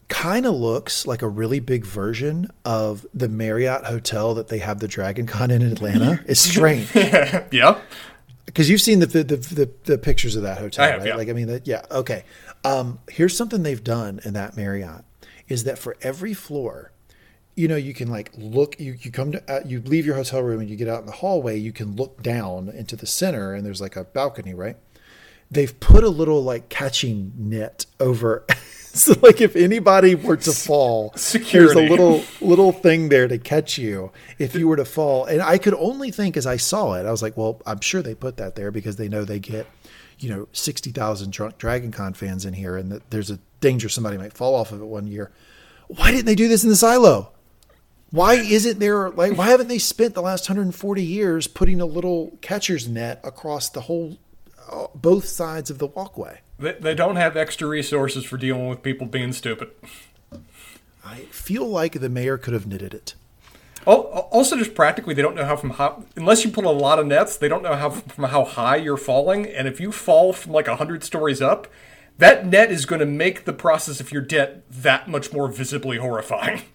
[0.08, 4.80] kind of looks like a really big version of the Marriott hotel that they have
[4.80, 6.24] the Dragon Con in Atlanta.
[6.28, 6.94] It's strange
[7.52, 7.80] Yeah.
[8.48, 11.08] because you've seen the the, the the pictures of that hotel, I have, right?
[11.10, 11.16] yeah.
[11.16, 11.84] Like I mean, that, yeah.
[11.92, 12.24] Okay.
[12.64, 15.04] Um, here's something they've done in that Marriott
[15.48, 16.92] is that for every floor,
[17.60, 18.80] you know, you can like look.
[18.80, 21.06] You you come to uh, you leave your hotel room and you get out in
[21.06, 21.58] the hallway.
[21.58, 24.78] You can look down into the center and there's like a balcony, right?
[25.52, 28.46] They've put a little like catching net over.
[28.92, 31.76] So like if anybody were to fall, Security.
[31.76, 35.26] there's a little little thing there to catch you if you were to fall.
[35.26, 38.02] And I could only think as I saw it, I was like, well, I'm sure
[38.02, 39.68] they put that there because they know they get,
[40.18, 43.90] you know, sixty thousand drunk Dragon Con fans in here, and that there's a danger
[43.90, 45.32] somebody might fall off of it one year.
[45.88, 47.32] Why didn't they do this in the silo?
[48.12, 52.38] Why isn't there like why haven't they spent the last 140 years putting a little
[52.42, 54.18] catcher's net across the whole
[54.72, 56.42] uh, both sides of the walkway?
[56.58, 59.70] They, they don't have extra resources for dealing with people being stupid.
[61.06, 63.14] I feel like the mayor could have knitted it.
[63.88, 67.00] Al- Also, just practically, they don't know how from how unless you put a lot
[67.00, 69.46] of nets, they don't know how from how high you're falling.
[69.46, 71.68] And if you fall from like hundred stories up,
[72.18, 75.98] that net is going to make the process of your debt that much more visibly
[75.98, 76.64] horrifying.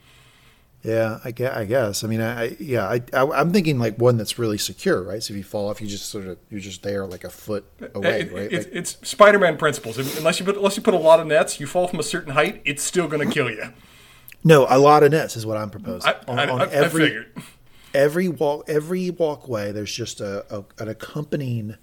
[0.85, 1.57] Yeah, I guess.
[1.57, 2.05] I, guess.
[2.05, 5.23] I mean, I, I yeah, I, I I'm thinking like one that's really secure, right?
[5.23, 7.65] So if you fall off, you just sort of you're just there like a foot
[7.81, 8.53] uh, away, It- right?
[8.53, 9.97] it's, Like, it's Spider-Man principles.
[10.19, 12.35] Unless you put unless you put a lot of nets, you fall from a certain
[12.35, 13.73] height, it's still going to kill you.
[14.45, 16.13] no, a lot of nets is what I'm proposing.
[16.13, 17.33] I, on I, on every figured.
[17.95, 21.77] every walk every walkway, there's just a, a an accompanying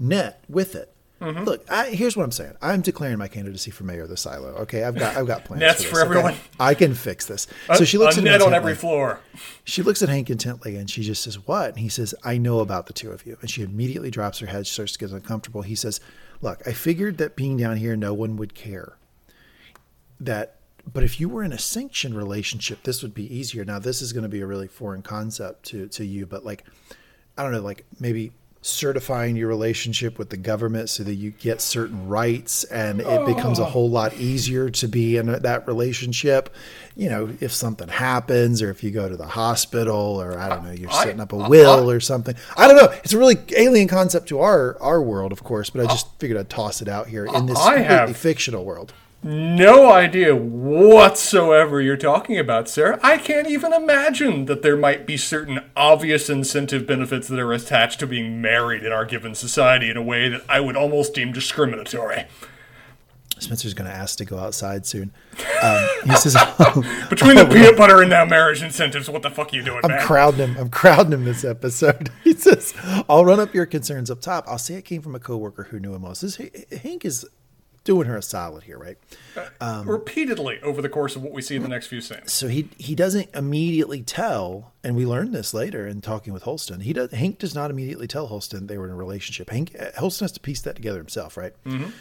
[0.00, 0.92] net with it.
[1.20, 1.44] Mm-hmm.
[1.44, 2.54] Look, I, here's what I'm saying.
[2.62, 4.50] I'm declaring my candidacy for mayor of the silo.
[4.50, 5.60] Okay, I've got I've got plans.
[5.60, 6.10] Nets for, for this, okay?
[6.10, 6.34] everyone.
[6.60, 7.48] I can fix this.
[7.74, 9.18] So she looks a at net on every floor.
[9.64, 11.70] She looks at Hank intently and she just says, What?
[11.70, 13.36] And he says, I know about the two of you.
[13.40, 15.62] And she immediately drops her head, she starts to get uncomfortable.
[15.62, 16.00] He says,
[16.40, 18.96] Look, I figured that being down here, no one would care.
[20.20, 20.56] That,
[20.90, 23.64] but if you were in a sanctioned relationship, this would be easier.
[23.64, 26.64] Now, this is going to be a really foreign concept to, to you, but like,
[27.36, 28.32] I don't know, like maybe
[28.68, 33.58] certifying your relationship with the government so that you get certain rights and it becomes
[33.58, 36.54] a whole lot easier to be in that relationship.
[36.94, 40.64] You know, if something happens or if you go to the hospital or I don't
[40.64, 42.34] know, you're setting up a will or something.
[42.56, 42.90] I don't know.
[43.04, 46.38] It's a really alien concept to our our world, of course, but I just figured
[46.38, 48.92] I'd toss it out here in this completely have- fictional world.
[49.22, 53.00] No idea whatsoever you're talking about, Sarah.
[53.02, 57.98] I can't even imagine that there might be certain obvious incentive benefits that are attached
[58.00, 61.32] to being married in our given society in a way that I would almost deem
[61.32, 62.26] discriminatory.
[63.40, 65.12] Spencer's going to ask to go outside soon.
[65.62, 66.34] Um, he says,
[67.08, 69.90] Between the peanut butter and now marriage incentives, what the fuck are you doing, I'm
[69.92, 70.06] man?
[70.06, 70.56] crowding him.
[70.58, 72.10] I'm crowding him this episode.
[72.24, 72.74] He says,
[73.08, 74.44] I'll run up your concerns up top.
[74.46, 76.20] I'll say it came from a coworker who knew him most.
[76.22, 76.36] This,
[76.82, 77.26] Hank is
[77.88, 78.98] doing her a solid here, right?
[79.62, 82.30] Um, Repeatedly over the course of what we see in the next few scenes.
[82.30, 86.80] So he he doesn't immediately tell, and we learned this later in talking with Holston.
[86.80, 87.12] He does.
[87.12, 89.48] Hank does not immediately tell Holston they were in a relationship.
[89.48, 91.54] Hank Holston has to piece that together himself, right?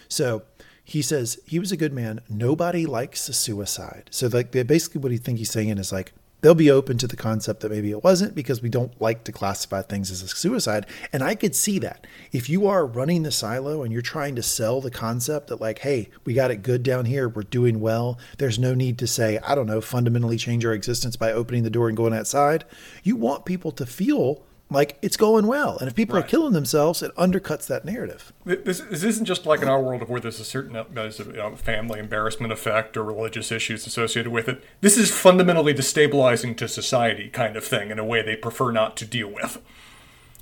[0.10, 0.42] So
[0.84, 2.20] he says he was a good man.
[2.28, 4.10] Nobody likes a suicide.
[4.12, 6.12] So like basically what he think he's saying is like
[6.42, 9.32] they'll be open to the concept that maybe it wasn't because we don't like to
[9.32, 10.86] classify things as a suicide.
[11.12, 14.44] And I could see that if you are running the silo and you're trying to
[14.44, 18.20] sell the concept that like, hey, we got it good down here, we're doing well.
[18.38, 21.70] There's no need to say, I don't know, fundamentally change our existence by opening the
[21.70, 22.66] door and going outside.
[23.04, 25.78] You want people to feel like it's going well.
[25.78, 28.34] And if people are killing themselves, it undercuts that narrative.
[28.46, 31.20] This, this isn't just like in our world of where there's a certain uh, there's
[31.20, 34.64] a, you know, family embarrassment effect or religious issues associated with it.
[34.82, 38.98] This is fundamentally destabilizing to society kind of thing in a way they prefer not
[38.98, 39.62] to deal with.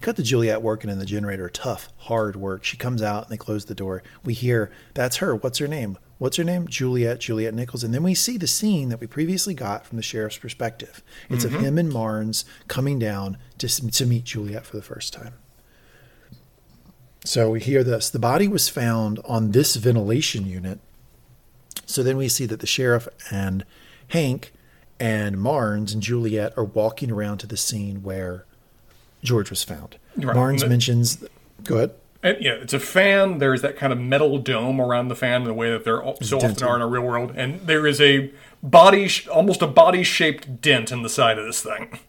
[0.02, 1.50] Cut to Juliet working in the generator.
[1.50, 2.64] Tough, hard work.
[2.64, 4.04] She comes out and they close the door.
[4.24, 5.36] We hear, that's her.
[5.36, 5.98] What's her name?
[6.18, 6.68] What's her name?
[6.68, 7.84] Juliet, Juliet Nichols.
[7.84, 11.04] And then we see the scene that we previously got from the sheriff's perspective.
[11.30, 11.64] It's of mm-hmm.
[11.64, 15.34] him and Marnes coming down to, to meet Juliet for the first time.
[17.26, 18.10] So we hear this.
[18.10, 20.80] The body was found on this ventilation unit.
[21.86, 23.66] So then we see that the sheriff and
[24.10, 24.54] Hank
[25.00, 28.46] and Marnes and Juliet are walking around to the scene where
[29.22, 29.98] George was found.
[30.16, 30.36] Right.
[30.36, 31.24] Marnes The- mentions.
[31.64, 31.92] Go ahead.
[32.26, 33.38] And, yeah, it's a fan.
[33.38, 36.20] There's that kind of metal dome around the fan in the way that there al-
[36.22, 38.32] so often are in a real world, and there is a
[38.64, 42.00] body, almost a body-shaped dent in the side of this thing.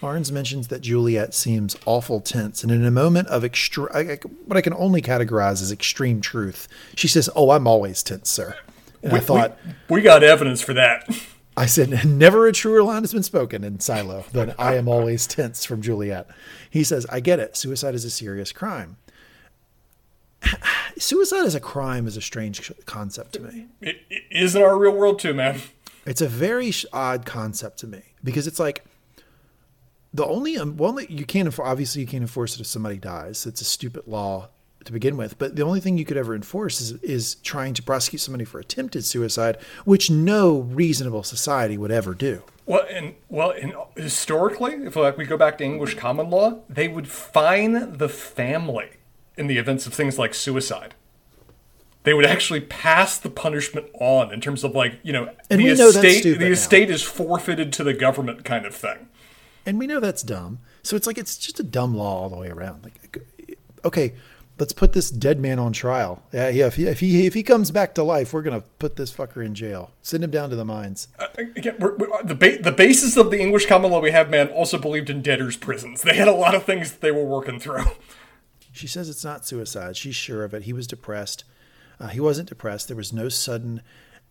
[0.00, 4.56] Marnes mentions that Juliet seems awful tense, and in a moment of I- I- what
[4.56, 8.54] I can only categorize as extreme truth, she says, "Oh, I'm always tense, sir."
[9.02, 11.08] And I thought, we, we got evidence for that.
[11.56, 15.26] I said, never a truer line has been spoken in Silo than I am always
[15.26, 16.26] tense from Juliet.
[16.68, 17.56] He says, I get it.
[17.56, 18.98] Suicide is a serious crime.
[20.98, 23.66] Suicide as a crime is a strange concept to me.
[23.80, 25.60] It, it is in our real world too, man.
[26.04, 28.84] It's a very odd concept to me because it's like
[30.14, 33.46] the only um, well, you can't obviously you can't enforce it if somebody dies.
[33.46, 34.48] It's a stupid law
[34.84, 35.36] to begin with.
[35.38, 38.58] But the only thing you could ever enforce is is trying to prosecute somebody for
[38.58, 42.42] attempted suicide, which no reasonable society would ever do.
[42.64, 46.88] Well, and well, and historically, if like we go back to English common law, they
[46.88, 48.90] would fine the family
[49.36, 50.94] in the events of things like suicide.
[52.04, 55.64] They would actually pass the punishment on in terms of like you know And the
[55.64, 56.22] we know estate.
[56.22, 56.46] the now.
[56.46, 59.08] estate is forfeited to the government, kind of thing.
[59.64, 60.60] And we know that's dumb.
[60.84, 62.84] So it's like it's just a dumb law all the way around.
[62.84, 63.18] Like,
[63.84, 64.14] okay,
[64.60, 66.22] let's put this dead man on trial.
[66.32, 66.66] Yeah, yeah.
[66.66, 69.44] If he if he, if he comes back to life, we're gonna put this fucker
[69.44, 69.90] in jail.
[70.02, 71.08] Send him down to the mines.
[71.18, 71.26] Uh,
[71.56, 74.30] again, we're, we're, uh, the ba- the basis of the English common law we have,
[74.30, 76.02] man, also believed in debtors' prisons.
[76.02, 77.86] They had a lot of things that they were working through.
[78.76, 79.96] She says it's not suicide.
[79.96, 80.62] She's sure of it.
[80.64, 81.44] He was depressed.
[81.98, 82.88] Uh, he wasn't depressed.
[82.88, 83.80] There was no sudden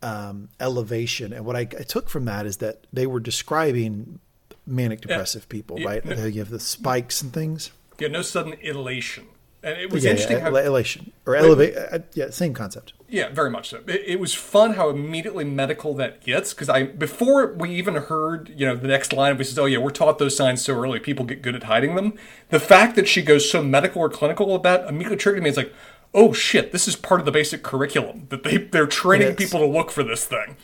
[0.04, 1.34] um, elevation.
[1.34, 4.20] And what I, I took from that is that they were describing
[4.68, 5.88] manic depressive people, Yeah.
[5.88, 6.06] right?
[6.06, 7.72] You have the spikes and things.
[8.00, 9.26] Yeah, no sudden elation.
[9.66, 11.76] And it was Yeah, interesting yeah, how elation or elevate.
[11.76, 12.94] Uh, yeah, same concept.
[13.10, 13.82] Yeah, very much so.
[13.88, 18.54] It, it was fun how immediately medical that gets because I before we even heard
[18.56, 21.00] you know the next line, we says, "Oh yeah, we're taught those signs so early.
[21.00, 22.14] People get good at hiding them."
[22.50, 25.50] The fact that she goes so medical or clinical about immediately triggered me.
[25.50, 25.74] It's like,
[26.14, 29.36] oh shit, this is part of the basic curriculum that they they're training is.
[29.36, 30.58] people to look for this thing.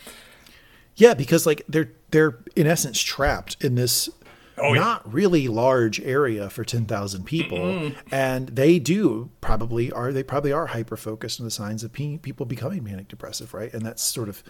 [0.96, 4.10] Yeah, because like they're they're in essence trapped in this
[4.62, 4.80] Oh, yeah.
[4.80, 10.52] not really large area for ten thousand people, and they do probably are they probably
[10.52, 13.74] are hyper focused on the signs of pe- people becoming manic depressive, right?
[13.74, 14.44] And that's sort of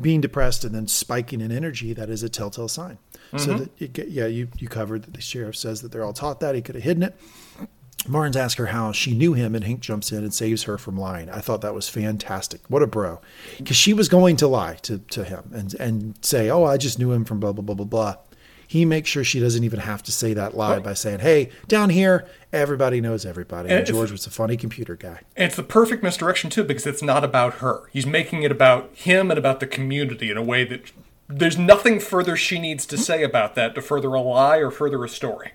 [0.00, 1.92] being depressed and then spiking in energy.
[1.92, 2.98] That is a telltale sign.
[3.36, 3.58] So mm-hmm.
[3.58, 6.54] that it, yeah, you you covered that the sheriff says that they're all taught that
[6.54, 7.16] he could have hidden it.
[8.08, 10.96] Martins asks her how she knew him, and Hank jumps in and saves her from
[10.96, 11.28] lying.
[11.28, 12.62] I thought that was fantastic.
[12.68, 13.20] What a bro!
[13.58, 16.98] Because she was going to lie to, to him and and say, "Oh, I just
[16.98, 18.16] knew him from blah blah blah blah blah."
[18.70, 21.90] He makes sure she doesn't even have to say that lie by saying, "Hey, down
[21.90, 25.22] here, everybody knows everybody." And And George was a funny computer guy.
[25.36, 27.88] And it's the perfect misdirection too because it's not about her.
[27.92, 30.92] He's making it about him and about the community in a way that
[31.26, 35.02] there's nothing further she needs to say about that to further a lie or further
[35.02, 35.50] a story.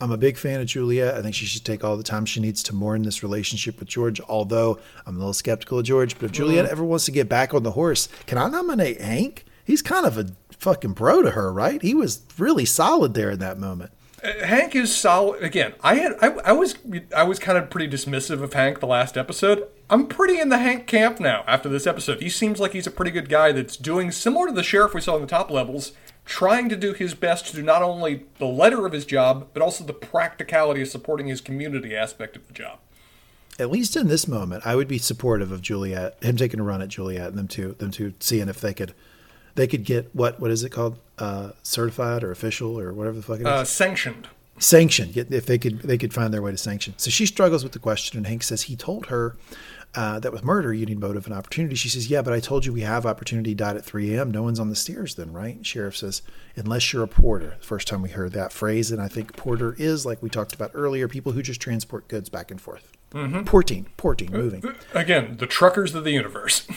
[0.00, 1.16] I'm a big fan of Juliet.
[1.16, 3.88] I think she should take all the time she needs to mourn this relationship with
[3.88, 4.20] George.
[4.20, 6.72] Although I'm a little skeptical of George, but if Juliet mm-hmm.
[6.72, 9.46] ever wants to get back on the horse, can I nominate Hank?
[9.64, 10.26] He's kind of a
[10.58, 11.80] fucking bro to her, right?
[11.82, 13.92] He was really solid there in that moment.
[14.22, 15.42] Uh, Hank is solid.
[15.42, 16.76] Again, I had I, I was
[17.14, 19.68] I was kind of pretty dismissive of Hank the last episode.
[19.88, 22.20] I'm pretty in the Hank camp now after this episode.
[22.20, 25.00] He seems like he's a pretty good guy that's doing similar to the sheriff we
[25.00, 25.92] saw in the top levels,
[26.24, 29.62] trying to do his best to do not only the letter of his job but
[29.62, 32.78] also the practicality of supporting his community aspect of the job.
[33.58, 36.82] At least in this moment, I would be supportive of Juliet, him taking a run
[36.82, 38.92] at Juliet, and them two, them two seeing if they could,
[39.56, 43.22] they could get what what is it called, uh, certified or official or whatever the
[43.22, 43.46] fuck it is.
[43.48, 44.28] Uh, sanctioned.
[44.58, 46.94] sanction get- if they could they could find their way to sanction.
[46.96, 49.36] So she struggles with the question and hank says he told her
[49.94, 51.74] uh, that with murder you need motive and opportunity.
[51.74, 53.54] She says yeah but i told you we have opportunity.
[53.54, 55.64] Died at 3 a.m no one's on the stairs then right?
[55.64, 56.22] Sheriff says
[56.54, 57.56] unless you're a porter.
[57.60, 60.54] The first time we heard that phrase and i think porter is like we talked
[60.54, 62.92] about earlier people who just transport goods back and forth.
[63.46, 64.62] Porting porting moving.
[64.92, 66.66] Again, the truckers of the universe.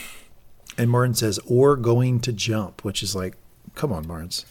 [0.79, 3.35] and martin says or going to jump which is like
[3.75, 4.45] come on martins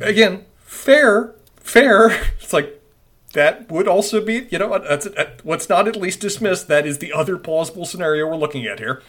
[0.00, 2.10] again, fair, fair.
[2.40, 2.80] It's like
[3.32, 6.68] that would also be, you know, that's uh, let's not at least dismissed.
[6.68, 9.02] that is the other plausible scenario we're looking at here.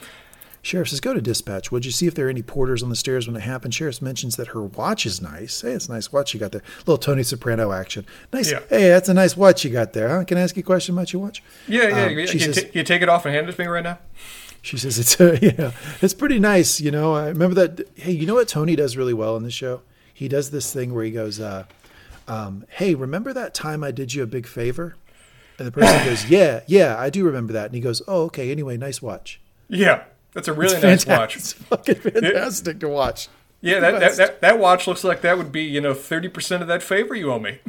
[0.62, 1.72] Sheriff says, go to dispatch.
[1.72, 3.76] Would you see if there are any porters on the stairs when it happened?
[3.76, 5.62] Sheriff mentions that her watch is nice.
[5.62, 6.64] Hey, it's a nice watch you got there.
[6.80, 8.04] little Tony Soprano action.
[8.34, 8.52] Nice.
[8.52, 8.62] Yeah.
[8.68, 10.10] Hey, that's a nice watch you got there.
[10.10, 10.24] Huh?
[10.24, 11.44] Can I ask you a question about your watch?
[11.68, 12.06] Yeah, yeah.
[12.06, 13.68] Um, you, she you says, ta- you take it off and hand it to me
[13.68, 14.00] right now.
[14.66, 15.72] She says, it's, uh, yeah,
[16.02, 16.82] it's pretty nice.
[16.82, 17.88] You know, I remember that.
[17.96, 19.82] Hey, you know what Tony does really well in the show?
[20.14, 21.66] He does this thing where he goes, uh,
[22.28, 24.96] um, hey, remember that time I did you a big favor?
[25.60, 27.66] And the person goes, yeah, yeah, I do remember that.
[27.66, 28.52] And he goes, oh, okay.
[28.52, 29.40] Anyway, nice watch.
[29.68, 31.36] Yeah, that's a really nice watch.
[31.38, 33.30] It's fucking fantastic to watch.
[33.62, 36.68] Yeah, that, that, that, that watch looks like that would be, you know, 30% of
[36.68, 37.60] that favor you owe me.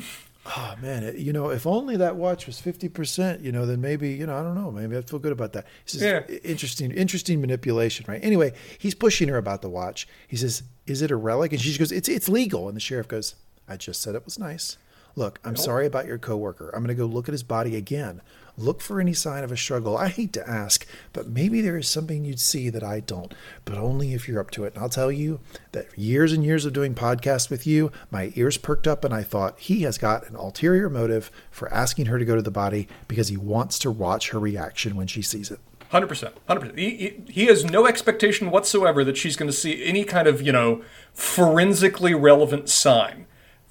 [0.49, 4.11] Oh man, you know, if only that watch was fifty percent, you know, then maybe,
[4.11, 5.67] you know, I don't know, maybe I'd feel good about that.
[5.85, 6.37] He says, Yeah.
[6.45, 8.21] interesting, interesting manipulation, right?
[8.23, 10.07] Anyway, he's pushing her about the watch.
[10.29, 13.09] He says, "Is it a relic?" And she goes, "It's it's legal." And the sheriff
[13.09, 13.35] goes,
[13.69, 14.77] "I just said it was nice."
[15.17, 16.69] Look, I'm sorry about your coworker.
[16.75, 18.21] I'm going to go look at his body again.
[18.59, 19.99] Look for any sign of a struggle.
[19.99, 23.35] I hate to ask, but maybe there is something you'd see that I don't,
[23.67, 24.75] but only if you're up to it.
[24.75, 25.41] And I'll tell you
[25.73, 29.23] that years and years of doing podcasts with you, my ears perked up and I
[29.23, 32.89] thought he has got an ulterior motive for asking her to go to the body
[33.09, 35.61] because he wants to watch her reaction when she sees it.
[35.91, 36.79] Hundred percent, hundred percent.
[36.79, 40.51] He he has no expectation whatsoever that she's going to see any kind of you
[40.51, 43.26] know forensically relevant sign.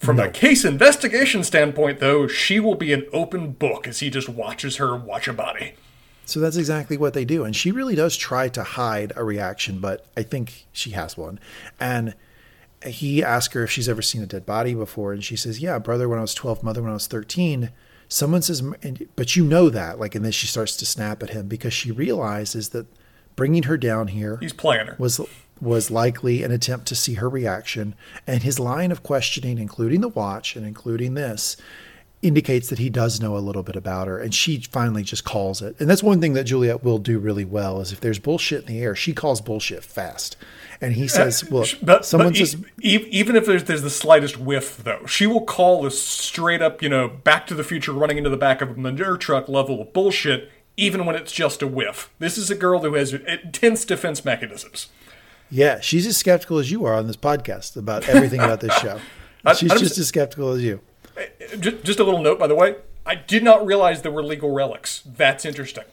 [0.06, 4.30] From a case investigation standpoint, though, she will be an open book as he just
[4.30, 5.73] watches her watch a body.
[6.26, 7.44] So that's exactly what they do.
[7.44, 11.40] And she really does try to hide a reaction, but I think she has one.
[11.80, 12.15] And
[12.86, 15.14] he asks her if she's ever seen a dead body before.
[15.14, 17.72] And she says, Yeah, brother when I was 12, mother when I was 13.
[18.07, 18.61] Someone says,
[19.15, 19.99] But you know that.
[19.99, 22.88] Like, and then she starts to snap at him because she realizes that
[23.36, 24.95] bringing her down here He's playing her.
[24.98, 25.19] was
[25.61, 27.95] was likely an attempt to see her reaction,
[28.27, 31.57] and his line of questioning, including the watch and including this,
[32.22, 34.19] indicates that he does know a little bit about her.
[34.19, 35.76] And she finally just calls it.
[35.80, 38.68] And that's one thing that Juliet will do really well is if there's bullshit in
[38.68, 40.36] the air, she calls bullshit fast.
[40.82, 43.90] And he says, "Well, But, someone but says." e- e- even if there's, there's the
[43.90, 47.94] slightest whiff, though, she will call this straight up, you know, Back to the Future
[47.94, 51.61] running into the back of a manure truck level of bullshit, even when it's just
[51.61, 52.10] a whiff.
[52.19, 54.90] This is a girl who has intense defense mechanisms.
[55.51, 58.99] Yeah, she's as skeptical as you are on this podcast about everything about this show.
[59.55, 60.81] She's I'm- just as skeptical as you.
[61.59, 62.76] Just, just a little note, by the way.
[63.05, 65.03] I did not realize there were legal relics.
[65.05, 65.84] That's interesting.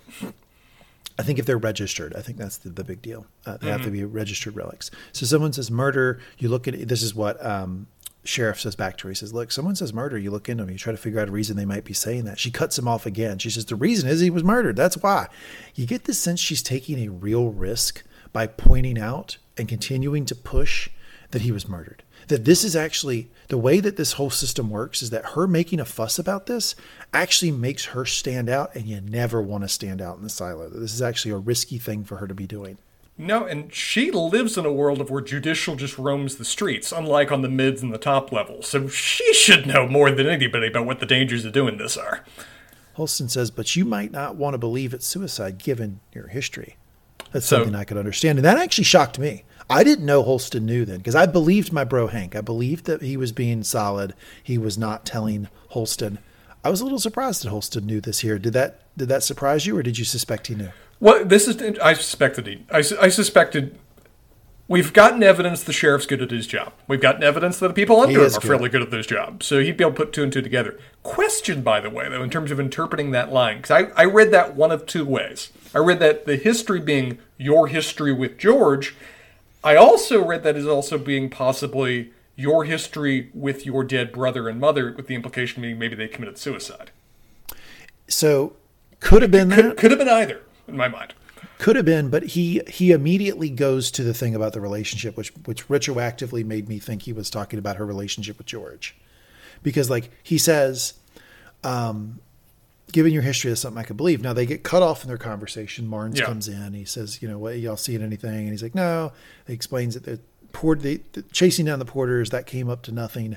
[1.19, 3.27] I think if they're registered, I think that's the, the big deal.
[3.45, 4.91] Uh, they have to be registered relics.
[5.13, 7.87] So someone says murder, you look at this is what um,
[8.25, 9.11] sheriff says back to her.
[9.11, 11.29] He says, "Look, someone says murder, you look into them, you try to figure out
[11.29, 13.39] a reason they might be saying that." She cuts him off again.
[13.39, 14.75] She says, "The reason is he was murdered.
[14.77, 15.29] That's why."
[15.75, 18.03] You get the sense she's taking a real risk
[18.33, 20.89] by pointing out and continuing to push
[21.31, 22.03] that he was murdered.
[22.29, 25.81] That this is actually the way that this whole system works is that her making
[25.81, 26.75] a fuss about this
[27.13, 30.69] actually makes her stand out, and you never want to stand out in the silo.
[30.69, 32.79] That This is actually a risky thing for her to be doing.
[33.19, 37.31] No, and she lives in a world of where judicial just roams the streets, unlike
[37.31, 38.69] on the mids and the top levels.
[38.69, 42.25] So she should know more than anybody about what the dangers of doing this are.
[42.95, 46.77] Holston says, but you might not want to believe it's suicide given your history.
[47.33, 48.39] That's So- something I could understand.
[48.39, 49.45] And that actually shocked me.
[49.71, 52.37] I didn't know Holston knew then because I believed my bro Hank.
[52.37, 54.13] I believed that he was being solid.
[54.43, 56.19] He was not telling Holston.
[56.65, 58.39] I was a little surprised that Holston knew this here.
[58.39, 60.69] Did that did that surprise you or did you suspect he knew?
[61.01, 61.61] Well, this is.
[61.81, 62.65] I suspected he.
[62.71, 63.79] I, I suspected.
[64.69, 66.73] We've gotten evidence the sheriff's good at his job.
[66.89, 68.43] We've gotten evidence that the people under him are good.
[68.43, 69.43] fairly good at this job.
[69.43, 70.79] So he'd be able to put two and two together.
[71.03, 74.31] Question, by the way, though, in terms of interpreting that line, because I, I read
[74.31, 75.51] that one of two ways.
[75.75, 78.95] I read that the history being your history with George.
[79.65, 84.59] I also read that as also being possibly your history with your dead brother and
[84.59, 86.91] mother, with the implication being maybe they committed suicide.
[88.09, 88.55] So
[89.01, 89.57] could have been that.
[89.57, 91.15] Could, could have been either, in my mind.
[91.63, 95.29] Could have been, but he he immediately goes to the thing about the relationship, which
[95.45, 98.97] which retroactively made me think he was talking about her relationship with George,
[99.63, 100.95] because like he says,
[101.63, 102.19] um,
[102.91, 104.21] given your history, that's something I could believe.
[104.23, 105.87] Now they get cut off in their conversation.
[105.87, 106.25] Marnes Yeah.
[106.25, 108.41] comes in, he says, you know, what y'all seen anything?
[108.41, 109.13] And he's like, no.
[109.47, 110.19] He explains that the
[110.51, 113.37] port, the, the chasing down the porters that came up to nothing,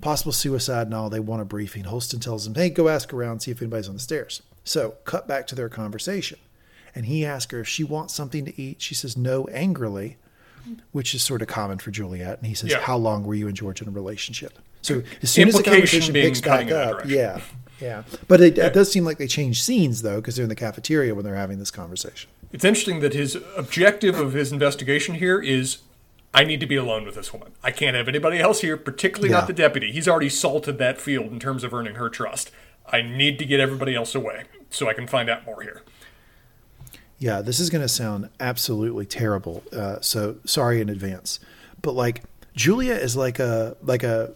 [0.00, 1.08] possible suicide and all.
[1.08, 1.84] They want a briefing.
[1.84, 4.42] Holston tells him, hey, go ask around, see if anybody's on the stairs.
[4.64, 6.40] So cut back to their conversation
[6.94, 8.80] and he asks her if she wants something to eat.
[8.82, 10.16] She says no angrily,
[10.92, 12.38] which is sort of common for Juliet.
[12.38, 12.80] And he says, Yeah.
[12.80, 15.72] "How long were you and George in a relationship?" So as soon as the Implication
[15.72, 17.40] conversation being picks back cutting in that up, yeah,
[17.80, 18.02] yeah.
[18.28, 21.14] But it, it does seem like they change scenes though, because they're in the cafeteria
[21.14, 22.30] when they're having this conversation.
[22.52, 25.78] It's interesting that his objective of his investigation here is
[26.32, 27.52] I need to be alone with this woman.
[27.62, 29.38] I can't have anybody else here, particularly Yeah.
[29.38, 29.92] not the deputy.
[29.92, 32.50] He's already salted that field in terms of earning her trust.
[32.86, 35.82] I need to get everybody else away so I can find out more here.
[37.20, 39.62] Yeah, this is going to sound absolutely terrible.
[39.72, 41.38] Uh, so sorry in advance.
[41.82, 42.22] But like
[42.56, 44.32] Julia is like a like a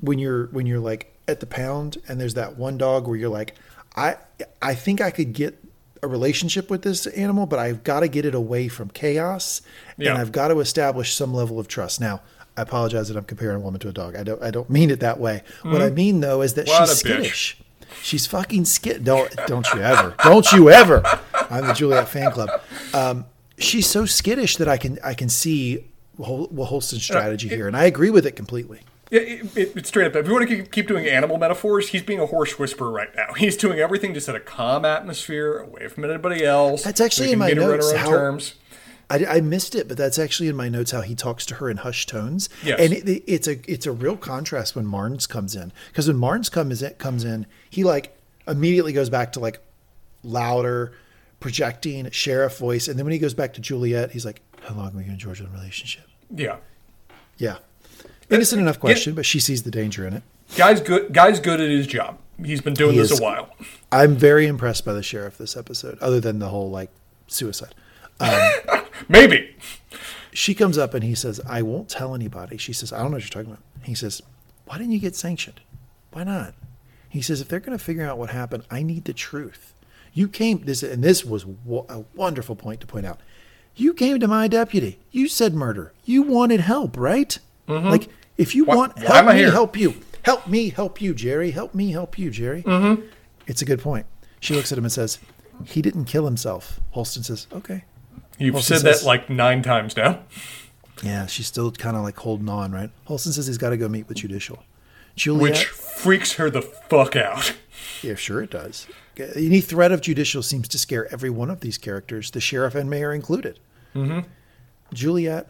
[0.00, 3.28] when you're when you're like at the pound and there's that one dog where you're
[3.28, 3.54] like
[3.94, 4.16] I
[4.62, 5.62] I think I could get
[6.02, 9.60] a relationship with this animal, but I've got to get it away from chaos
[9.96, 10.10] Yeah.
[10.12, 12.00] and I've got to establish some level of trust.
[12.00, 12.22] Now,
[12.56, 14.16] I apologize that I'm comparing a woman to a dog.
[14.16, 15.42] I don't I don't mean it that way.
[15.62, 16.80] What I mean though is that Mm-hmm.
[16.80, 17.54] What she's a bitch.
[18.02, 19.04] She's fucking skit.
[19.04, 20.14] Don't don't you ever.
[20.22, 21.02] Don't you ever.
[21.50, 22.50] I'm the Juliet fan club.
[22.94, 23.26] Um,
[23.58, 25.84] she's so skittish that I can I can see
[26.22, 28.80] Hol- Holston's strategy here, and I agree with it completely.
[29.10, 30.16] Yeah, it, it, it's straight up.
[30.16, 33.32] If you want to keep, doing animal metaphors, he's being a horse whisperer right now.
[33.32, 36.82] He's doing everything to set a calm atmosphere away from anybody else.
[36.82, 38.54] That's actually in my notes, on our own how- terms.
[39.10, 41.70] I, I missed it, but that's actually in my notes how he talks to her
[41.70, 42.48] in hushed tones.
[42.62, 42.78] Yes.
[42.80, 46.50] and it, it's a it's a real contrast when Marnes comes in because when Marnes
[46.50, 48.16] comes in, comes in, he like
[48.46, 49.60] immediately goes back to like
[50.22, 50.92] louder,
[51.40, 54.94] projecting sheriff voice, and then when he goes back to Juliet, he's like, "How long
[54.94, 56.04] were you and George in a relationship?"
[56.34, 56.56] Yeah.
[57.38, 57.58] Yeah,
[58.30, 60.22] innocent uh, enough question, but she sees the danger in it.
[60.56, 61.12] Guy's good.
[61.12, 62.18] Guy's good at his job.
[62.44, 63.20] He's been doing He this is.
[63.20, 63.50] a while.
[63.92, 66.90] I'm very impressed by the sheriff this episode, other than the whole like
[67.28, 67.74] suicide.
[68.20, 68.50] Um,
[69.08, 69.54] Maybe.
[70.32, 72.56] she comes up and he says, I won't tell anybody.
[72.56, 73.62] She says, I don't know what you're talking about.
[73.82, 74.22] He says,
[74.66, 75.60] Why didn't you get sanctioned?
[76.12, 76.54] Why not?
[77.08, 79.74] He says, If they're going to figure out what happened, I need the truth.
[80.12, 81.44] You came, this, and this was
[81.88, 83.20] a wonderful point to point out.
[83.76, 84.98] You came to my deputy.
[85.12, 85.92] You said murder.
[86.04, 87.38] You wanted help, right?
[87.68, 89.50] Like, if you Why- want help me, here?
[89.52, 89.94] help you.
[90.22, 91.50] Help me, help you, Jerry.
[91.52, 92.62] Help me, help you, Jerry.
[92.62, 93.02] Mm-hmm.
[93.46, 94.06] It's a good point.
[94.40, 95.18] She looks at him and says,
[95.64, 96.80] He didn't kill himself.
[96.90, 97.84] Holston says, Okay.
[98.38, 100.20] You've said she that like nine times now.
[101.02, 102.90] Yeah, she's still kind of like holding on, right?
[103.04, 104.62] Holston says he's got to go meet with Judicial.
[105.16, 107.54] Juliet, Which freaks her the fuck out.
[108.02, 108.86] yeah, sure it does.
[109.34, 112.88] Any threat of Judicial seems to scare every one of these characters, the sheriff and
[112.88, 113.58] mayor included.
[113.94, 114.20] Mm-hmm.
[114.92, 115.48] Juliet,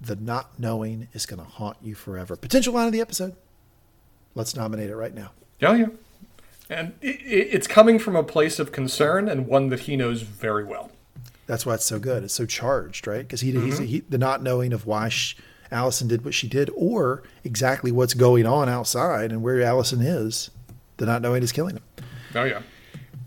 [0.00, 2.36] the not knowing is going to haunt you forever.
[2.36, 3.34] Potential line of the episode.
[4.34, 5.30] Let's nominate it right now.
[5.60, 5.86] Yeah, yeah.
[6.68, 10.22] And it, it, it's coming from a place of concern and one that he knows
[10.22, 10.90] very well.
[11.46, 12.24] That's why it's so good.
[12.24, 13.20] It's so charged, right?
[13.20, 13.84] Because he, he's mm-hmm.
[13.84, 15.36] he, the not knowing of why sh
[15.70, 20.50] Allison did what she did, or exactly what's going on outside and where Allison is.
[20.98, 21.82] The not knowing is killing him.
[22.34, 22.62] Oh yeah.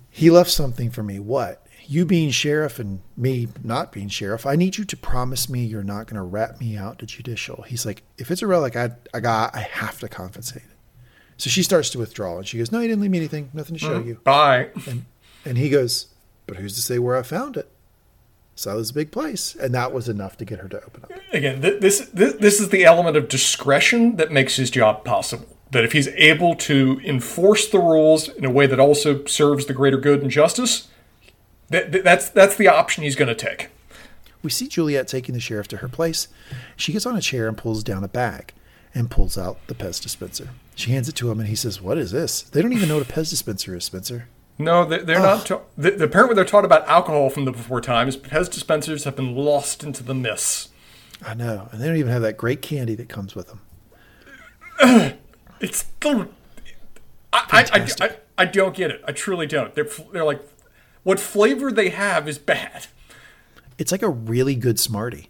[0.09, 1.19] He left something for me.
[1.19, 1.65] What?
[1.85, 5.83] You being sheriff and me not being sheriff, I need you to promise me you're
[5.83, 7.63] not going to rat me out to judicial.
[7.63, 10.77] He's like, if it's a relic I, I got, I have to compensate it.
[11.37, 13.75] So she starts to withdraw and she goes, No, you didn't leave me anything, nothing
[13.75, 14.09] to show mm-hmm.
[14.09, 14.19] you.
[14.23, 14.69] Bye.
[14.87, 15.05] And,
[15.45, 16.07] and he goes,
[16.47, 17.71] But who's to say where I found it?
[18.59, 19.55] So it was a big place.
[19.55, 21.11] And that was enough to get her to open up.
[21.31, 25.47] Again, th- this, this this is the element of discretion that makes his job possible.
[25.71, 29.73] That if he's able to enforce the rules in a way that also serves the
[29.73, 30.89] greater good and justice,
[31.69, 33.69] that, that- that's that's the option he's going to take.
[34.43, 36.27] We see Juliet taking the sheriff to her place.
[36.75, 38.53] She gets on a chair and pulls down a bag
[38.93, 40.49] and pulls out the Pez dispenser.
[40.75, 42.41] She hands it to him and he says, What is this?
[42.41, 44.27] They don't even know what a Pez dispenser is, Spencer.
[44.59, 45.45] No, they- they're not.
[45.45, 48.17] Ta- the, the apparently they're taught about alcohol from the before times.
[48.17, 50.69] Pez dispensers have been lost into the mists.
[51.25, 51.69] I know.
[51.71, 53.61] And they don't even have that great candy that comes with them.
[55.61, 56.29] It's the.
[57.33, 59.03] I, I, I, I, don't get it.
[59.05, 59.75] I truly don't.
[59.75, 60.41] They're they're like,
[61.03, 62.87] what flavor they have is bad.
[63.77, 65.29] It's like a really good Smartie.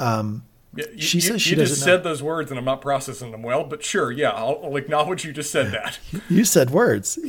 [0.00, 0.42] Yeah,
[0.74, 2.02] you, She you- says she you just doesn't said know.
[2.10, 5.32] those words and I'm not processing them well, but sure, yeah, I'll, I'll acknowledge you
[5.32, 5.98] just said that.
[6.30, 7.18] You said words.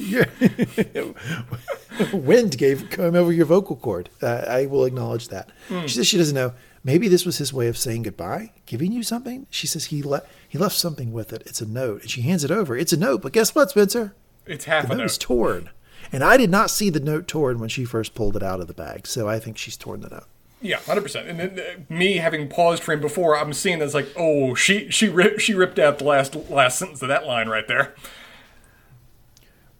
[2.14, 4.10] Wind gave come over your vocal cord.
[4.22, 5.49] Uh, I will acknowledge that.
[5.70, 6.53] She says she doesn't know.
[6.84, 9.48] Maybe this was his way of saying goodbye, giving you something.
[9.49, 11.44] She says he left he left something with it.
[11.45, 12.76] It's a note, and she hands it over.
[12.76, 14.15] It's a note, but guess what, Spencer?
[14.45, 15.70] It's half The a note is torn,
[16.11, 18.68] and I did not see the note torn when she first pulled it out of
[18.68, 19.07] the bag.
[19.07, 20.28] So I think she's torn the note.
[20.64, 21.27] Yeah, hundred percent.
[21.27, 24.90] And then, uh, me having paused for him before, I'm seeing this like, oh, she
[24.90, 27.94] she ripped she ripped out the last last sentence of that line right there.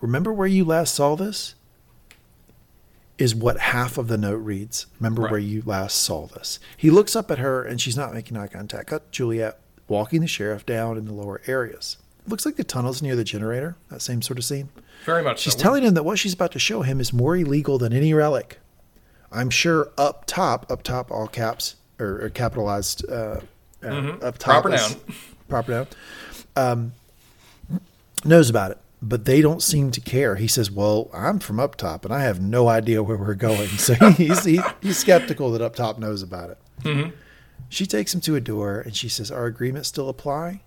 [0.02, 1.56] Remember where you last saw this?
[3.18, 4.88] Is what half of the note reads.
[5.00, 5.32] Remember Right.
[5.32, 6.60] where you last saw this.
[6.76, 8.90] He looks up at her and she's not making eye contact.
[8.90, 11.98] Cut Juliet walking the sheriff down in the lower areas.
[12.26, 14.70] It looks like the tunnels near the generator, that same sort of scene.
[15.06, 15.38] Very much.
[15.40, 15.44] So.
[15.44, 15.60] She's so.
[15.60, 18.60] telling him that what she's about to show him is more illegal than any relic.
[19.34, 23.42] I'm sure up top, up top, all caps or, or capitalized uh,
[23.84, 23.88] uh,
[24.22, 24.70] up top, Mm-hmm.
[24.70, 24.92] Proper noun.
[25.50, 25.88] proper noun,
[26.56, 26.94] um,
[28.24, 30.36] knows about it, but they don't seem to care.
[30.36, 33.70] He says, "Well, I'm from up top, and I have no idea where we're going."
[33.78, 36.58] So he's he, he's skeptical that up top knows about it.
[36.84, 37.10] Mm-hmm.
[37.70, 40.62] She takes him to a door, and she says, "Our agreement still apply."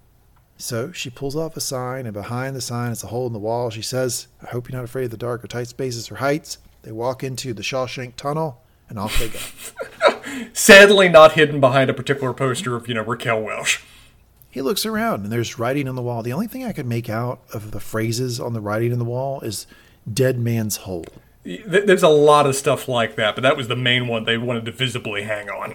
[0.58, 3.38] So she pulls off a sign, and behind the sign is a hole in the
[3.38, 3.68] wall.
[3.70, 6.58] She says, I hope you're not afraid of the dark or tight spaces or heights.
[6.86, 10.20] They walk into the Shawshank Tunnel, and off they go.
[10.52, 13.82] Sadly, not hidden behind a particular poster of you know Raquel Welch.
[14.48, 16.22] He looks around, and there's writing on the wall.
[16.22, 19.04] The only thing I could make out of the phrases on the writing on the
[19.04, 19.66] wall is
[20.10, 21.06] dead man's hole.
[21.44, 24.64] There's a lot of stuff like that, but that was the main one they wanted
[24.66, 25.74] to visibly hang on.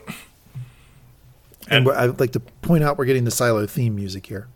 [1.67, 4.47] And I'd like to point out we're getting the Silo theme music here.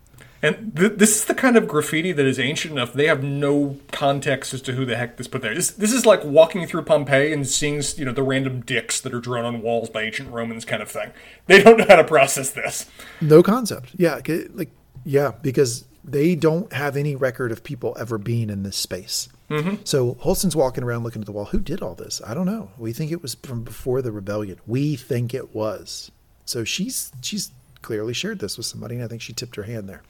[0.41, 2.93] And th- this is the kind of graffiti that is ancient enough.
[2.93, 5.55] They have no context as to who the heck this put there.
[5.55, 9.13] This, this is like walking through Pompeii and seeing, you know, the random dicks that
[9.13, 11.11] are drawn on walls by ancient Romans kind of thing.
[11.47, 12.85] They don't know how to process this.
[13.21, 13.91] No concept.
[13.97, 14.19] Yeah,
[14.53, 14.71] like
[15.03, 19.29] yeah, because they don't have any record of people ever being in this space.
[19.49, 19.75] Mm-hmm.
[19.83, 21.45] So Holston's walking around looking at the wall.
[21.45, 22.21] Who did all this?
[22.25, 22.71] I don't know.
[22.77, 24.59] We think it was from before the rebellion.
[24.65, 26.11] We think it was.
[26.45, 27.51] So she's she's
[27.85, 30.01] clearly shared this with somebody, and I think she tipped her hand there.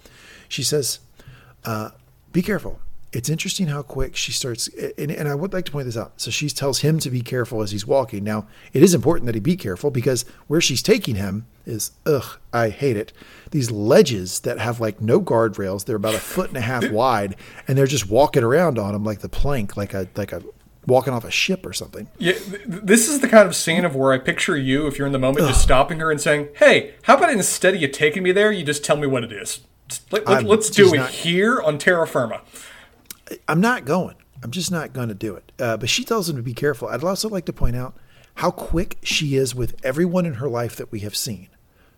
[0.48, 1.00] She says,
[1.66, 1.90] uh,
[2.32, 2.80] "Be careful."
[3.12, 6.20] It's interesting how quick she starts, and, and I would like to point this out.
[6.20, 8.24] So she tells him to be careful as he's walking.
[8.24, 12.40] Now, it is important that he be careful because where she's taking him is, ugh,
[12.52, 13.14] I hate it.
[13.52, 15.86] These ledges that have like no guardrails.
[15.86, 17.36] They're about a foot and a half wide,
[17.68, 20.42] and they're just walking around on them like the plank, like a like a
[20.88, 22.08] walking off a ship or something.
[22.18, 25.08] Yeah, th- this is the kind of scene of where I picture you, if you're
[25.08, 28.24] in the moment, just stopping her and saying, "Hey, how about instead of you taking
[28.24, 29.62] me there, you just tell me what it is?
[30.12, 32.42] Let, us do it not- here on terra firma."
[33.48, 34.16] I'm not going.
[34.44, 35.52] I'm just not going to do it.
[35.58, 36.88] Uh, but she tells him to be careful.
[36.88, 37.96] I'd also like to point out
[38.36, 41.50] how quick she is with everyone in her life that we have seen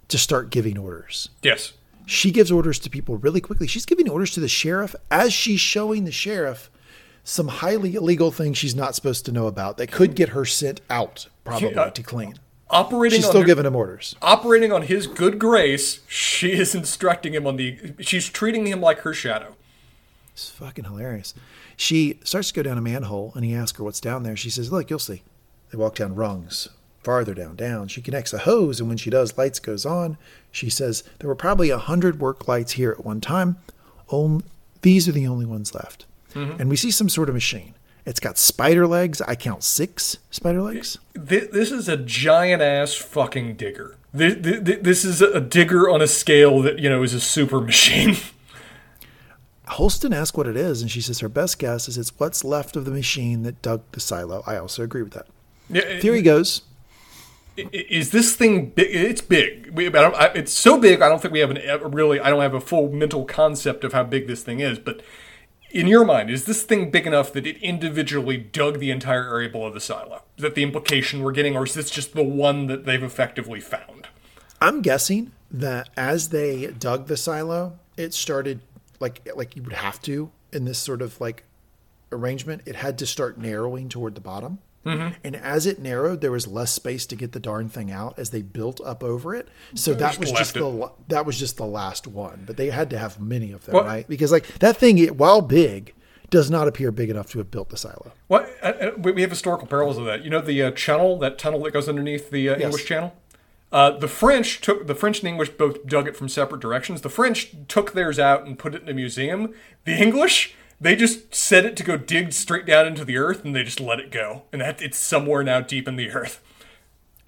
[0.08, 1.30] to start giving orders.
[1.42, 1.74] Yes.
[2.06, 3.68] She gives orders to people really quickly.
[3.68, 6.70] She's giving orders to the sheriff as she's showing the sheriff
[7.30, 10.80] some highly illegal things she's not supposed to know about that could get her sent
[10.90, 11.82] out, probably Yeah.
[11.82, 12.36] Uh, to clean.
[12.70, 14.16] Operating She's on still her- giving him orders.
[14.22, 17.94] operating on his good grace, she is instructing him on the.
[18.00, 19.56] She's treating him like her shadow.
[20.34, 21.34] It's fucking hilarious.
[21.76, 24.38] She starts to go down a manhole and he asks her what's down there.
[24.38, 25.24] She says, Look, you'll see.
[25.72, 26.70] They walk down rungs,
[27.04, 27.88] farther down, down.
[27.90, 30.18] She connects a hose, and when she does, lights goes on.
[30.52, 33.58] She says, There were probably a hundred work lights here at one time.
[34.10, 34.44] Only,
[34.82, 36.06] these are the only ones left.
[36.34, 36.62] Mm-hmm.
[36.62, 37.74] And we see some sort of machine.
[38.06, 39.22] It's got spider legs.
[39.22, 40.98] I count six spider legs.
[41.14, 43.96] This, is a giant ass fucking digger.
[44.14, 48.16] This, is a digger on a scale that you know is a super machine.
[49.68, 52.78] Holston asks what it is, and she says her best guess is it's what's left
[52.78, 54.42] of the machine that dug the silo.
[54.48, 55.28] I also agree with that.
[55.70, 56.62] Yeah, Theory goes,
[57.58, 58.96] is this thing big?
[58.96, 59.72] It's big.
[59.74, 61.02] We, I I, it's so big.
[61.02, 62.20] I don't think we have an a really.
[62.20, 64.80] I don't have a full mental concept of how big this thing is.
[64.80, 65.02] But
[65.78, 69.48] in your mind, is this thing big enough that it individually dug the entire area
[69.48, 70.24] below the silo?
[70.36, 73.60] Is that the implication we're getting, or is this just the one that they've effectively
[73.60, 74.08] found?
[74.60, 78.62] I'm guessing that as they dug the silo, it started
[79.00, 81.44] like like you would have to in this sort of like
[82.12, 82.64] arrangement.
[82.66, 84.58] It had to start narrowing toward the bottom.
[85.24, 88.30] And as it narrowed, there was less space to get the darn thing out as
[88.30, 89.48] they built up over it.
[89.76, 90.60] So that was just it.
[90.60, 92.44] the that was just the last one.
[92.46, 94.08] But they had to have many of them, Well- right?
[94.08, 95.94] Because like that thing, it- while big,
[96.30, 98.12] does not appear big enough to have built the silo.
[98.28, 100.24] What uh, uh, we have historical parallels of that.
[100.24, 103.16] You know the uh, channel, that tunnel that goes underneath the uh, English Channel.
[103.72, 107.02] Uh, the French took the French and English both dug it from separate directions.
[107.02, 109.54] The French took theirs out and put it in a museum.
[109.84, 113.56] The English they just set it to go dig straight down into the earth and
[113.56, 116.42] they just let it go, and that it's somewhere now deep in the earth.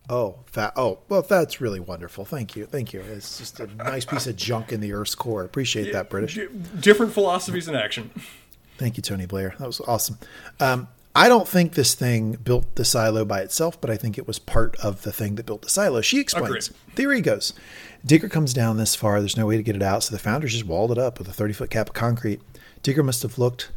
[0.10, 2.26] Oh, that, oh, well, that's really wonderful.
[2.26, 3.02] Thank you, thank you.
[3.02, 5.44] It's just a nice piece of junk in the Earth's core.
[5.44, 6.34] Appreciate that, British.
[6.34, 6.48] D-
[6.80, 8.10] different philosophies in action.
[8.80, 9.54] Thank you, Tony Blair.
[9.60, 10.18] That was awesome.
[10.60, 14.26] Um, I don't think this thing built the silo by itself, but I think it
[14.26, 16.02] was part of the thing that built the silo.
[16.02, 16.70] She explains.
[16.70, 16.96] Agreed.
[16.96, 17.54] Theory goes
[18.06, 19.20] Digger comes down this far.
[19.20, 21.28] There's no way to get it out, so the founders just walled it up with
[21.28, 22.42] a 30 foot cap of concrete.
[22.84, 23.72] Digger must have looked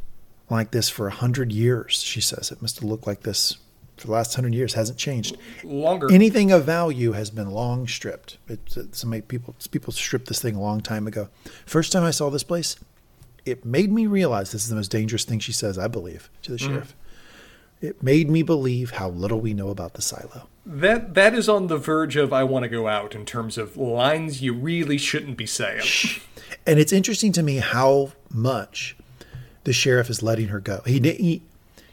[0.51, 2.03] like this for a hundred years.
[2.03, 3.57] She says it must have looked like this
[3.97, 4.75] for the last hundred years.
[4.75, 5.37] Hasn't changed.
[5.65, 6.13] Longer.
[6.13, 8.39] Anything of value has been long stripped.
[8.49, 11.29] It, uh, it, so many people people stripped this thing a long time ago.
[11.67, 12.77] First time I saw this place,
[13.45, 15.79] it made me realize this is the most dangerous thing she says.
[15.79, 16.73] I believe to the mm-hmm.
[16.73, 16.97] sheriff.
[17.81, 20.49] It made me believe how little we know about the silo.
[20.65, 23.77] That that is on the verge of I want to go out in terms of
[23.77, 25.83] lines you really shouldn't be saying.
[26.67, 28.97] And it's interesting to me how much
[29.65, 30.83] the sheriff is letting her go.
[30.87, 31.43] He, he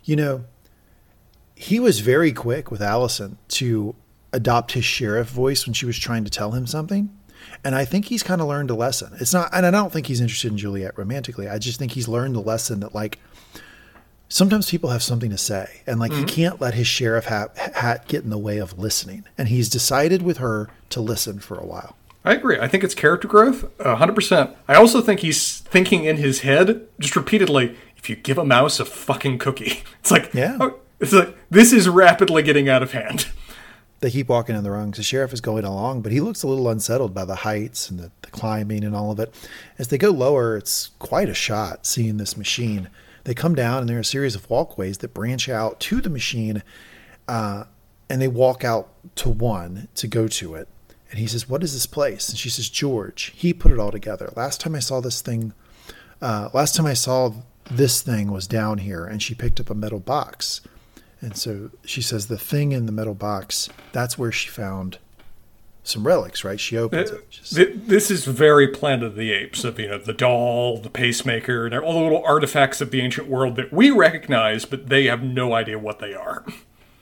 [0.04, 0.44] you know,
[1.56, 3.96] he was very quick with Allison to
[4.32, 7.10] adopt his sheriff voice when she was trying to tell him something.
[7.64, 9.14] And I think he's kind of learned a lesson.
[9.20, 11.50] It's not, and I don't think he's interested in Juliet romantically.
[11.50, 13.20] I just think he's learned the lesson that, like,
[14.30, 16.28] sometimes people have something to say, and like he mm-hmm.
[16.28, 19.26] can't let his sheriff hat, hat get in the way of listening.
[19.38, 21.98] And he's decided with her to listen for a while.
[22.24, 22.60] I agree.
[22.60, 24.56] I think it's character growth, a hundred percent.
[24.68, 28.80] I also think he's thinking in his head, just repeatedly, if you give a mouse
[28.80, 30.58] a fucking cookie, it's like, Yeah.
[30.60, 33.28] oh, it's like this is rapidly getting out of hand.
[34.02, 34.98] they keep walking in the rungs.
[34.98, 38.00] The sheriff is going along, but he looks a little unsettled by the heights and
[38.00, 39.34] the, the climbing and all of it.
[39.78, 42.90] As they go lower, it's quite a shot seeing this machine.
[43.24, 46.10] They come down, and there are a series of walkways that branch out to the
[46.10, 46.64] machine,
[47.28, 47.66] uh,
[48.10, 50.68] and they walk out to one to go to it.
[51.12, 53.34] And he says, "What is this place?" And she says, "George.
[53.36, 54.32] He put it all together.
[54.36, 55.54] Last time I saw this thing,
[56.22, 57.34] uh, last time I saw
[57.70, 60.62] this thing was down here." And she picked up a metal box.
[61.22, 65.00] And so she says the thing in the metal box, that's where she found
[65.84, 66.60] some relics, right?
[66.60, 67.30] She opens uh, it.
[67.32, 71.66] Just- This is very Planet of the Apes of you know the doll, the pacemaker,
[71.66, 75.24] and all the little artifacts of the ancient world that we recognize, but they have
[75.24, 76.46] no idea what they are.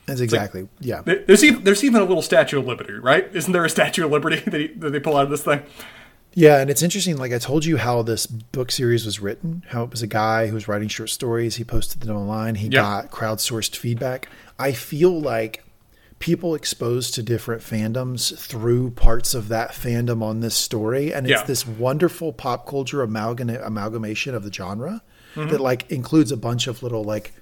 [0.06, 1.02] That's exactly yeah.
[1.02, 3.28] There's even there's even a little Statue of Liberty, right?
[3.34, 5.62] Isn't there a Statue of Liberty that, he, that they pull out of this thing?
[6.34, 7.16] Yeah, and it's interesting.
[7.16, 9.64] Like I told you, how this book series was written.
[9.68, 11.56] How it was a guy who was writing short stories.
[11.56, 12.54] He posted them online.
[12.54, 12.80] He Yeah.
[12.82, 14.28] got crowdsourced feedback.
[14.58, 15.64] I feel like
[16.18, 21.40] people exposed to different fandoms through parts of that fandom on this story, and it's
[21.40, 21.46] Yeah.
[21.46, 25.02] this wonderful pop culture amalgam- amalgamation of the genre
[25.34, 25.50] Mm-hmm.
[25.50, 27.32] that like includes a bunch of little like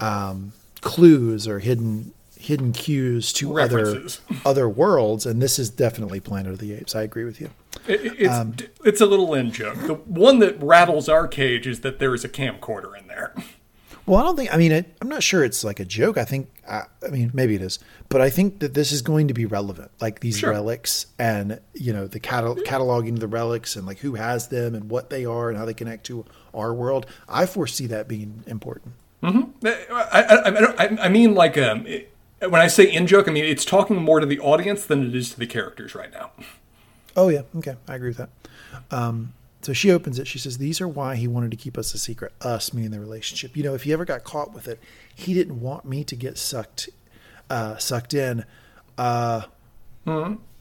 [0.00, 0.52] um,
[0.82, 4.20] clues or hidden hidden cues to References.
[4.28, 5.24] other other worlds.
[5.24, 6.94] And this is definitely Planet of the Apes.
[6.94, 7.50] I agree with you.
[7.88, 8.54] It, it- it's Um,
[8.84, 9.78] it's a little in joke.
[9.86, 13.32] The one that rattles our cage is that there is a camcorder in there.
[14.06, 14.54] Well, I don't think.
[14.54, 16.16] I mean, it, I'm not sure it's like a joke.
[16.16, 16.48] I think.
[16.68, 17.78] I, I mean, maybe it is,
[18.08, 19.90] but I think that this is going to be relevant.
[20.00, 20.50] Like these Sure.
[20.50, 24.88] relics, and you know, the catal- cataloging the relics, and like who has them, and
[24.90, 26.24] what they are, and how they connect to
[26.54, 27.06] our world.
[27.28, 28.94] I foresee that being important.
[29.22, 29.44] I,
[29.90, 33.44] I, I, I- I mean, like, um, it, when I say in joke, I mean
[33.44, 36.30] it's talking more to the audience than it is to the characters right now.
[37.16, 38.28] Oh yeah, okay, I agree with that.
[38.90, 39.32] Um,
[39.66, 40.28] so she opens it.
[40.28, 42.32] She says, "These are why he wanted to keep us a secret.
[42.40, 43.56] Us, meaning the relationship.
[43.56, 44.78] You know, if he ever got caught with it,
[45.12, 46.88] he didn't want me to get sucked,
[47.50, 48.44] uh, sucked in."
[48.96, 49.42] Uh,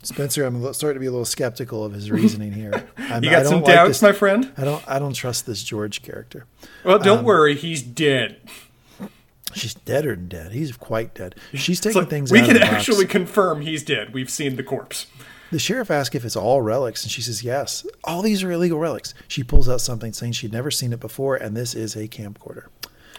[0.01, 2.87] Spencer, I'm starting to be a little skeptical of his reasoning here.
[2.97, 4.51] I'm, You I got don't some like doubts, this- my friend?
[4.57, 4.83] I don't.
[4.87, 6.45] I don't trust this George character.
[6.83, 8.37] Well, don't Um, worry, he's dead.
[9.53, 10.51] She's deader than dead.
[10.51, 11.35] He's quite dead.
[11.53, 12.29] She's taking like, things.
[12.31, 12.73] we can the box.
[12.73, 14.13] actually confirm he's dead.
[14.13, 15.05] We've seen the corpse.
[15.55, 17.85] The sheriff asks if it's all relics, and she says yes.
[18.03, 19.13] All these are illegal relics.
[19.29, 22.65] She pulls out something saying she'd never seen it before, and this is a camcorder.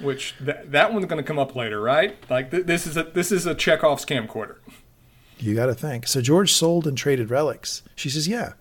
[0.03, 2.15] Which th- that one's going to come up later, right?
[2.29, 4.57] Like th- this is a this is a Chekhov's camcorder.
[5.39, 6.07] You got to think.
[6.07, 7.83] So George sold and traded relics.
[7.95, 8.53] She says, yeah.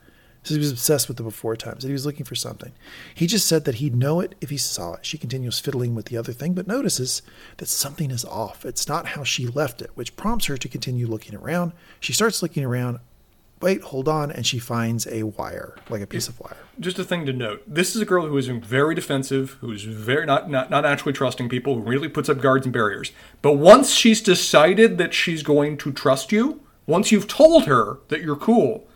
[0.44, 2.72] So he was obsessed with the before times, that he was looking for something.
[3.14, 5.06] He just said that he'd know it if he saw it.
[5.06, 7.22] She continues fiddling with the other thing, but notices
[7.58, 8.64] that something is off.
[8.64, 11.74] It's not how she left it, which prompts her to continue looking around.
[12.00, 13.00] She starts looking around.
[13.62, 16.58] Wait, hold on, and she finds a wire, like a piece of wire.
[16.80, 20.26] Just a thing to note: this is a girl who is very defensive, who's very
[20.26, 23.12] not not not actually trusting people, who really puts up guards and barriers.
[23.42, 28.22] But once she's decided that she's going to trust you, once you've told her that
[28.22, 28.88] you're cool,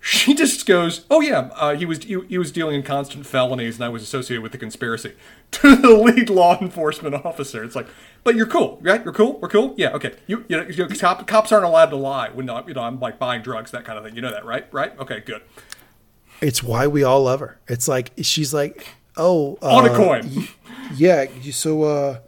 [0.00, 3.76] she just goes, "Oh yeah, uh, he was he, he was dealing in constant felonies,
[3.76, 5.14] and I was associated with the conspiracy."
[5.50, 7.88] To the lead law enforcement officer, it's like,
[8.22, 9.02] "But you're cool, right?
[9.04, 9.40] You're cool.
[9.40, 9.74] We're cool.
[9.76, 10.14] Yeah, okay.
[10.28, 12.82] You you know, you know cop, cops aren't allowed to lie when not, you know
[12.82, 14.14] I'm like buying drugs, that kind of thing.
[14.14, 14.72] You know that, right?
[14.72, 14.96] Right?
[15.00, 15.42] Okay, good.
[16.40, 17.58] It's why we all love her.
[17.66, 18.86] It's like she's like,
[19.16, 20.48] oh, uh, On a coin.
[20.94, 21.26] yeah.
[21.50, 22.20] So, uh,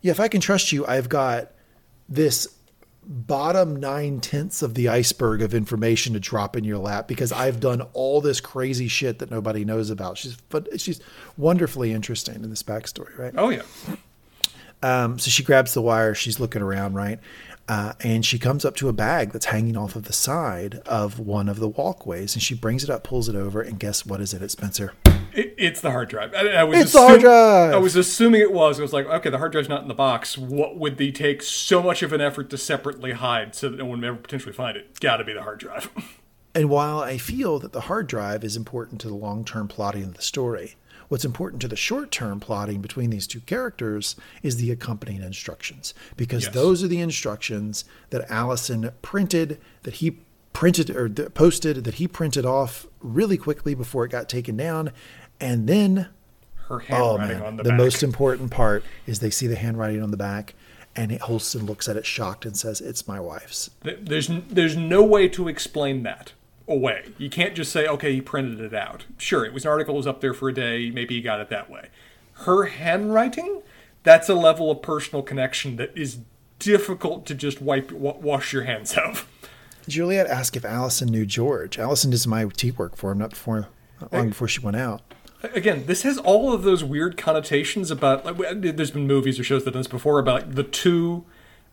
[0.00, 1.50] yeah, if I can trust you, I've got
[2.08, 2.48] this
[3.04, 7.60] bottom nine tenths of the iceberg of information to drop in your lap because I've
[7.60, 10.18] done all this crazy shit that nobody knows about.
[10.18, 11.00] She's but she's
[11.36, 13.34] wonderfully interesting in this backstory, right?
[13.36, 13.62] Oh yeah."
[14.82, 16.14] Um, so she grabs the wire.
[16.14, 17.20] She's looking around, right?
[17.68, 21.20] Uh, and she comes up to a bag that's hanging off of the side of
[21.20, 24.20] one of the walkways, and she brings it up, pulls it over, and guess what
[24.20, 24.92] is in it, Spencer?
[25.34, 26.34] It, it's the hard drive.
[26.34, 27.74] I, I was It's the hard drive!
[27.74, 28.78] I was assuming it was.
[28.78, 30.36] I was like, okay, the hard drive's not in the box.
[30.36, 33.86] What would they take so much of an effort to separately hide so that no
[33.86, 35.00] one would ever potentially find it?
[35.00, 35.90] Got to be the hard drive.
[36.54, 40.02] And while I feel that the hard drive is important to the long term plotting
[40.02, 40.74] of the story,
[41.08, 45.94] what's important to the short term plotting between these two characters is the accompanying instructions.
[46.14, 46.52] Because Yes.
[46.54, 50.18] those are the instructions that Allison printed, that he
[50.52, 54.92] printed or posted, that he printed off really quickly before it got taken down.
[55.42, 56.08] And then,
[56.68, 57.78] Her oh man, on the, the back.
[57.78, 60.54] most important part is they see the handwriting on the back.
[60.94, 63.70] And Holston looks at it shocked and says, It's my wife's.
[63.82, 66.32] There's there's no way to explain that
[66.68, 67.12] away.
[67.18, 69.06] You can't just say, okay, he printed it out.
[69.18, 70.90] Sure, it was an article, it was up there for a day.
[70.90, 71.88] Maybe he got it that way.
[72.32, 73.62] Her handwriting,
[74.02, 76.18] that's a level of personal connection that is
[76.58, 79.28] difficult to just wipe wa- wash your hands of.
[79.88, 81.78] Juliet asked if Allison knew George.
[81.78, 83.68] Allison did some IT work for him, not before
[84.00, 85.02] not long before she went out.
[85.54, 88.24] Again, this has all of those weird connotations about.
[88.24, 91.24] Like, there's been movies or shows that done this before about the two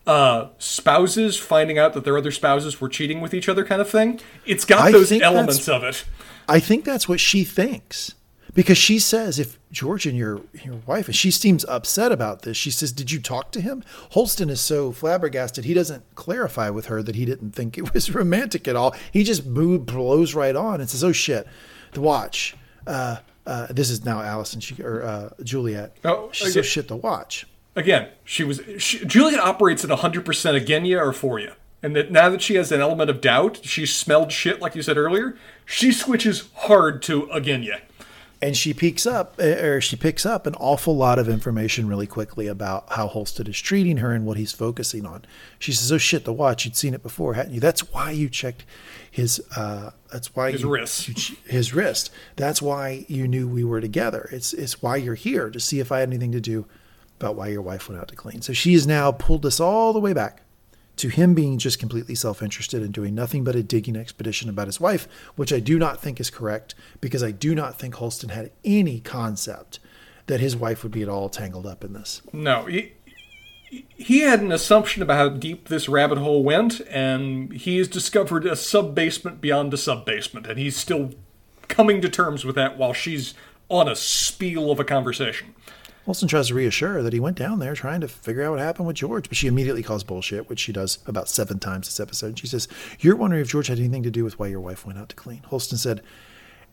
[0.08, 3.90] uh, spouses finding out that their other spouses were cheating with each other, kind of
[3.90, 4.20] thing.
[4.46, 6.06] It's got those elements of it.
[6.48, 8.16] I think that's what she thinks
[8.54, 12.58] because she says if George and your your wife, and she seems upset about this.
[12.58, 16.88] She says, "Did you talk to him?" Holston is so flabbergasted he doesn't clarify with
[16.88, 18.96] her that he didn't think it was romantic at all.
[19.12, 21.48] He just blows right on and says, "Oh shit,
[21.92, 22.56] the watch."
[22.88, 25.96] Uh, uh, this is now Allison she, or uh, Juliet.
[26.06, 26.88] Oh, she's so shit.
[26.88, 27.46] The watch.
[27.76, 31.54] Again, she was she, Juliet operates at 100% again you or for you.
[31.82, 34.82] and that now that she has an element of doubt, she smelled shit, like you
[34.82, 37.80] said earlier, she switches hard to Agenya.
[38.42, 42.48] and she picks up or she picks up an awful lot of information really quickly
[42.48, 45.24] about how Holston is treating her and what he's focusing on.
[45.58, 46.66] She says, "Oh shit, the watch!
[46.66, 47.60] You'd seen it before, hadn't you?
[47.62, 48.66] That's why you checked
[49.12, 49.42] his.
[49.56, 51.08] Uh, that's why His you, wrist.
[51.08, 52.12] you his wrist.
[52.36, 54.30] That's why you knew we were together.
[54.32, 56.66] It's it's why you're here to see if I had anything to do
[57.20, 58.42] about why your wife went out to clean.
[58.42, 60.42] So she has now pulled us all the way back."
[60.98, 64.68] To him being just completely self interested and doing nothing but a digging expedition about
[64.68, 65.08] his wife,
[65.38, 69.00] which I do not think is correct because I do not think Holston had any
[69.00, 69.80] concept
[70.28, 72.22] that his wife would be at all tangled up in this.
[72.34, 72.92] No, he,
[73.70, 78.46] he had an assumption about how deep this rabbit hole went, and he has discovered
[78.46, 81.12] a sub basement beyond a sub basement, and he's still
[81.68, 83.34] coming to terms with that while she's
[83.70, 85.54] on a spiel of a conversation.
[86.06, 88.60] Holston tries to reassure her that he went down there trying to figure out what
[88.60, 92.00] happened with George, but she immediately calls bullshit, which she does about seven times this
[92.00, 92.40] episode.
[92.40, 92.68] She says,
[93.00, 95.16] You're wondering if George had anything to do with why your wife went out to
[95.16, 95.44] clean.
[95.44, 96.02] Holston said,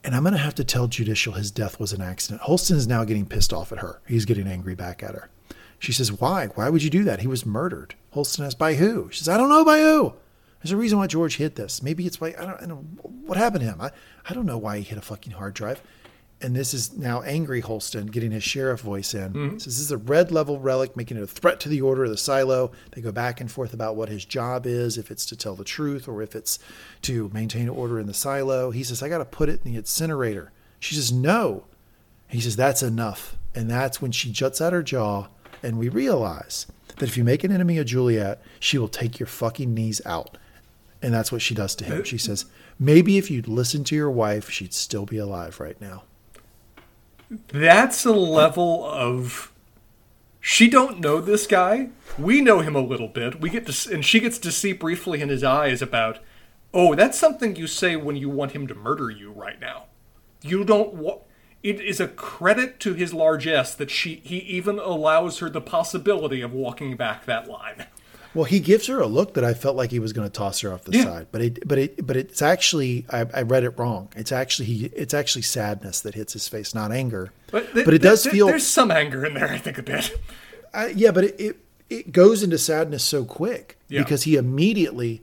[0.02, 2.43] And I'm going to have to tell Judicial his death was an accident.
[2.43, 4.01] Holston is now getting pissed off at her.
[4.06, 5.28] He's getting angry back at her.
[5.78, 6.47] She says, Why?
[6.48, 7.20] Why would you do that?
[7.20, 7.94] He was murdered.
[8.11, 9.09] Holston asks, By who?
[9.11, 10.15] She says, I don't know by who.
[10.62, 11.82] There's a reason why George hit this.
[11.82, 13.81] Maybe it's why, I don't, I don't what happened to him.
[13.81, 13.90] I,
[14.28, 15.81] I don't know why he hit a fucking hard drive.
[16.43, 19.32] And this is now angry Holston getting his sheriff voice in.
[19.32, 19.59] Mm-hmm.
[19.59, 22.11] Says this is a red level relic, making it a threat to the order of
[22.11, 22.73] the silo.
[22.93, 25.65] They go back and forth about what his job is, if it's to tell the
[25.65, 26.59] truth or if it's
[27.03, 28.70] to maintain order in the silo.
[28.70, 30.53] He says, I got to put it in the incinerator.
[30.78, 31.65] She says, No.
[32.28, 33.36] He says, That's enough.
[33.55, 35.28] And that's when she juts out her jaw,
[35.62, 36.66] and we realize
[36.98, 40.38] that if you make an enemy of Juliet, she will take your fucking knees out.
[41.02, 42.04] And that's what she does to him.
[42.04, 42.46] She says,
[42.78, 46.04] Maybe if you'd listened to your wife, she'd still be alive right now.
[47.48, 49.52] That's a level of
[50.40, 51.88] she don't know this guy.
[52.16, 53.40] We know him a little bit.
[53.40, 56.20] We get to, and she gets to see briefly in his eyes about,
[56.72, 59.86] oh, that's something you say when you want him to murder you right now.
[60.42, 61.22] You don't want.
[61.66, 66.40] It is a credit to his largesse that she he even allows her the possibility
[66.40, 67.86] of walking back that line.
[68.34, 70.60] Well, he gives her a look that I felt like he was going to toss
[70.60, 71.05] her off the Yeah.
[71.05, 74.10] side, but it, but it, but it's actually I, I read it wrong.
[74.14, 77.32] It's actually he, it's actually sadness that hits his face, not anger.
[77.51, 79.48] But, But it does th- feel there's some anger in there.
[79.51, 80.12] I think a bit.
[80.74, 81.56] I, yeah, but it, it
[81.88, 84.02] it goes into sadness so quick Yeah.
[84.02, 85.22] because he immediately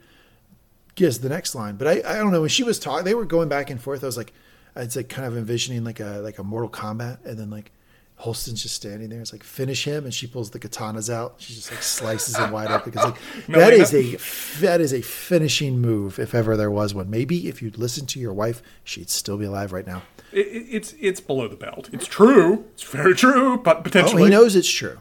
[0.95, 1.75] gives the next line.
[1.75, 4.03] But I, I don't know when she was talking, they were going back and forth.
[4.03, 4.33] I was like,
[4.75, 7.71] I'd like kind of envisioning like a like a Mortal Kombat, and then like
[8.17, 9.21] Holston's just standing there.
[9.21, 11.35] It's like finish him, and she pulls the katanas out.
[11.39, 13.19] She just like slices him wide open because like
[13.49, 17.09] No, that wait, a that is a finishing move if ever there was one.
[17.09, 20.03] Maybe if you'd listened to your wife, she'd still be alive right now.
[20.31, 21.89] It, it- it's it's below the belt.
[21.93, 22.65] It's true.
[22.73, 24.99] It's very true, but Oh, potentially he knows it's true.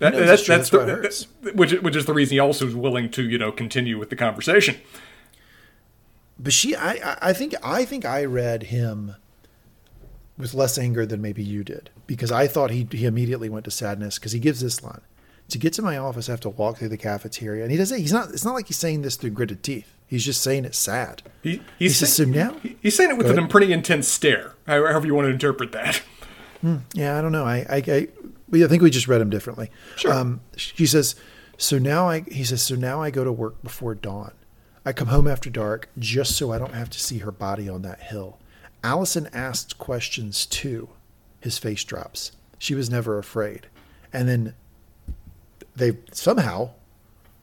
[0.00, 0.56] That, that's true.
[0.56, 0.78] that's the,
[1.42, 4.10] that- which which is the reason he also is willing to you know continue with
[4.10, 4.76] the conversation.
[6.38, 9.14] But she I, I think i think i read him
[10.36, 13.70] with less anger than maybe you did because i thought he, he immediately went to
[13.70, 15.00] sadness because he gives this line
[15.48, 17.98] to get to my office i have to walk through the cafeteria and he doesn't
[18.00, 20.78] he's not it's not like he's saying this through gritted teeth he's just saying it's
[20.78, 23.72] sad He he he's says say- so now he- he's saying it with an pretty
[23.72, 26.02] intense stare, however you want to interpret that.
[26.94, 28.08] yeah i don't know i i, I
[28.50, 29.68] we- I think we just read him differently.
[29.96, 30.12] Sure.
[30.12, 31.16] Um, he says,
[31.56, 34.30] so now I, he says, so now I go to work before dawn.
[34.84, 37.82] I come home after dark just so I don't have to see her body on
[37.82, 38.38] that hill.
[38.82, 40.88] Allison asked questions too.
[41.40, 42.32] His face drops.
[42.58, 43.66] She was never afraid.
[44.12, 44.54] And then
[45.74, 46.70] they've somehow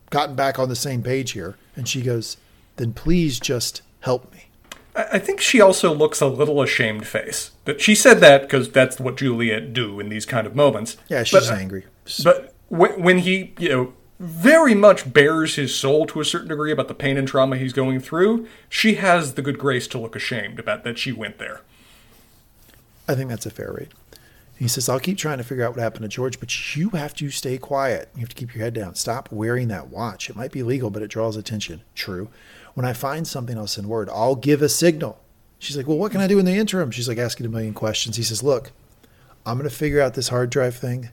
[0.10, 1.56] gotten back on the same page here.
[1.76, 2.38] And she goes,
[2.78, 4.48] then please just help me.
[4.96, 7.52] I think she also looks a little ashamed face.
[7.66, 10.98] That she said that because that's what Juliet do in these kind of moments.
[11.08, 11.86] Yeah, she's But- uh, angry.
[12.24, 16.88] But when he, you know, very much bears his soul to a certain degree about
[16.88, 20.60] the pain and trauma he's going through, she has the good grace to look ashamed
[20.60, 21.62] about that she went there.
[23.08, 23.90] I think that's a fair read.
[24.60, 27.16] He says, I'll keep trying to figure out what happened to George, but you have
[27.16, 28.10] to stay quiet.
[28.14, 28.94] You have to keep your head down.
[28.94, 30.30] Stop wearing that watch.
[30.30, 31.82] It might be legal, but it draws attention.
[31.96, 32.30] True.
[32.76, 34.08] When I find something, I'll send word.
[34.10, 35.20] I'll give a signal.
[35.58, 36.92] She's like, Well, what can I do in the interim?
[36.92, 38.18] She's like asking a million questions.
[38.18, 38.72] He says, Look,
[39.48, 41.10] I'm going to figure out this hard drive thing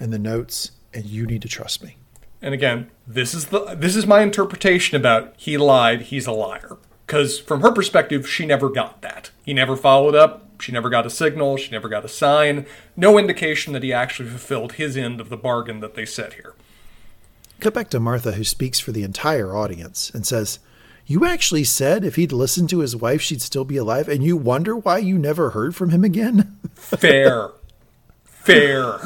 [0.00, 1.98] and the notes, and you need to trust me.
[2.42, 6.76] And again, this is the this is my interpretation about he lied, he's a liar.
[7.06, 9.30] Because from her perspective, she never got that.
[9.44, 10.46] He never followed up.
[10.60, 11.56] She never got a signal.
[11.56, 12.66] She never got a sign.
[12.96, 16.54] No indication that he actually fulfilled his end of the bargain that they set here.
[17.60, 20.58] Cut back to Martha, who speaks for the entire audience and says,
[21.06, 24.36] You actually said if he'd listened to his wife, she'd still be alive, and you
[24.36, 26.58] wonder why you never heard from him again?
[26.74, 27.50] Fair.
[28.24, 28.98] Fair.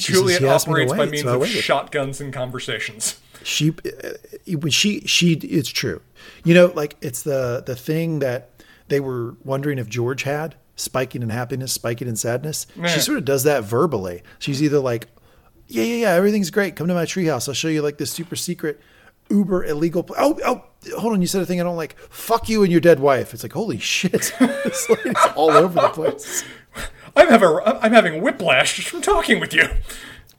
[0.00, 3.20] Juliet "He asked me to operates by means of shotguns and conversations.
[3.42, 6.00] she uh, when she she it's true.
[6.44, 8.50] You know like it's the the thing that
[8.88, 12.66] they were wondering if george had spiking in happiness spiking in sadness.
[12.86, 14.22] She sort of does that verbally.
[14.38, 15.08] She's either like
[15.68, 16.76] yeah yeah yeah everything's great.
[16.76, 17.48] Come to my treehouse.
[17.48, 18.80] I'll show you like this super secret
[19.30, 20.64] uber illegal pl- oh oh
[20.98, 21.20] hold on.
[21.20, 21.96] You said a thing i don't like.
[22.10, 23.32] Fuck you and your dead wife.
[23.34, 24.32] It's like holy shit.
[24.64, 26.44] This lady's all over the place
[27.16, 29.68] I'm having I'm having whiplash just from talking with you.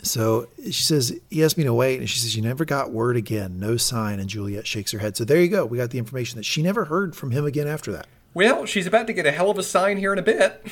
[0.03, 1.99] So she says, he asked me to wait.
[1.99, 3.59] And she says, you never got word again.
[3.59, 4.19] No sign.
[4.19, 5.15] And Juliet shakes her head.
[5.15, 5.65] So there you go.
[5.65, 8.07] We got the information that she never heard from him again after that.
[8.33, 10.65] Well, she's about to get a hell of a sign here in a bit.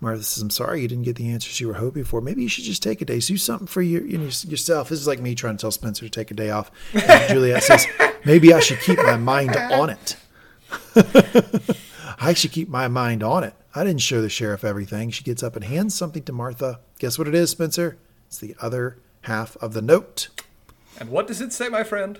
[0.00, 2.20] Martha says, I'm sorry you didn't get the answers you were hoping for.
[2.20, 3.20] Maybe you should just take a day.
[3.20, 4.88] Do something for your, you know, yourself.
[4.88, 6.70] This is like me trying to tell Spencer to take a day off.
[6.94, 7.86] And Juliet says,
[8.24, 10.16] maybe I should keep my mind on it.
[12.20, 13.54] I should keep my mind on it.
[13.74, 15.10] I didn't show the sheriff everything.
[15.10, 16.80] She gets up and hands something to Martha.
[16.98, 17.96] Guess what it is, Spencer?
[18.26, 20.28] It's the other half of the note.
[20.98, 22.18] And what does it say, my friend?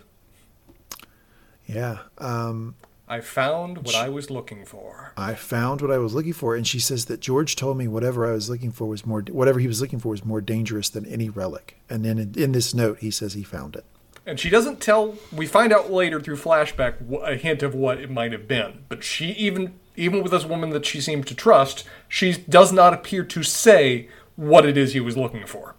[1.67, 1.99] Yeah.
[2.17, 5.13] Um, I found what I was looking for.
[5.17, 8.27] I found what I was looking for, and she says that George told me whatever
[8.27, 11.05] I was looking for was more, whatever he was looking for was more dangerous than
[11.07, 11.79] any relic.
[11.91, 13.85] And then in, in this note, he says he found it.
[14.25, 15.17] And she doesn't tell.
[15.33, 18.85] We find out later through flashback a hint of what it might have been.
[18.89, 22.95] But she even even with this woman that she seems to trust, she does not
[22.95, 25.75] appear to say what it is he was looking for.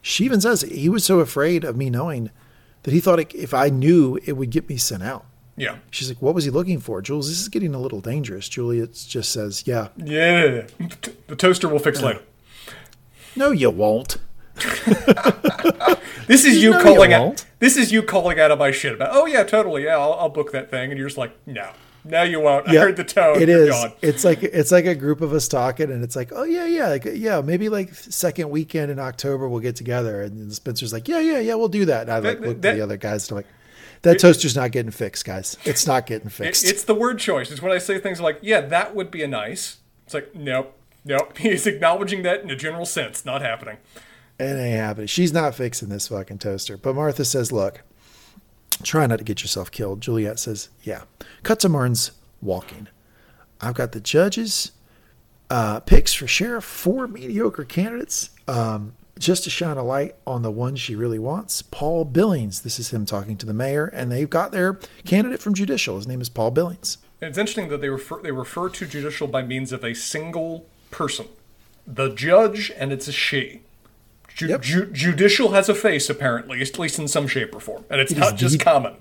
[0.00, 2.30] She even says he was so afraid of me knowing
[2.82, 5.24] that he thought if I knew, it would get me sent out.
[5.56, 5.76] Yeah.
[5.90, 7.28] She's like, "What was he looking for, Jules?
[7.28, 10.66] This is getting a little dangerous." Juliet just says, "Yeah, Yeah.
[11.28, 12.22] The toaster will fix later.
[13.36, 14.16] no, you won't."
[16.26, 17.44] This is you No, you calling out.
[17.58, 19.10] This is you calling out of my shit about.
[19.12, 19.84] Oh yeah, totally.
[19.84, 20.90] Yeah, I'll, I'll book that thing.
[20.90, 21.70] And you're just like, no,
[22.04, 22.68] no, you won't.
[22.68, 23.40] I heard the tone.
[23.40, 23.74] It is.
[24.02, 26.88] It's like it's like a group of us talking, and it's like, oh yeah, yeah,
[26.88, 27.40] like, yeah.
[27.40, 31.54] Maybe like second weekend in October we'll get together, and Spencer's like, yeah, yeah, yeah,
[31.54, 32.02] we'll do that.
[32.02, 33.52] And I like That- look that- at the other guys, and I'm like,
[34.02, 35.56] that toaster's not getting fixed, guys.
[35.64, 36.64] It's not getting fixed.
[36.64, 37.50] it's the word choice.
[37.52, 39.76] It's when I say things like, yeah, that would be a nice.
[40.04, 41.38] It's like, nope, nope.
[41.38, 43.24] He's acknowledging that in a general sense.
[43.24, 43.76] Not happening.
[44.40, 45.06] It ain't happening.
[45.06, 46.76] She's not fixing this fucking toaster.
[46.76, 47.82] But Martha says, look,
[48.82, 50.00] try not to get yourself killed.
[50.00, 51.02] Juliet says, yeah.
[51.42, 52.88] Cut to Martin's walking.
[53.60, 54.72] I've got the judges'
[55.50, 60.50] uh, picks for sheriff, four mediocre candidates, um, just to shine a light on the
[60.50, 61.62] one she really wants.
[61.62, 62.62] Paul Billings.
[62.62, 65.96] This is him talking to the mayor, and they've got their candidate from judicial.
[65.96, 66.98] His name is Paul Billings.
[67.20, 70.66] And it's interesting that they refer they refer to judicial by means of a single
[70.90, 71.26] person,
[71.86, 73.62] the judge, and it's a she.
[74.34, 74.62] Ju- Yep.
[74.62, 78.12] ju- judicial has a face, apparently, at least in some shape or form, and it's
[78.12, 78.94] It not just the- common.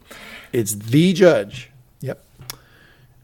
[0.52, 1.70] It's the judge.
[2.02, 2.24] Yep.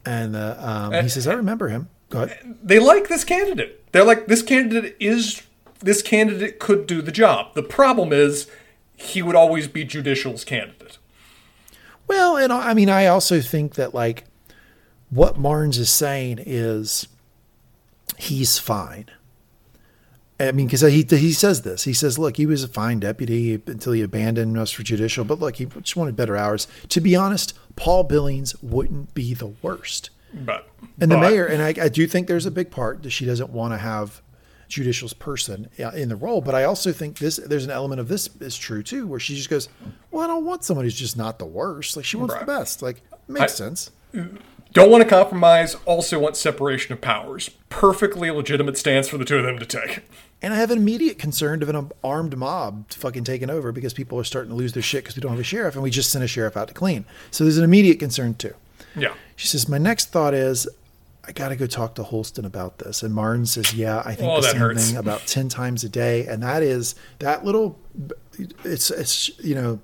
[0.06, 0.56] And uh,
[0.92, 1.90] um, he says, I remember him.
[2.10, 2.56] Go ahead.
[2.64, 3.84] They like this candidate.
[3.92, 5.42] They're like, this candidate is
[5.82, 7.54] this candidate could do the job.
[7.54, 8.50] The problem is,
[8.96, 10.98] he would always be judicial's candidate.
[12.08, 14.24] Well, and I mean, I also think that like
[15.10, 17.08] what Marnes is saying is
[18.18, 19.06] he's fine.
[20.40, 21.84] I mean, because he he says this.
[21.84, 25.40] He says, "Look, he was a fine deputy until he abandoned us for judicial, but
[25.40, 30.12] look, he just wanted better hours." To be honest, Paul Billings wouldn't be the worst.
[30.34, 30.70] But
[31.00, 33.50] And the mayor, and I, I do think there's a big part that she doesn't
[33.50, 34.22] want to have
[34.68, 36.42] judicial's person in the role.
[36.42, 39.36] But I also think this there's an element of this is true too, where she
[39.36, 39.70] just goes,
[40.12, 41.96] "Well, I don't want someone who's just not the worst.
[41.96, 42.42] Like she wants Right.
[42.42, 42.82] the best.
[42.84, 43.90] Like makes I- sense."
[44.74, 45.76] don't want to compromise.
[45.86, 47.50] Also want separation of powers.
[47.70, 50.02] Perfectly legitimate stance for the two of them to take.
[50.42, 54.20] And I have an immediate concern of an armed mob fucking taking over because people
[54.20, 56.12] are starting to lose their shit because we don't have a sheriff and we just
[56.12, 57.06] sent a sheriff out to clean.
[57.32, 58.54] So there's an immediate concern too.
[58.96, 59.14] Yeah.
[59.36, 60.68] She says, My next thought is,
[61.28, 63.02] I got to go talk to Holston about this.
[63.04, 64.88] And Marnes says, Yeah, I think Oh, the same hurts.
[64.90, 66.28] thing about 10 times a day.
[66.28, 67.80] And that is that little,
[68.64, 69.80] it's, it's, you know,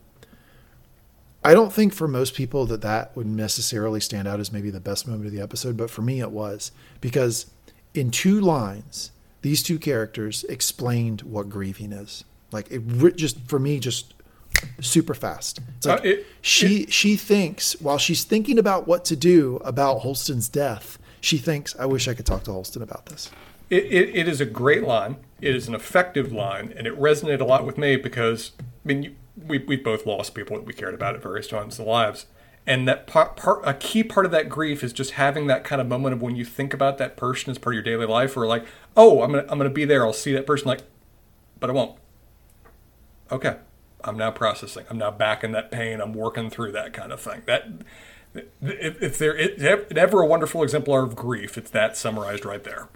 [1.44, 4.80] I don't think for most people that that would necessarily stand out as maybe the
[4.80, 6.72] best moment of the episode, but for me it was
[7.02, 7.48] because
[7.94, 9.12] in two lines,
[9.44, 12.24] these two characters explained what grieving is.
[12.52, 14.14] Like it re- just for me, just
[14.82, 15.60] super fast.
[15.78, 20.00] It's like Uh, it- she she thinks while she's thinking about what to do about
[20.00, 23.30] Holston's death, she thinks, "I wish I could talk to Holston about this."
[23.70, 25.16] It, it, it is a great line.
[25.42, 29.04] It is an effective line, and it resonated a lot with me because I mean,
[29.04, 29.16] you,
[29.48, 32.26] we we both lost people that we cared about at various times in the lives,
[32.66, 35.82] and that part, part a key part of that grief is just having that kind
[35.82, 38.38] of moment of when you think about that person as part of your daily life,
[38.38, 38.66] or like,
[38.96, 40.06] oh, I'm gonna I'm gonna be there.
[40.06, 40.82] I'll see that person, like,
[41.60, 41.98] but I won't.
[43.32, 43.58] Okay,
[44.04, 44.86] I'm now processing.
[44.90, 46.02] I'm now back in that pain.
[46.02, 47.44] I'm working through that kind of thing.
[47.46, 47.68] That
[48.62, 52.90] if, there if ever a wonderful exemplar of grief, it's that summarized right there.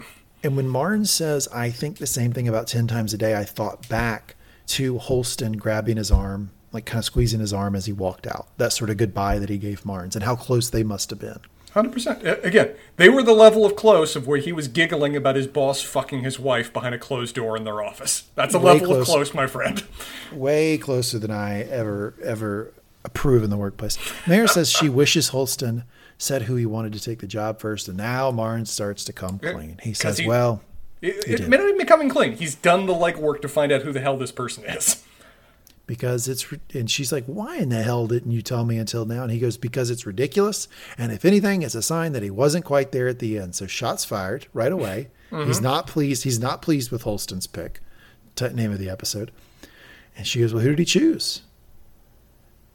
[0.43, 3.43] And when Marnes says, I think the same thing about 10 times a day, I
[3.43, 4.35] thought back
[4.67, 8.47] to Holston grabbing his arm, like kind of squeezing his arm as he walked out.
[8.57, 11.39] That sort of goodbye that he gave Marnes and how close they must have been.
[11.73, 12.25] Hundred percent.
[12.43, 15.81] Again, they were the level of close of where he was giggling about his boss
[15.81, 18.23] fucking his wife behind a closed door in their office.
[18.35, 19.01] That's a Way level close.
[19.01, 19.83] of close, my friend.
[20.31, 22.73] Way closer than I ever, ever
[23.05, 23.97] approve in the workplace.
[24.27, 25.83] Mayor says she wishes Holston
[26.17, 27.87] said who he wanted to take the job first.
[27.87, 29.79] And now Marnes starts to come clean.
[29.83, 30.61] He says, he- well,
[30.99, 32.31] It, it may not even be coming clean.
[32.33, 35.03] He's done the legwork to find out who the hell this person is.
[35.87, 39.23] Because it's and she's like why in the hell didn't you tell me until now?
[39.23, 40.67] And he goes because it's ridiculous.
[40.97, 43.55] And if anything it's a sign that he wasn't quite there at the end.
[43.55, 45.09] So shots fired right away.
[45.27, 45.47] Mm-hmm.
[45.47, 46.23] He's not pleased.
[46.23, 47.81] He's not pleased with holston's pick
[48.35, 49.29] t- name of the episode.
[50.15, 51.41] And she goes well who did he choose?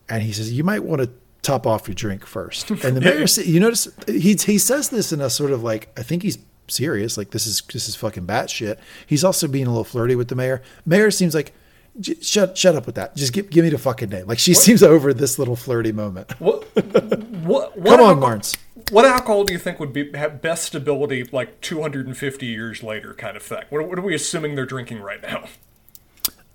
[0.06, 1.08] And he says you might want to
[1.40, 2.70] top off your drink first.
[2.84, 6.02] And the mayor you notice he, he says this in a sort of like i
[6.02, 6.36] think he's
[6.68, 8.78] serious like this is this is fucking batshit.
[9.06, 10.62] He's also being a little flirty with the mayor.
[10.84, 11.52] Mayor seems like
[12.00, 13.14] J- shut shut up with that.
[13.16, 14.26] Just give give me the fucking name.
[14.26, 16.38] Like she seems over this little flirty moment.
[16.40, 16.64] What?
[16.74, 17.76] What?
[17.78, 18.56] what Come on, Marnes.
[18.90, 23.36] What alcohol do you think would be have best stability, like 250 years later, kind
[23.36, 23.64] of thing?
[23.70, 25.44] What, what are we assuming they're drinking right now?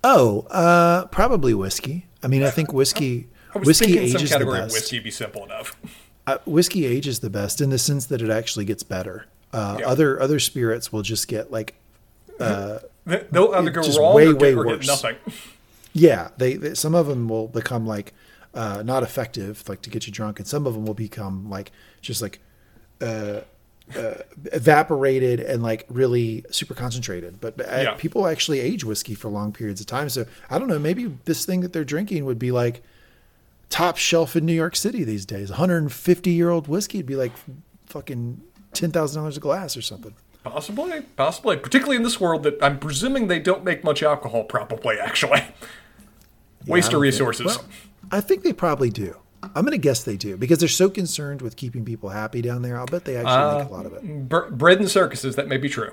[0.04, 2.06] Oh, uh, probably whiskey.
[2.24, 4.74] I mean, I think whiskey I was whiskey thinking some ages the best.
[4.74, 5.76] whiskey be simple enough.
[6.26, 9.26] Uh, whiskey ages the best in the sense that it actually gets better.
[9.54, 9.88] Uh, Yeah.
[9.88, 11.76] Other other spirits will just get like,
[12.40, 14.88] uh, They- They'll either go Just wrong way, or, way or get worse.
[14.88, 15.16] nothing.
[15.94, 18.14] yeah, they, they some of them will become like
[18.54, 21.72] uh, not effective, like to get you drunk, and some of them will become like
[22.02, 22.40] just like
[23.02, 23.42] uh,
[23.96, 24.14] uh,
[24.52, 27.40] evaporated and like really super concentrated.
[27.40, 27.94] But uh, Yeah.
[27.98, 30.10] people actually age whiskey for long periods of time.
[30.10, 30.80] So I don't know.
[30.80, 32.82] Maybe this thing that they're drinking would be like
[33.70, 35.50] top shelf in New York City these days.
[35.50, 37.32] 150 year old whiskey would be like
[37.86, 38.42] fucking
[38.74, 40.14] ten thousand dollars a glass or something.
[40.52, 41.58] Possibly, possibly.
[41.58, 45.44] Particularly in this world that I'm presuming they don't make much alcohol, probably, actually.
[46.66, 47.46] Waste of resources.
[47.46, 47.66] well,
[48.12, 49.16] I think they probably do.
[49.44, 52.64] I'm going to guess they do because they're so concerned with keeping people happy down
[52.64, 52.78] there.
[52.78, 54.28] I'll bet they actually Uh, make a lot of it.
[54.30, 55.92] Bre- bread and circuses, that may be true.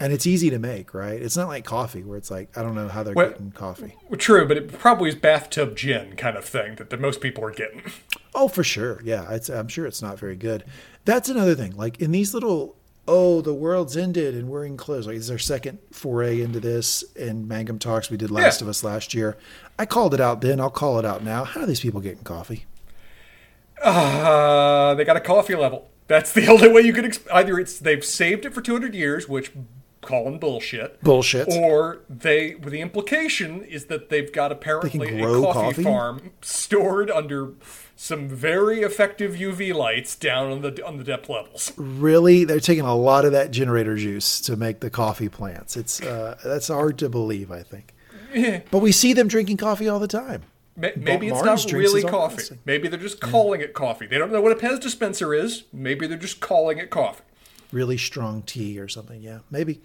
[0.00, 1.20] And it's easy to make, right?
[1.20, 3.94] It's not like coffee where it's like, I don't know how they're Well- getting coffee.
[4.16, 7.50] True, but it probably is bathtub gin kind of thing that, that most people are
[7.50, 7.82] getting.
[8.34, 9.00] Oh, for sure.
[9.04, 9.28] Yeah.
[9.32, 10.64] It's, I'm sure it's not very good.
[11.04, 11.76] That's another thing.
[11.76, 12.76] Like in these little,
[13.08, 15.06] oh, the world's ended and we're in close.
[15.06, 18.10] Like it's our second foray into this in Mangum Talks.
[18.10, 18.66] We did Last Yeah.
[18.66, 19.36] of Us last year.
[19.78, 20.60] I called it out then.
[20.60, 21.44] I'll call it out now.
[21.44, 22.66] How are these people getting coffee?
[23.82, 25.90] Uh, they got a coffee level.
[26.06, 29.28] That's the only way you could exp- either it's they've saved it for 200 years,
[29.28, 29.52] which
[30.00, 31.02] calling bullshit.
[31.02, 31.48] Bullshit.
[31.52, 35.82] Or they, well, the implication is that they've got apparently a coffee, coffee?
[35.84, 37.52] farm stored under
[37.96, 41.72] some very effective UV lights down on the on the depth levels.
[41.76, 46.00] really they're taking a lot of that generator juice to make the coffee plants it's
[46.00, 47.92] uh, that's hard to believe i think
[48.70, 50.42] but we see them drinking coffee all the time
[50.76, 52.36] Ma- Maybe it's Barnes not really coffee.
[52.36, 52.58] coffee.
[52.64, 54.06] Maybe they're just calling it coffee.
[54.06, 55.64] They don't know what a Pez dispenser is.
[55.72, 57.24] Maybe they're just calling it coffee.
[57.72, 59.80] Really strong tea or something yeah maybe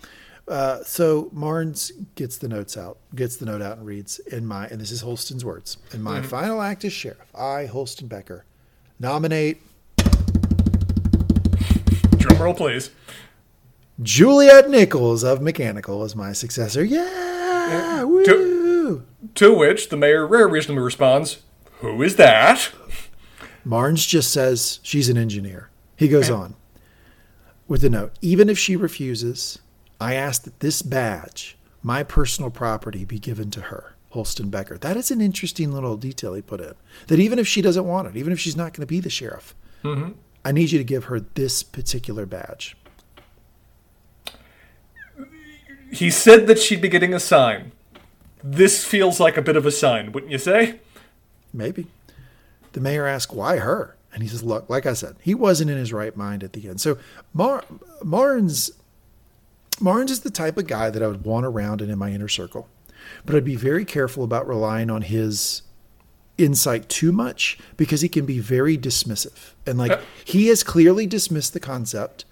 [0.45, 4.67] uh, so Marnes gets the notes out gets the note out and reads in my
[4.67, 8.45] and this is holston's words in my final act as sheriff i holston becker
[8.99, 9.61] nominate
[12.17, 12.89] Drum roll, please.
[14.01, 19.03] juliet nichols of mechanical as my successor yeah woo.
[19.35, 21.37] To which the mayor very reasonably responds,
[21.79, 22.69] "Who is that?"
[23.65, 25.69] Marnes just says she's an engineer.
[25.95, 26.55] He goes on
[27.67, 29.59] with the note Even if she refuses,
[29.99, 34.77] I ask that this badge, my personal property, be given to her, Holston Becker.
[34.77, 36.73] That is an interesting little detail he put in.
[37.07, 39.09] That even if she doesn't want it, even if she's not going to be the
[39.09, 40.11] sheriff, mm-hmm.
[40.45, 42.75] I need you to give her this particular badge.
[45.91, 47.71] He said that she'd be getting a sign.
[48.43, 50.79] This feels like a bit of a sign, wouldn't you say?
[51.53, 51.87] Maybe.
[52.73, 53.95] The mayor asked, why her?
[54.13, 56.69] And he says, look, like I said, he wasn't in his right mind at the
[56.69, 56.79] end.
[56.79, 56.97] So
[57.33, 57.63] Mar-
[58.03, 58.71] Marnes,
[59.79, 62.27] Marnes is the type of guy that I would want around and in my inner
[62.27, 62.69] circle.
[63.25, 65.63] But I'd be very careful about relying on his
[66.37, 69.53] insight too much because he can be very dismissive.
[69.65, 70.01] And like Uh.
[70.23, 72.25] he has clearly dismissed the concept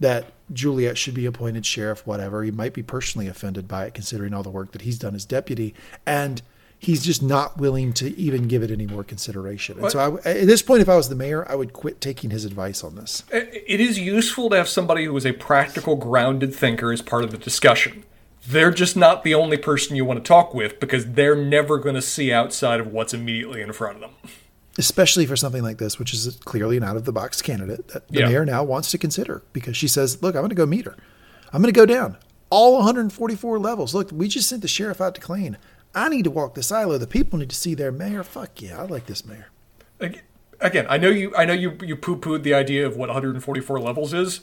[0.00, 2.42] that Juliet should be appointed sheriff, whatever.
[2.42, 5.24] He might be personally offended by it considering all the work that he's done as
[5.24, 5.72] deputy.
[6.04, 6.42] And
[6.84, 9.78] he's just not willing to even give it any more consideration.
[9.80, 12.30] And so I, at this point, if I was the mayor, I would quit taking
[12.30, 13.24] his advice on this.
[13.32, 17.30] It is useful to have somebody who is a practical, grounded thinker as part of
[17.30, 18.04] the discussion.
[18.46, 21.94] They're just not the only person you want to talk with because they're never going
[21.94, 24.10] to see outside of what's immediately in front of them.
[24.76, 28.08] especially for something like this, which is clearly an out of the box candidate that
[28.08, 28.28] the Yeah.
[28.28, 30.96] mayor now wants to consider because she says, "Look, I'm going to go meet her.
[31.52, 32.16] I'm going to go down
[32.50, 33.94] all 144 levels.
[33.94, 35.56] Look, we just sent the sheriff out to clean.
[35.94, 36.98] I need to walk the silo.
[36.98, 38.22] The people need to see their mayor.
[38.22, 39.48] Fuck yeah, I like this mayor.
[40.60, 41.34] Again, I know you.
[41.36, 41.78] I know you.
[41.82, 44.40] You poo pooed the idea of what 144 levels is.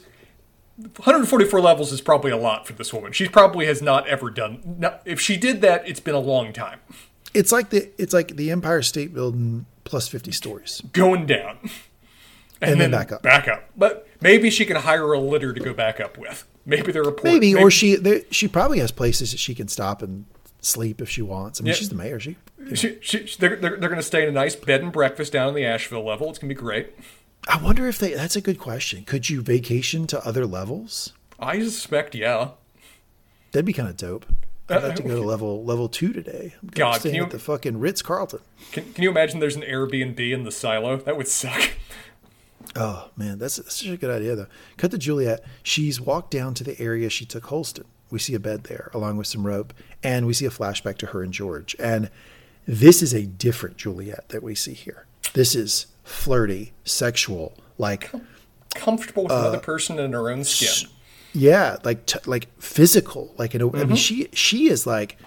[0.76, 3.12] 144 levels is probably a lot for this woman.
[3.12, 4.76] She probably has not ever done.
[4.78, 6.80] Not, if she did that, it's been a long time.
[7.34, 10.82] It's like the it's like the Empire State Building plus 50 stories.
[10.92, 11.58] Going down.
[12.60, 13.22] And, then back up.
[13.22, 13.64] Back up.
[13.76, 16.46] But maybe she can hire a litter to go back up with.
[16.64, 17.24] Maybe they're a port.
[17.24, 20.26] Maybe, or she there, she probably has places that she can stop and
[20.62, 21.60] sleep if she wants.
[21.60, 21.74] I mean, Yeah.
[21.74, 22.18] she's the mayor.
[22.18, 22.36] She
[22.74, 25.48] She, she, they're they're, they're going to stay in a nice bed and breakfast down
[25.50, 26.30] in the Asheville level.
[26.30, 26.94] It's going to be great.
[27.48, 28.14] I wonder if they.
[28.14, 29.04] That's a good question.
[29.04, 31.12] Could you vacation to other levels?
[31.38, 32.50] I suspect, yeah.
[33.50, 34.24] That'd be kind of dope.
[34.70, 36.54] Uh, I'd like to go to level level two today.
[36.62, 38.38] I'm God, staying can you- at the fucking Ritz Carlton.
[38.70, 40.96] Can, can you imagine there's an Airbnb in the silo?
[40.98, 41.70] That would suck.
[42.76, 44.46] Oh man, that's, that's such a good idea though.
[44.76, 45.44] Cut to Juliet.
[45.62, 47.84] She's walked down to the area she took Holston.
[48.12, 49.72] We see a bed there along with some rope,
[50.02, 51.74] and we see a flashback to her and George.
[51.80, 52.10] And
[52.68, 55.06] this is a different Juliet that we see here.
[55.32, 58.10] This is flirty, sexual, like
[58.74, 60.88] Comfortable with Uh, another person in her own skin.
[61.32, 63.34] yeah, like t- like physical.
[63.38, 63.88] Like in a, I Mm-hmm.
[63.88, 65.18] mean, she she is like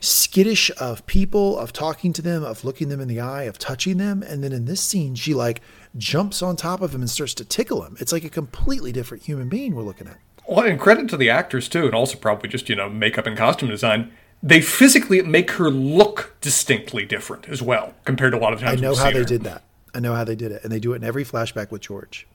[0.00, 3.98] skittish of people, of talking to them, of looking them in the eye, of touching
[3.98, 4.22] them.
[4.22, 5.60] And then in this scene, she like
[5.96, 7.96] jumps on top of him and starts to tickle him.
[8.00, 10.18] It's like a completely different human being we're looking at.
[10.46, 13.36] Well, and credit to the actors too, and also probably just you know makeup and
[13.36, 14.12] costume design.
[14.42, 18.80] They physically make her look distinctly different as well compared to a lot of times.
[18.80, 19.24] I know how they her.
[19.24, 19.62] did that.
[19.94, 22.26] I know how they did it, and they do it in every flashback with George.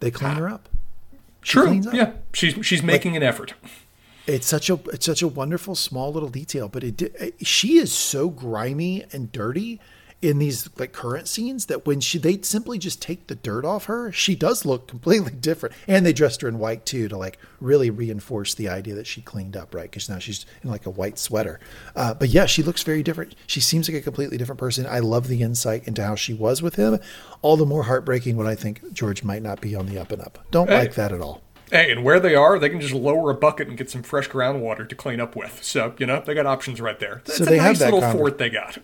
[0.00, 0.68] They clean her up.
[1.42, 1.78] She True.
[1.86, 1.92] up.
[1.92, 3.54] Yeah, she's she's making an effort.
[4.26, 7.78] It's such a it's such a wonderful small little detail, but it di- eh, she
[7.78, 9.80] is so grimy and dirty
[10.22, 13.86] in these like current scenes that when she they simply just take the dirt off
[13.86, 15.74] her, she does look completely different.
[15.88, 19.20] And they dressed her in white too to like really reinforce the idea that she
[19.20, 19.90] cleaned up, right?
[19.90, 21.58] Because now she's in like a white sweater.
[21.96, 23.34] Uh, but yeah, she looks very different.
[23.46, 24.86] She seems like a completely different person.
[24.86, 26.98] I love the insight into how she was with him.
[27.42, 30.22] All the more heartbreaking when I think George might not be on the up and
[30.22, 30.38] up.
[30.52, 30.78] Don't Hey.
[30.78, 31.42] like that at all.
[31.72, 34.28] Hey, and where they are, they can just lower a bucket and get some fresh
[34.28, 35.64] groundwater to clean up with.
[35.64, 37.22] So you know they got options right there.
[37.24, 38.76] So a they have nice that little conver- fort they got.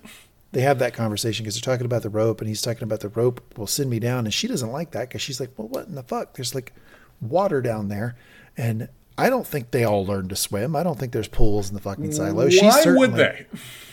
[0.52, 3.08] They have that conversation because they're talking about the rope and he's talking about the
[3.08, 5.86] rope will send me down and she doesn't like that because she's like well what
[5.86, 6.34] in the fuck?
[6.34, 6.72] There's like
[7.20, 8.16] water down there
[8.56, 10.76] and i don't think they all learn to swim.
[10.76, 12.44] I don't think there's pools in the fucking silo.
[12.44, 13.46] Why certainly, would they?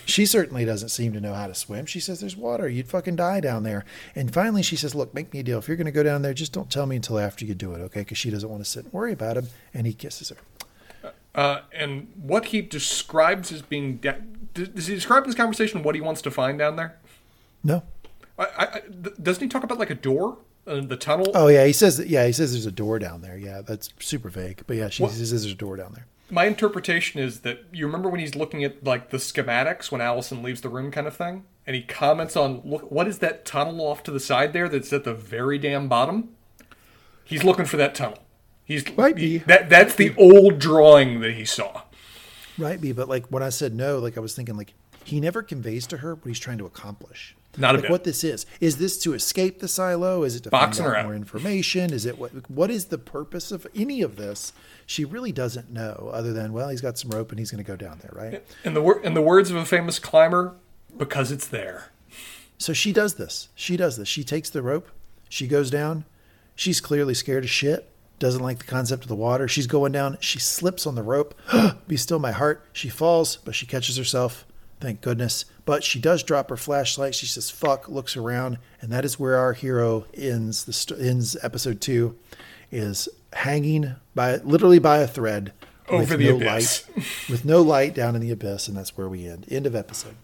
[0.05, 1.87] she certainly doesn't seem to know how to swim.
[1.87, 2.69] She says there's water.
[2.69, 3.85] You'd fucking die down there.
[4.13, 5.57] And finally she says look make me a deal.
[5.57, 7.73] If you're going to go down there just don't tell me until after you do
[7.73, 8.01] it okay?
[8.01, 10.37] Because she doesn't want to sit and worry about him and he kisses her.
[11.33, 14.13] Uh, and what he describes as being da-
[14.55, 16.97] does he describe in this conversation what he wants to find down there?
[17.63, 17.83] no
[18.37, 18.81] I, I,
[19.21, 21.31] doesn't he talk about like a door, uh, the tunnel?
[21.35, 24.29] oh yeah he says yeah he says there's a door down there yeah that's super
[24.29, 27.59] vague but yeah she What- says there's a door down there My interpretation is that
[27.71, 31.05] you remember when he's looking at like the schematics when Allison leaves the room, kind
[31.07, 34.51] of thing, and he comments on look what is that tunnel off to the side
[34.53, 36.29] there that's at the very damn bottom.
[37.23, 38.19] He's looking for that tunnel.
[38.65, 39.37] He's Might be.
[39.39, 41.83] that that's the old drawing that he saw.
[42.57, 44.73] Right, be but like when I said no, like I was thinking like
[45.03, 47.35] he never conveys to her what he's trying to accomplish.
[47.57, 47.91] Not a like bit.
[47.91, 48.45] what this is.
[48.59, 50.23] Is this to escape the silo?
[50.23, 51.05] Is it to Boxing find out.
[51.05, 51.93] more information?
[51.93, 54.51] Is it what what is the purpose of any of this?
[54.85, 57.67] She really doesn't know, other than well, he's got some rope and he's going to
[57.67, 58.45] go down there, right?
[58.63, 60.53] In the wor- in the words of a famous climber,
[60.97, 61.91] because it's there.
[62.57, 63.49] So she does this.
[63.55, 64.07] She does this.
[64.07, 64.89] She takes the rope.
[65.29, 66.05] She goes down.
[66.55, 67.89] She's clearly scared of shit.
[68.17, 69.47] Doesn't like the concept of the water.
[69.47, 70.17] She's going down.
[70.21, 71.35] She slips on the rope.
[71.87, 72.65] Be still my heart.
[72.73, 74.45] She falls, but she catches herself.
[74.79, 75.45] Thank goodness.
[75.65, 77.15] But she does drop her flashlight.
[77.15, 78.57] She says, fuck, looks around.
[78.81, 80.63] And that is where our hero ends.
[80.65, 82.15] The st- ends episode two
[82.71, 85.51] is hanging by literally by a thread
[85.89, 86.87] Over the abyss.
[86.95, 88.67] light, with no light down in the abyss.
[88.67, 89.45] And that's where we end.
[89.49, 90.15] End of episode.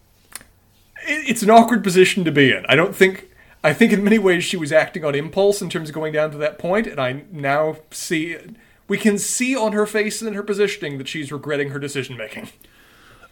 [1.08, 2.66] It's an awkward position to be in.
[2.70, 3.28] I don't think.
[3.64, 6.32] I think in many ways she was acting on impulse in terms of going down
[6.32, 8.38] to that point, and I now see.
[8.88, 12.18] We can see on her face and in her positioning that she's regretting her decision
[12.18, 12.50] making.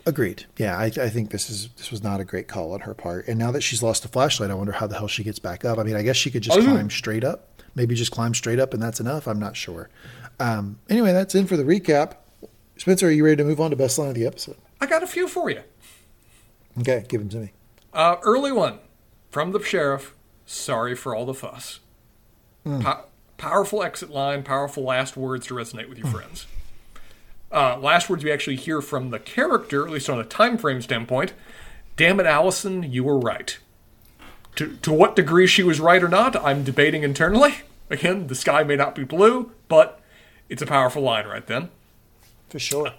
[0.05, 0.45] Agreed.
[0.57, 3.27] Yeah, I, I think this is this was not a great call on her part.
[3.27, 5.65] And now that she's lost the flashlight, I wonder how the hell she gets back
[5.65, 5.77] up.
[5.77, 6.71] I mean, I guess she could just Oh, yeah.
[6.71, 7.61] climb straight up.
[7.75, 9.27] Maybe just climb straight up, and that's enough.
[9.27, 9.89] I'm not sure.
[10.39, 12.13] Um, anyway, that's in for the recap.
[12.77, 14.55] Spencer, are you ready to move on to best line of the episode?
[14.79, 15.61] I got a few for you.
[16.79, 17.51] Okay, give them to me.
[17.93, 18.79] Uh, early one
[19.29, 20.13] from the sheriff.
[20.51, 21.79] Sorry for all the fuss.
[22.81, 23.05] Po-
[23.37, 26.47] powerful exit line, powerful last words to resonate with your friends.
[27.51, 30.81] Uh, last words we actually hear from the character, at least on a time frame
[30.81, 31.33] standpoint.
[31.97, 33.59] Damn it, Allison, you were right.
[34.55, 37.57] To, to what degree she was right or not, I'm debating internally.
[37.91, 40.01] Again, the sky may not be blue, but
[40.49, 41.69] it's a powerful line right then.
[42.49, 42.93] For sure.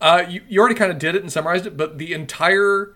[0.00, 2.94] Uh, you, you already kind of did it and summarized it, but the entire.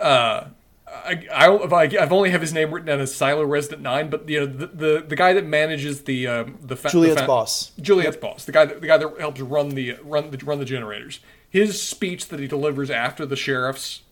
[0.00, 0.44] Uh,
[0.88, 4.40] I, I, I've only have his name written down as Silo Resident Nine, but you
[4.40, 7.72] know the the, the guy that manages the um, the fa- Juliette's the fa- boss.
[7.80, 10.64] Juliette's boss, the guy that, the guy that helps run the run the run the
[10.64, 11.20] generators.
[11.48, 14.02] His speech that he delivers after the sheriff's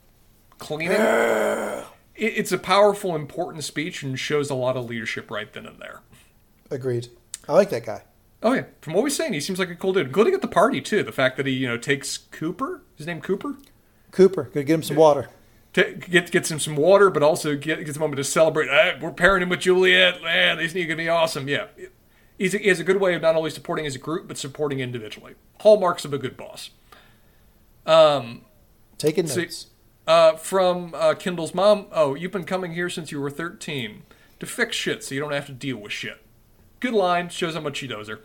[0.59, 1.85] cleaning, it,
[2.17, 6.01] it's a powerful, important speech and shows a lot of leadership right then and there.
[6.71, 7.09] Agreed.
[7.49, 8.03] I like that guy.
[8.43, 10.49] Oh yeah, from what we're saying, he seems like a cool dude, including at the
[10.49, 11.03] party too.
[11.03, 13.57] The fact that he you know takes Cooper, his name Cooper,
[14.11, 15.29] Cooper, go get him some water.
[15.75, 18.69] To get gets him some water, but also get gets a moment to celebrate.
[18.71, 20.23] "Ah, we're pairing him with Juliette.
[20.23, 21.49] Man, isn't he going to be awesome.
[21.49, 21.67] Yeah,
[22.39, 24.39] he's a, he has a good way of not only supporting as a group but
[24.39, 25.35] supporting individually.
[25.61, 26.71] Hallmarks of a good boss.
[28.99, 29.67] Taking See- notes.
[30.07, 31.87] Uh, from uh, Kindle's mom.
[31.91, 34.03] Oh, you've been coming here since you were thirteen
[34.39, 36.21] to fix shit, so you don't have to deal with shit.
[36.79, 37.31] Good line.
[37.31, 38.21] Shows how much she knows her.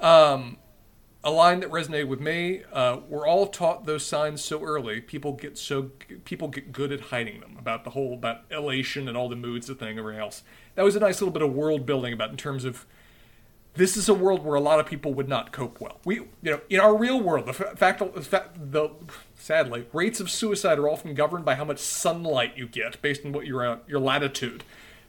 [0.00, 0.56] Um,
[1.26, 2.62] a line that resonated with me.
[2.72, 5.00] Uh, we're all taught those signs so early.
[5.00, 5.90] People get so
[6.24, 7.56] people get good at hiding them.
[7.58, 10.44] About the whole about elation and all the moods, the thing, everything else.
[10.76, 12.86] That was a nice little bit of world building about in terms of
[13.74, 16.00] this is a world where a lot of people would not cope well.
[16.04, 18.90] We, you know, in our real world, the fact, the, the
[19.34, 23.32] sadly rates of suicide are often governed by how much sunlight you get based on
[23.32, 24.62] what your uh, your latitude.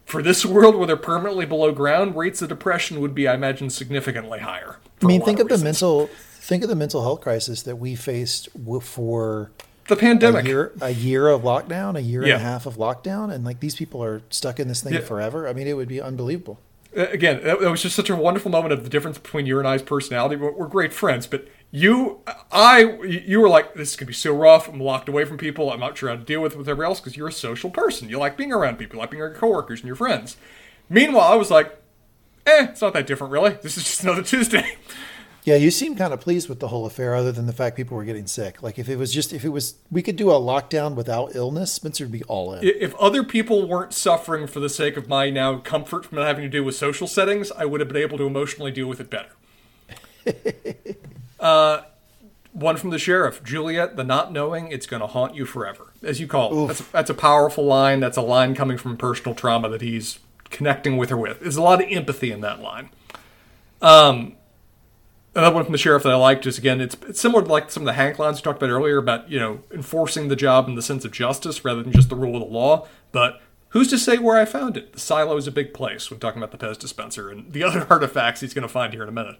[0.07, 3.69] For this world where they're permanently below ground, rates of depression would be, I imagine,
[3.69, 4.77] significantly higher.
[5.03, 6.09] I mean, think of the mental
[6.39, 8.47] think of the mental health crisis that we faced
[8.81, 9.51] for
[9.89, 10.45] the a pandemic.
[10.45, 12.35] year a year of lockdown, a year Yeah.
[12.35, 15.01] and a half of lockdown, and like these people are stuck in this thing Yeah.
[15.01, 15.45] forever.
[15.45, 16.59] I mean, it would be unbelievable.
[16.95, 19.81] Again, that, was just such a wonderful moment of the difference between you and I's
[19.81, 20.37] personality.
[20.37, 22.21] We're, we're great friends, but you,
[22.51, 24.67] I, you were like, this is gonna be so rough.
[24.67, 25.71] I'm locked away from people.
[25.71, 27.69] I'm not sure how to deal with it with everybody else because you're a social
[27.69, 28.09] person.
[28.09, 28.95] You like being around people.
[28.95, 30.37] You like being around your coworkers and your friends.
[30.89, 31.77] Meanwhile, I was like,
[32.45, 33.57] eh, it's not that different, really.
[33.61, 34.77] This is just another Tuesday.
[35.43, 37.95] Yeah, you seem kind of pleased with the whole affair, other than the fact people
[37.95, 38.61] were getting sick.
[38.61, 41.71] Like if it was just if it was we could do a lockdown without illness,
[41.71, 42.65] Spencer would be all in.
[42.65, 46.43] if other people weren't suffering for the sake of my now comfort from not having
[46.43, 49.09] to do with social settings, I would have been able to emotionally deal with it
[49.09, 49.29] better.
[51.39, 51.81] uh,
[52.53, 56.19] one from the sheriff, Juliette, the not knowing, it's going to haunt you forever, as
[56.19, 56.67] you call it.
[56.67, 57.99] That's, that's a powerful line.
[57.99, 60.19] That's a line coming from personal trauma that he's
[60.49, 61.39] connecting with her with.
[61.39, 62.89] There's a lot of empathy in that line.
[63.81, 64.37] Um,
[65.35, 67.69] another one from the sheriff that I liked is again, it's, it's similar to like
[67.69, 70.67] some of the Hank lines we talked about earlier about you know enforcing the job
[70.67, 72.87] in the sense of justice rather than just the rule of the law.
[73.11, 74.93] But who's to say where I found it?
[74.93, 77.85] The silo is a big place when talking about the Pez dispenser and the other
[77.89, 79.37] artifacts he's going to find here in a minute.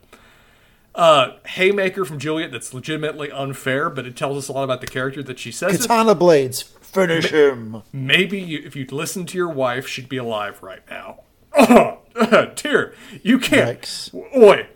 [0.98, 4.88] Uh, haymaker from Juliette that's legitimately unfair, but it tells us a lot about the
[4.88, 5.76] character that she says.
[5.76, 5.82] It.
[5.82, 7.84] Katana blades, finish him.
[7.94, 11.19] Maybe you, if you'd listened to your wife, she'd be alive right now.
[11.56, 11.99] Oh,
[12.56, 13.80] dear, you can't.
[13.82, 14.11] Yikes.
[14.36, 14.68] Oi.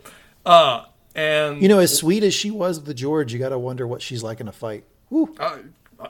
[0.45, 0.85] Uh,
[1.15, 4.03] and You know, as sweet as she was with George, you got to wonder what
[4.03, 4.83] she's like in a fight.
[5.09, 5.35] Woo.
[5.39, 5.57] Uh,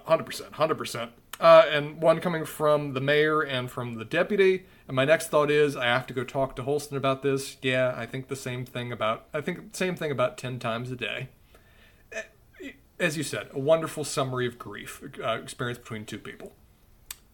[0.05, 1.11] Hundred percent, hundred percent.
[1.39, 4.65] Uh, And one coming from the mayor and from the deputy.
[4.91, 7.55] And my next thought is, I have to go talk to Holston about this.
[7.61, 9.25] Yeah, I think the same thing about.
[9.33, 11.29] I think same thing about ten times a day.
[12.11, 16.51] Eh, As you said, a wonderful summary of grief uh, experience between two people.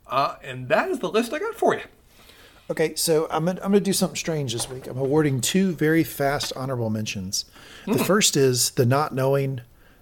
[0.06, 1.82] Uh, and that is the list I got for you.
[2.70, 4.86] Okay, so I'm gonna, I'm going to do something strange this week.
[4.86, 7.46] I'm awarding two very fast honorable mentions.
[7.86, 7.94] Hmm.
[7.94, 9.62] The first is the not knowing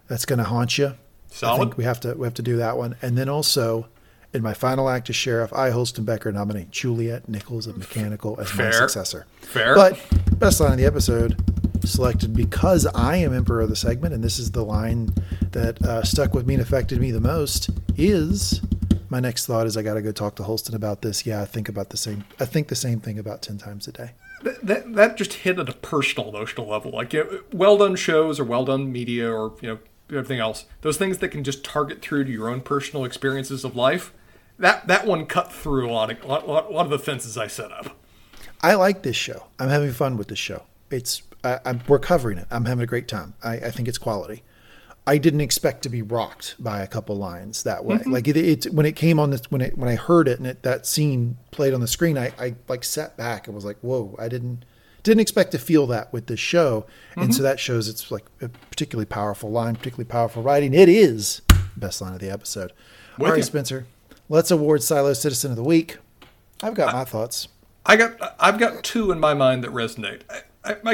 [0.10, 0.88] that's going to haunt you.
[0.88, 0.96] I
[1.30, 1.60] Solid.
[1.60, 3.88] think we have to we have to do that one, and then also
[4.36, 8.54] in my final act as sheriff, I Holston Becker nominate Juliette Nichols of Mechanical as
[8.56, 9.26] my successor.
[9.42, 9.74] Fair.
[9.74, 10.00] But
[10.40, 11.42] best line of the episode
[11.84, 15.14] selected because I am emperor of the segment, and this is the line
[15.52, 17.70] that uh, stuck with me and affected me the most.
[17.98, 18.62] Is
[19.10, 21.26] my next thought is I got to go talk to Holston about this.
[21.26, 22.26] Yeah, I think about the same.
[22.40, 24.12] I think the same thing about ten times a day.
[24.44, 26.92] That, that, that just hit at a personal emotional level.
[26.92, 29.80] Like, you know, well done shows or well done media or, you know,
[30.10, 30.66] everything else.
[30.82, 34.14] Those things that can just target through to your own personal experiences of life.
[34.60, 37.38] That that one cut through a lot of, a lot, a lot of the fences
[37.38, 37.98] I set up.
[38.62, 39.48] I like this show.
[39.60, 40.64] I'm having fun with this show.
[40.90, 42.48] It's I, I'm, we're covering it.
[42.50, 43.36] I'm having a great time.
[43.44, 44.44] I, I think it's quality.
[45.08, 47.98] I didn't expect to be rocked by a couple lines that way.
[47.98, 48.12] Mm-hmm.
[48.12, 50.48] Like it, it when it came on this when it when I heard it and
[50.48, 53.78] it, that scene played on the screen, I, I like sat back and was like,
[53.82, 54.66] "Whoa!" I didn't
[55.04, 57.44] didn't expect to feel that with this show, and so mm-hmm.
[57.44, 60.74] that shows it's like a particularly powerful line, particularly powerful writing.
[60.74, 61.44] It is
[61.78, 62.74] best line of the episode.
[63.18, 63.44] With All right, you.
[63.44, 63.86] Spencer,
[64.30, 65.98] let's award Silo Citizen of the Week.
[66.64, 67.48] I've got my thoughts.
[67.86, 70.22] I got I've got two in my mind that resonate.
[70.30, 70.42] I,
[70.72, 70.92] I, my,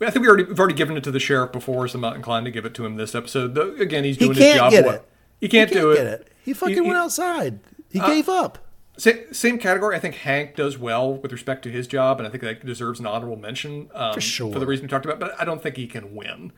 [0.00, 2.16] I think we already we've already given it to the sheriff before, so I'm not
[2.16, 3.54] inclined to give it to him this episode.
[3.54, 4.94] Though, again, he's He doing his can't job get well.
[4.96, 5.08] it.
[5.40, 6.28] He can't, do get it.
[6.44, 7.60] He fucking He- Uh, he- went outside.
[7.90, 8.58] He gave up.
[8.98, 9.96] Same category.
[9.96, 13.00] I think Hank does well with respect to his job, and I think that deserves
[13.00, 14.52] an honorable mention um, For sure.
[14.52, 15.18] for the reason we talked about.
[15.18, 16.52] But I don't think he can win.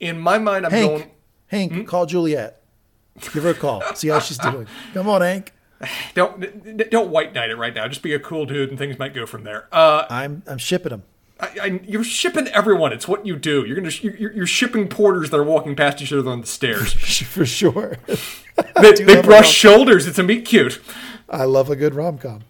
[0.00, 1.10] In my mind, I'm Hank, going.
[1.46, 1.82] Hank, Hmm?
[1.84, 2.60] call Juliette.
[3.32, 3.82] Give her a call.
[3.94, 4.66] See how she's doing.
[4.94, 5.52] Come on, Hank.
[6.14, 7.86] Don't don't white knight it right now.
[7.86, 9.68] Just be a cool dude, and things might go from there.
[9.70, 11.02] Uh, I'm I'm shipping him.
[11.38, 12.94] I, I, you're shipping everyone.
[12.94, 13.64] It's what you do.
[13.66, 16.92] You're gonna you're, you're shipping porters that are walking past each other on the stairs.
[17.24, 17.96] For sure.
[18.80, 20.06] they they brush shoulders.
[20.06, 20.80] It's a meet cute.
[21.28, 22.44] I love a good rom com.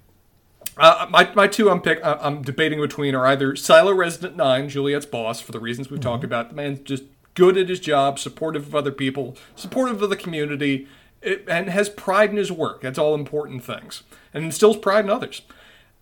[0.76, 4.68] Uh, my, my two I'm pick uh, I'm debating between are either Silo Resident Nine,
[4.68, 6.51] Juliette's boss, for the reasons we've talked about.
[6.51, 7.05] The man's just
[7.36, 10.88] good at his job, supportive of other people, supportive of the community,
[11.22, 12.80] and has pride in his work.
[12.80, 14.02] That's all important things,
[14.34, 15.42] and instills pride in others.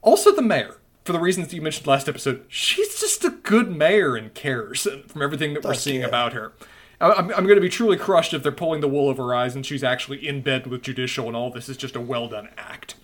[0.00, 3.74] Also, the mayor, for the reasons that you mentioned last episode, she's just a good
[3.76, 6.06] mayor and cares from everything that we're seeing yeah.
[6.06, 6.52] about her.
[7.00, 9.54] I'm, I'm going to be truly crushed if they're pulling the wool over her eyes
[9.54, 12.48] and she's actually in bed with Judicial and all this is just a well done
[12.56, 12.94] act.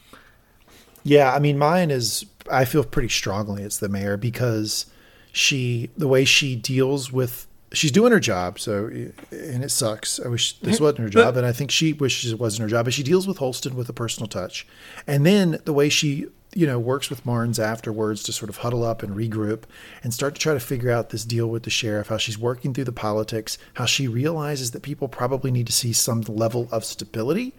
[1.02, 2.26] Yeah, I mean, mine is.
[2.50, 4.86] I feel pretty strongly it's the mayor because
[5.32, 8.58] she, the way she deals with, she's doing her job.
[8.58, 10.20] So, and it sucks.
[10.20, 12.86] I wish this wasn't her job, and I think she wishes it wasn't her job.
[12.86, 14.66] But she deals with Holston with a personal touch,
[15.06, 18.84] and then the way she, you know, works with Marnes afterwards to sort of huddle
[18.84, 19.64] up and regroup
[20.02, 22.08] and start to try to figure out this deal with the sheriff.
[22.08, 23.58] How she's working through the politics.
[23.74, 27.54] How she realizes that people probably need to see some level of stability,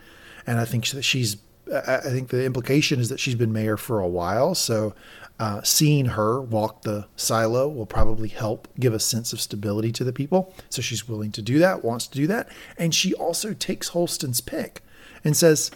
[0.46, 1.38] and I think that she's
[1.72, 4.56] I I think the implication is that she's been mayor for a while.
[4.56, 4.94] So
[5.42, 10.04] uh, seeing her walk the silo will probably help give a sense of stability to
[10.04, 10.54] the people.
[10.70, 12.48] So she's willing to do that, wants to do that.
[12.78, 14.84] And she also takes Holston's pick
[15.24, 15.72] and says,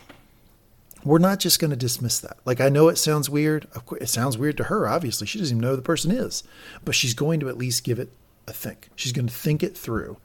[1.04, 2.38] we're not just going to dismiss that.
[2.46, 3.68] Like, I know it sounds weird.
[4.00, 5.26] It sounds weird to her, obviously.
[5.26, 6.44] She doesn't even know who the person is,
[6.84, 8.12] but she's going to at least give it
[8.48, 8.90] a think.
[8.96, 10.18] She's going to think it through.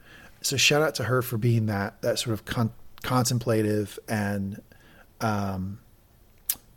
[0.43, 2.73] So, shout out to her for being that, that sort of con-
[3.03, 4.62] contemplative and
[5.21, 5.81] um,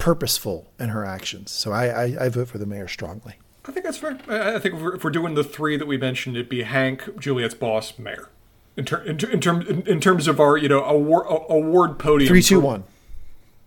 [0.04, 1.50] purposeful in her actions.
[1.50, 3.36] So, I, I, I vote for the mayor strongly.
[3.66, 4.20] I think that's fair.
[4.28, 7.18] I think if we're, if we're doing the three that we mentioned, it'd be Hank,
[7.18, 8.28] Juliette's boss, Mayor.
[8.76, 12.00] In, ter- in, ter- in, term- in, in terms of our, you know, award, award
[12.00, 12.28] podium.
[12.28, 12.84] Three, two, one.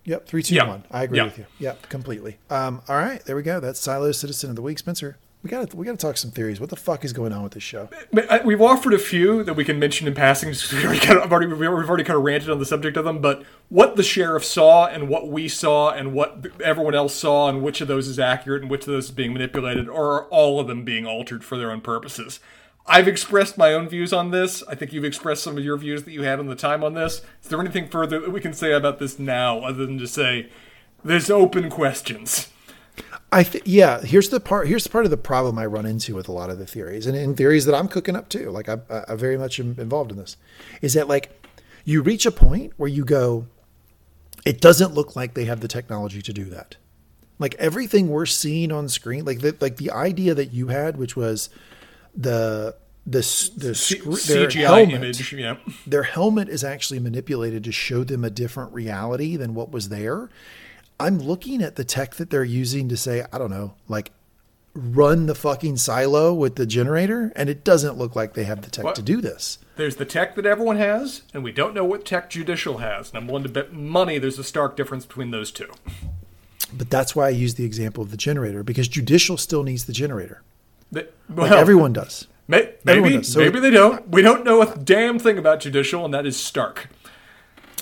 [0.03, 0.67] Yep, three, two, Yeah.
[0.67, 0.83] one.
[0.91, 1.23] I agree Yeah.
[1.25, 1.45] with you.
[1.57, 2.37] Yep, completely.
[2.51, 3.59] Um, all right, there we go.
[3.59, 5.17] That's Silo Citizen of the Week, Spencer.
[5.47, 6.59] We got to we got to talk some theories.
[6.59, 7.87] What the fuck is going on with this show?
[8.13, 10.49] Uh, we've offered a few that we can mention in passing.
[10.49, 13.05] We already kind of, I've already, we've already kind of ranted on the subject of
[13.05, 17.47] them, but what the sheriff saw and what we saw and what everyone else saw
[17.47, 20.25] and which of those is accurate and which of those is being manipulated, or are
[20.25, 22.41] all of them being altered for their own purposes?
[22.85, 24.63] I've expressed my own views on this.
[24.67, 26.93] I think you've expressed some of your views that you had on the time on
[26.93, 27.21] this.
[27.41, 30.49] Is there anything further that we can say about this now other than to say
[31.05, 32.49] there's open questions?
[33.31, 34.01] I th- yeah.
[34.01, 34.67] Here's the part.
[34.67, 37.07] Here's the part of the problem I run into with a lot of the theories,
[37.07, 38.49] and in theories that I'm cooking up too.
[38.51, 38.77] Like I,
[39.07, 40.37] I very much am involved in this.
[40.81, 41.31] Is that like
[41.83, 43.47] you reach a point where you go,
[44.45, 46.77] it doesn't look like they have the technology to do that.
[47.39, 51.15] Like everything we're seeing on screen, like the like the idea that you had, which
[51.15, 51.49] was
[52.15, 52.75] the
[53.05, 53.19] the
[53.55, 55.57] the C- their CGI helmet, image, yeah.
[55.85, 60.29] their helmet is actually manipulated to show them a different reality than what was there.
[60.99, 64.11] I'm looking at the tech that they're using to say, I don't know, like
[64.73, 68.69] run the fucking silo with the generator, and it doesn't look like they have the
[68.69, 68.95] tech What?
[68.95, 69.57] to do this.
[69.75, 73.09] There's the tech that everyone has, and we don't know what tech Judicial has.
[73.09, 75.71] And I'm willing to bet money there's a stark difference between those two.
[76.73, 79.93] But that's why I use the example of the generator because judicial still needs the
[79.93, 80.41] generator.
[80.91, 82.27] Like well, everyone does.
[82.47, 83.31] may- everyone maybe, does.
[83.33, 84.07] So- maybe they don't.
[84.09, 86.89] We don't know a damn thing about Judicial, and that is stark.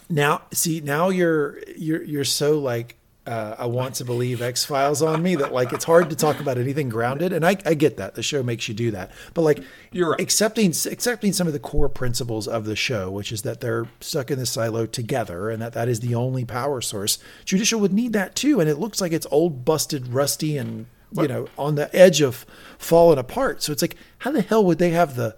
[0.09, 5.01] Now, see, now you're you're you're so like uh, I want to believe X Files
[5.01, 7.97] on me that like it's hard to talk about anything grounded, and I, I get
[7.97, 10.21] that the show makes you do that, but like You're right.
[10.21, 14.29] accepting accepting some of the core principles of the show, which is that they're stuck
[14.29, 17.17] in the silo together, and that that is the only power source.
[17.45, 21.27] Judicial would need that too, and it looks like it's old, busted, rusty, and you
[21.27, 22.45] know on the edge of
[22.77, 23.63] falling apart.
[23.63, 25.35] So it's like, how the hell would they have the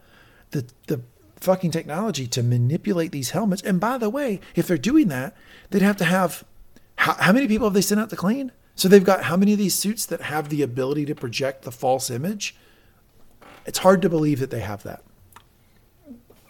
[0.52, 1.02] the the
[1.40, 3.62] fucking technology to manipulate these helmets.
[3.62, 5.36] And by the way, if they're doing that,
[5.70, 6.44] they'd have to have
[6.98, 8.52] how, how many people have they sent out to clean?
[8.76, 11.72] So they've got how many of these suits that have the ability to project the
[11.72, 12.56] false image?
[13.66, 15.04] It's hard to believe that they have that.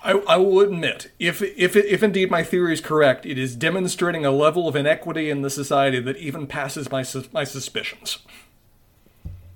[0.04, 4.26] I, I will admit, if if if indeed my theory is correct, it is demonstrating
[4.26, 7.04] a level of inequity in the society that even passes my
[7.34, 8.20] my suspicions.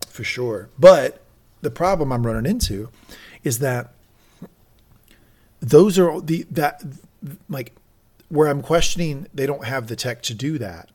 [0.09, 0.69] for sure.
[0.77, 1.21] But
[1.61, 2.89] the problem I'm running into
[3.43, 3.93] is that
[5.61, 6.83] those are the that
[7.47, 7.73] like
[8.31, 10.89] where I'm questioning they don't have the tech to do that.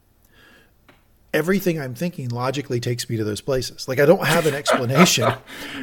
[1.34, 3.86] Everything I'm thinking logically takes me to those places.
[3.88, 5.24] Like I don't have an explanation.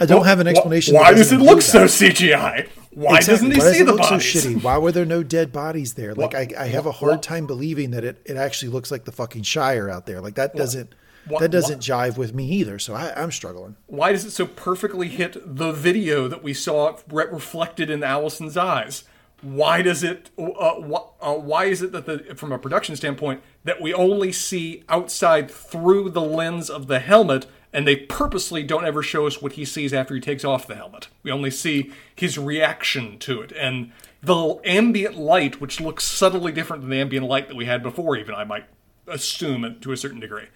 [0.01, 0.95] I don't have an explanation.
[0.95, 2.05] Why does it look include so.
[2.05, 2.67] CGI?
[2.91, 3.49] Why Exactly.
[3.49, 4.41] doesn't he Why does see it the look bodies?
[4.41, 4.63] so shitty?
[4.63, 6.15] Why were there no dead bodies there?
[6.15, 9.05] Like I, I have a hard Wha- time believing that it, it actually looks like
[9.05, 10.21] the fucking Shire out there.
[10.21, 10.95] Like that doesn't
[11.39, 12.79] that doesn't jive with me either.
[12.79, 13.75] So I, I'm struggling.
[13.85, 18.57] Why does it so perfectly hit the video that we saw re- reflected in Allison's
[18.57, 19.03] eyes?
[19.43, 20.29] Why does it?
[20.37, 24.31] Uh, wh- uh, why is it that the from a production standpoint that we only
[24.31, 29.41] see outside through the lens of the helmet, and they purposely don't ever show us
[29.41, 31.09] what he sees after he takes off the helmet?
[31.23, 33.91] We only see his reaction to it and
[34.21, 38.15] the ambient light, which looks subtly different than the ambient light that we had before.
[38.15, 38.65] Even I might
[39.07, 40.47] assume to a certain degree.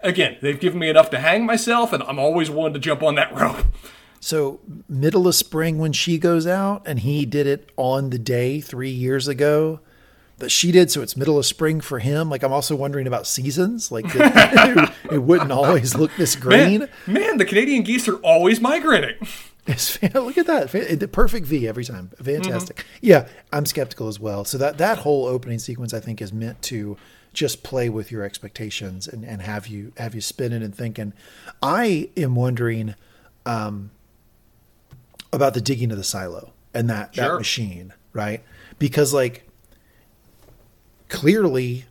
[0.00, 3.16] Again, they've given me enough to hang myself, and I'm always willing to jump on
[3.16, 3.64] that rope.
[4.20, 8.60] So middle of spring when she goes out, and he did it on the day
[8.60, 9.80] three years ago
[10.38, 10.90] that she did.
[10.90, 12.28] So it's middle of spring for him.
[12.28, 13.90] Like I'm also wondering about seasons.
[13.90, 16.80] Like it, it wouldn't always look this green.
[16.80, 19.16] Man, man, the Canadian geese are always migrating.
[19.66, 20.70] It's, look at that.
[21.00, 22.10] The perfect V every time.
[22.22, 22.84] Fantastic.
[23.00, 24.44] Yeah, I'm skeptical as well.
[24.44, 26.96] So that, that whole opening sequence, I think, is meant to
[27.32, 31.12] just play with your expectations and, and have you have you spinning and thinking.
[31.62, 32.94] I am wondering
[33.44, 33.90] um,
[35.32, 38.42] about the digging of the silo and that, that machine, right?
[38.78, 39.48] Because like
[41.08, 41.86] clearly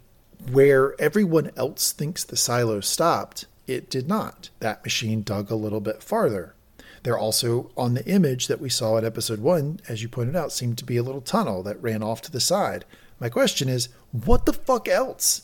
[0.52, 4.49] where everyone else thinks the silo stopped, it did not.
[4.60, 6.56] That machine dug a little bit farther.
[7.03, 10.52] There also, on the image that we saw at episode one, as you pointed out,
[10.52, 12.84] seemed to be a little tunnel that ran off to the side.
[13.20, 15.44] My question is, what the fuck else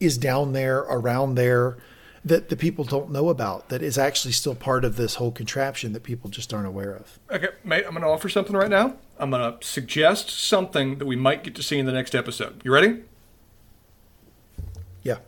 [0.00, 1.76] is down there, around there,
[2.26, 5.92] that the people don't know about, that is actually still part of this whole contraption
[5.92, 7.20] that people just aren't aware of?
[7.30, 8.96] Okay, mate, I'm going to offer something right now.
[9.16, 12.60] I'm going to suggest something that we might get to see in the next episode.
[12.64, 13.04] You ready?
[15.04, 15.18] Yeah.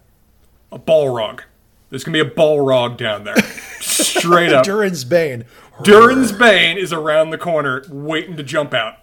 [0.73, 1.43] A Balrog.
[1.89, 3.41] There's going to be a Balrog down there.
[3.79, 4.65] Straight up.
[4.67, 5.45] Durin's Bane.
[5.85, 8.97] Durin's Bane is around the corner waiting to jump out.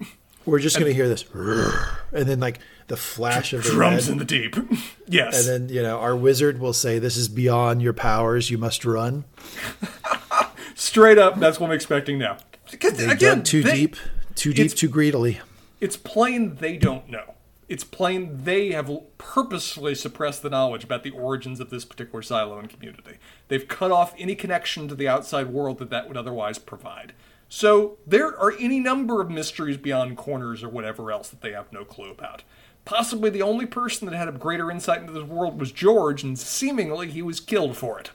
[0.46, 4.14] We're just going to hear this, and then like the flash of the Drums red.
[4.14, 4.56] in the deep.
[5.08, 5.48] yes.
[5.48, 8.50] And then, you know, our wizard will say, This is beyond your powers.
[8.50, 9.26] You must run.
[10.76, 12.38] Straight up, that's what I'm expecting now.
[12.70, 13.96] Because, They again, too they- deep,
[14.36, 15.40] too deep, too greedily.
[15.80, 17.34] It's plain they don't know.
[17.68, 22.60] It's plain they have purposefully suppressed the knowledge about the origins of this particular silo
[22.60, 23.18] and community.
[23.48, 27.14] They've cut off any connection to the outside world that that would otherwise provide.
[27.50, 31.72] So there are any number of mysteries beyond corners or whatever else that they have
[31.74, 32.44] no clue about.
[32.86, 36.38] Possibly the only person that had a greater insight into this world was George, and
[36.38, 38.12] seemingly he was killed for it.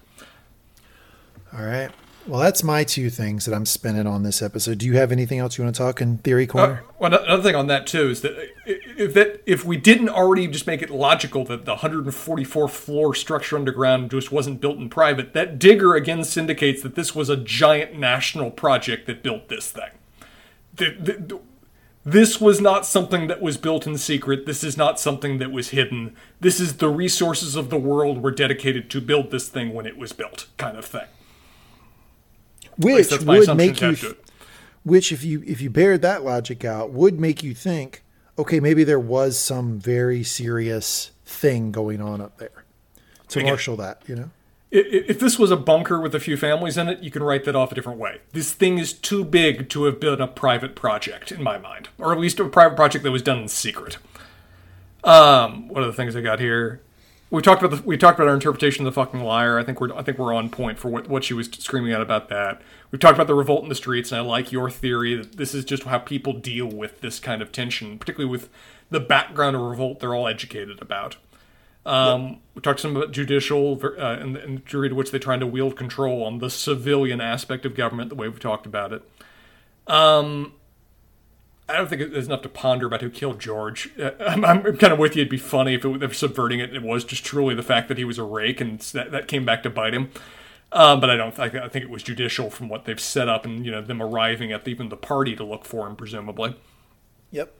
[1.52, 1.90] All right.
[2.26, 4.78] Well, that's my two things that I'm spinning on this episode.
[4.78, 6.84] Do you have anything else you want to talk in Theory Uh, Corner?
[6.98, 8.36] well, another thing on that too is that
[8.66, 13.56] if that if we didn't already just make it logical that the 144 floor structure
[13.56, 17.98] underground just wasn't built in private, that digger again syndicates that this was a giant
[17.98, 19.90] national project that built this thing.
[20.76, 21.40] The- the- the-
[22.10, 24.46] this was not something that was built in secret.
[24.46, 26.16] This is not something that was hidden.
[26.40, 29.96] This is the resources of the world were dedicated to build this thing when it
[29.96, 31.06] was built, kind of thing.
[32.78, 33.96] which would make you,
[34.84, 38.02] which if you if you bared that logic out, would make you think,
[38.38, 42.64] okay, maybe there was some very serious thing going on up there
[43.28, 44.02] to Again- marshal that.
[44.06, 44.30] You know.
[44.72, 47.56] If this was a bunker with a few families in it, you can write that
[47.56, 48.20] off a different way.
[48.32, 52.12] This thing is too big to have been a private project, in my mind, or
[52.12, 53.98] at least a private project that was done in secret.
[55.02, 56.82] Um, what are the things I got here?
[57.30, 59.58] We talked about the, we talked about our interpretation of the fucking liar.
[59.58, 62.02] I think we're I think we're on point for what, what she was screaming out
[62.02, 62.60] about that.
[62.90, 65.54] We talked about the revolt in the streets, and I like your theory that this
[65.54, 68.48] is just how people deal with this kind of tension, particularly with
[68.90, 71.16] the background of revolt they're all educated about.
[71.86, 75.40] Um, We talked some about judicial uh, and, and the degree to which they're trying
[75.40, 79.02] to wield control on the civilian aspect of government, the way we've talked about it.
[79.86, 80.52] Um,
[81.68, 83.90] I don't think there's enough to ponder about who killed George.
[83.98, 85.22] Uh, I'm, I'm kind of with you.
[85.22, 87.96] It'd be funny if, it, if subverting it, it was just truly the fact that
[87.96, 90.10] he was a rake and that, that came back to bite him.
[90.72, 91.36] Um, but I don't.
[91.38, 94.00] I, I think it was judicial from what they've set up and you know them
[94.00, 96.56] arriving at even the party to look for him, presumably.
[97.32, 97.52] Yep.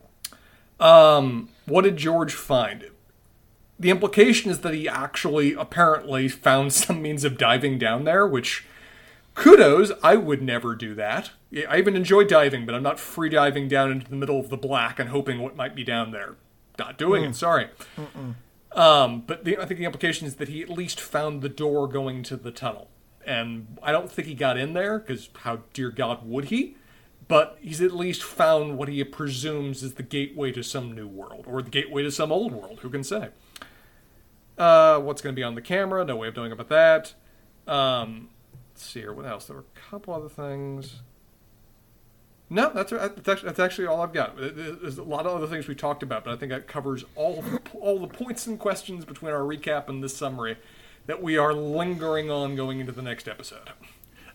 [1.67, 2.85] What did George find?
[3.81, 8.65] The implication is that he actually apparently found some means of diving down there, which
[9.35, 9.91] kudos.
[10.03, 11.31] I would never do that.
[11.69, 14.57] I even enjoy diving, but I'm not free diving down into the middle of the
[14.57, 16.37] black and hoping what might be down there.
[16.79, 17.35] Not doing it.
[17.35, 17.69] Sorry.
[18.73, 21.89] Um, but the, I think the implication is that he at least found the door
[21.89, 22.89] going to the tunnel,
[23.27, 26.77] and I don't think he got in there because how dear God would he?
[27.27, 31.47] But he's at least found what he presumes is the gateway to some new world,
[31.49, 32.81] or the gateway to some old world.
[32.83, 33.31] Who can say?
[34.61, 36.05] Uh, what's going to be on the camera?
[36.05, 37.15] No way of knowing about that.
[37.67, 38.29] Um,
[38.73, 39.13] let's see here.
[39.13, 39.47] What else?
[39.47, 40.97] There were a couple other things.
[42.51, 44.37] No, that's actually, that's actually all I've got.
[44.37, 47.43] There's a lot of other things we talked about, but I think that covers all
[47.81, 50.59] all the points and questions between our recap and this summary
[51.07, 53.71] that we are lingering on going into the next episode.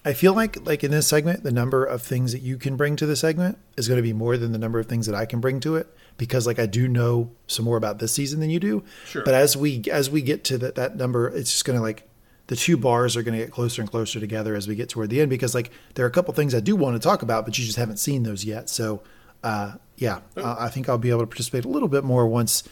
[0.03, 2.95] I feel like like in this segment, the number of things that you can bring
[2.95, 5.25] to the segment is going to be more than the number of things that I
[5.25, 8.49] can bring to it because like I do know some more about this season than
[8.49, 8.83] you do.
[9.05, 9.23] Sure.
[9.23, 12.07] But as we as we get to that that number, it's just going to like
[12.47, 15.09] the two bars are going to get closer and closer together as we get toward
[15.09, 17.45] the end because like there are a couple things I do want to talk about,
[17.45, 18.69] but you just haven't seen those yet.
[18.69, 19.01] So
[19.43, 22.63] uh, yeah, uh, I think I'll be able to participate a little bit more once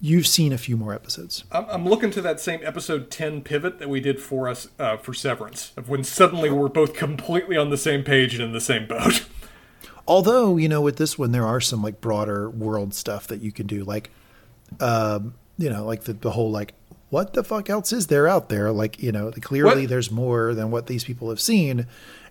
[0.00, 1.44] you've seen a few more episodes.
[1.50, 4.96] I'm, I'm looking to that same episode 10 pivot that we did for us uh,
[4.96, 8.60] for Severance, of when suddenly we're both completely on the same page and in the
[8.60, 9.24] same boat.
[10.06, 13.52] Although you know, with this one, there are some like broader world stuff that you
[13.52, 14.10] can do, like,
[14.80, 16.74] um, you know, like the, the whole like,
[17.10, 18.72] what the fuck else is there out there?
[18.72, 21.86] Like, you know, clearly What- there's more than what these people have seen,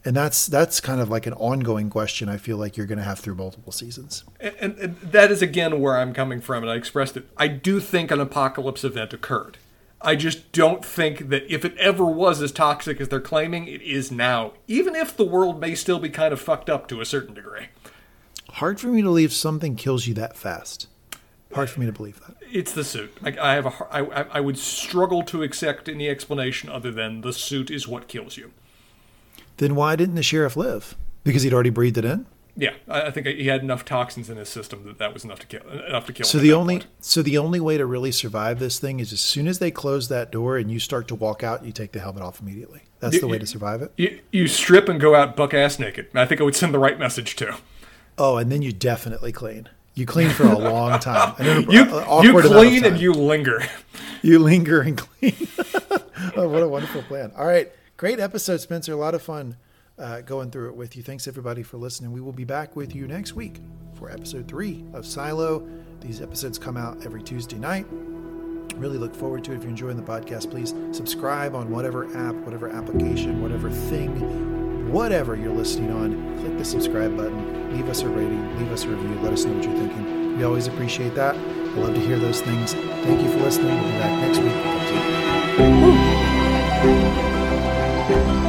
[0.06, 2.28] and that's that's kind of like an ongoing question.
[2.30, 4.24] I feel like you're going to have through multiple seasons.
[4.40, 7.28] And, and, and that is again where I'm coming from, and I expressed it.
[7.38, 9.58] I do think an apocalypse event occurred.
[10.04, 13.82] I just don't think that if it ever was as toxic as they're claiming, it
[13.82, 14.54] is now.
[14.68, 17.68] Even if the world may still be kind of fucked up to a certain degree.
[18.50, 20.88] Hard for me to believe something kills you that fast.
[21.54, 22.36] Hard for me to believe that.
[22.52, 23.18] It's the suit.
[23.22, 27.32] Like I have a, I I would struggle to accept any explanation other than the
[27.32, 28.52] suit is what kills you.
[29.58, 30.96] Then why didn't the sheriff live?
[31.24, 32.26] Because he'd already breathed it in.
[32.56, 35.48] Yeah, I, think he had enough toxins in his system that that was enough to
[35.48, 36.24] kill enough to kill.
[36.26, 36.88] So him the only point.
[37.00, 40.08] so the only way to really survive this thing is as soon as they close
[40.10, 42.82] that door and you start to walk out, you take the helmet off immediately.
[43.00, 43.92] That's You- the way you- to survive it.
[43.98, 46.08] you, you strip and go out buck ass naked.
[46.14, 47.54] I think I would send the right message too.
[48.20, 49.68] Oh, and then you definitely clean.
[49.96, 51.34] You clean for a long time.
[51.40, 53.64] You you clean and you linger.
[54.22, 55.36] you linger and clean.
[56.38, 57.32] oh, what a wonderful plan!
[57.36, 58.94] All right, great episode, Spencer.
[58.94, 59.56] A lot of fun
[59.98, 61.04] uh, going through it with you.
[61.04, 62.12] Thanks everybody for listening.
[62.12, 63.60] We will be back with you next week
[63.96, 65.68] for episode three of Silo.
[66.02, 67.86] These episodes come out every Tuesday night.
[68.76, 69.56] Really look forward to it.
[69.56, 75.36] If you're enjoying the podcast, please subscribe on whatever app, whatever application, whatever thing, whatever
[75.36, 76.40] you're listening on.
[76.40, 77.72] Click the subscribe button.
[77.76, 78.58] Leave us a rating.
[78.58, 79.16] Leave us a review.
[79.22, 80.38] Let us know what you're thinking.
[80.38, 81.36] We always appreciate that.
[81.36, 82.74] We love to hear those things.
[82.74, 83.68] Thank you for listening.
[83.68, 84.40] We'll be back next
[88.34, 88.43] week.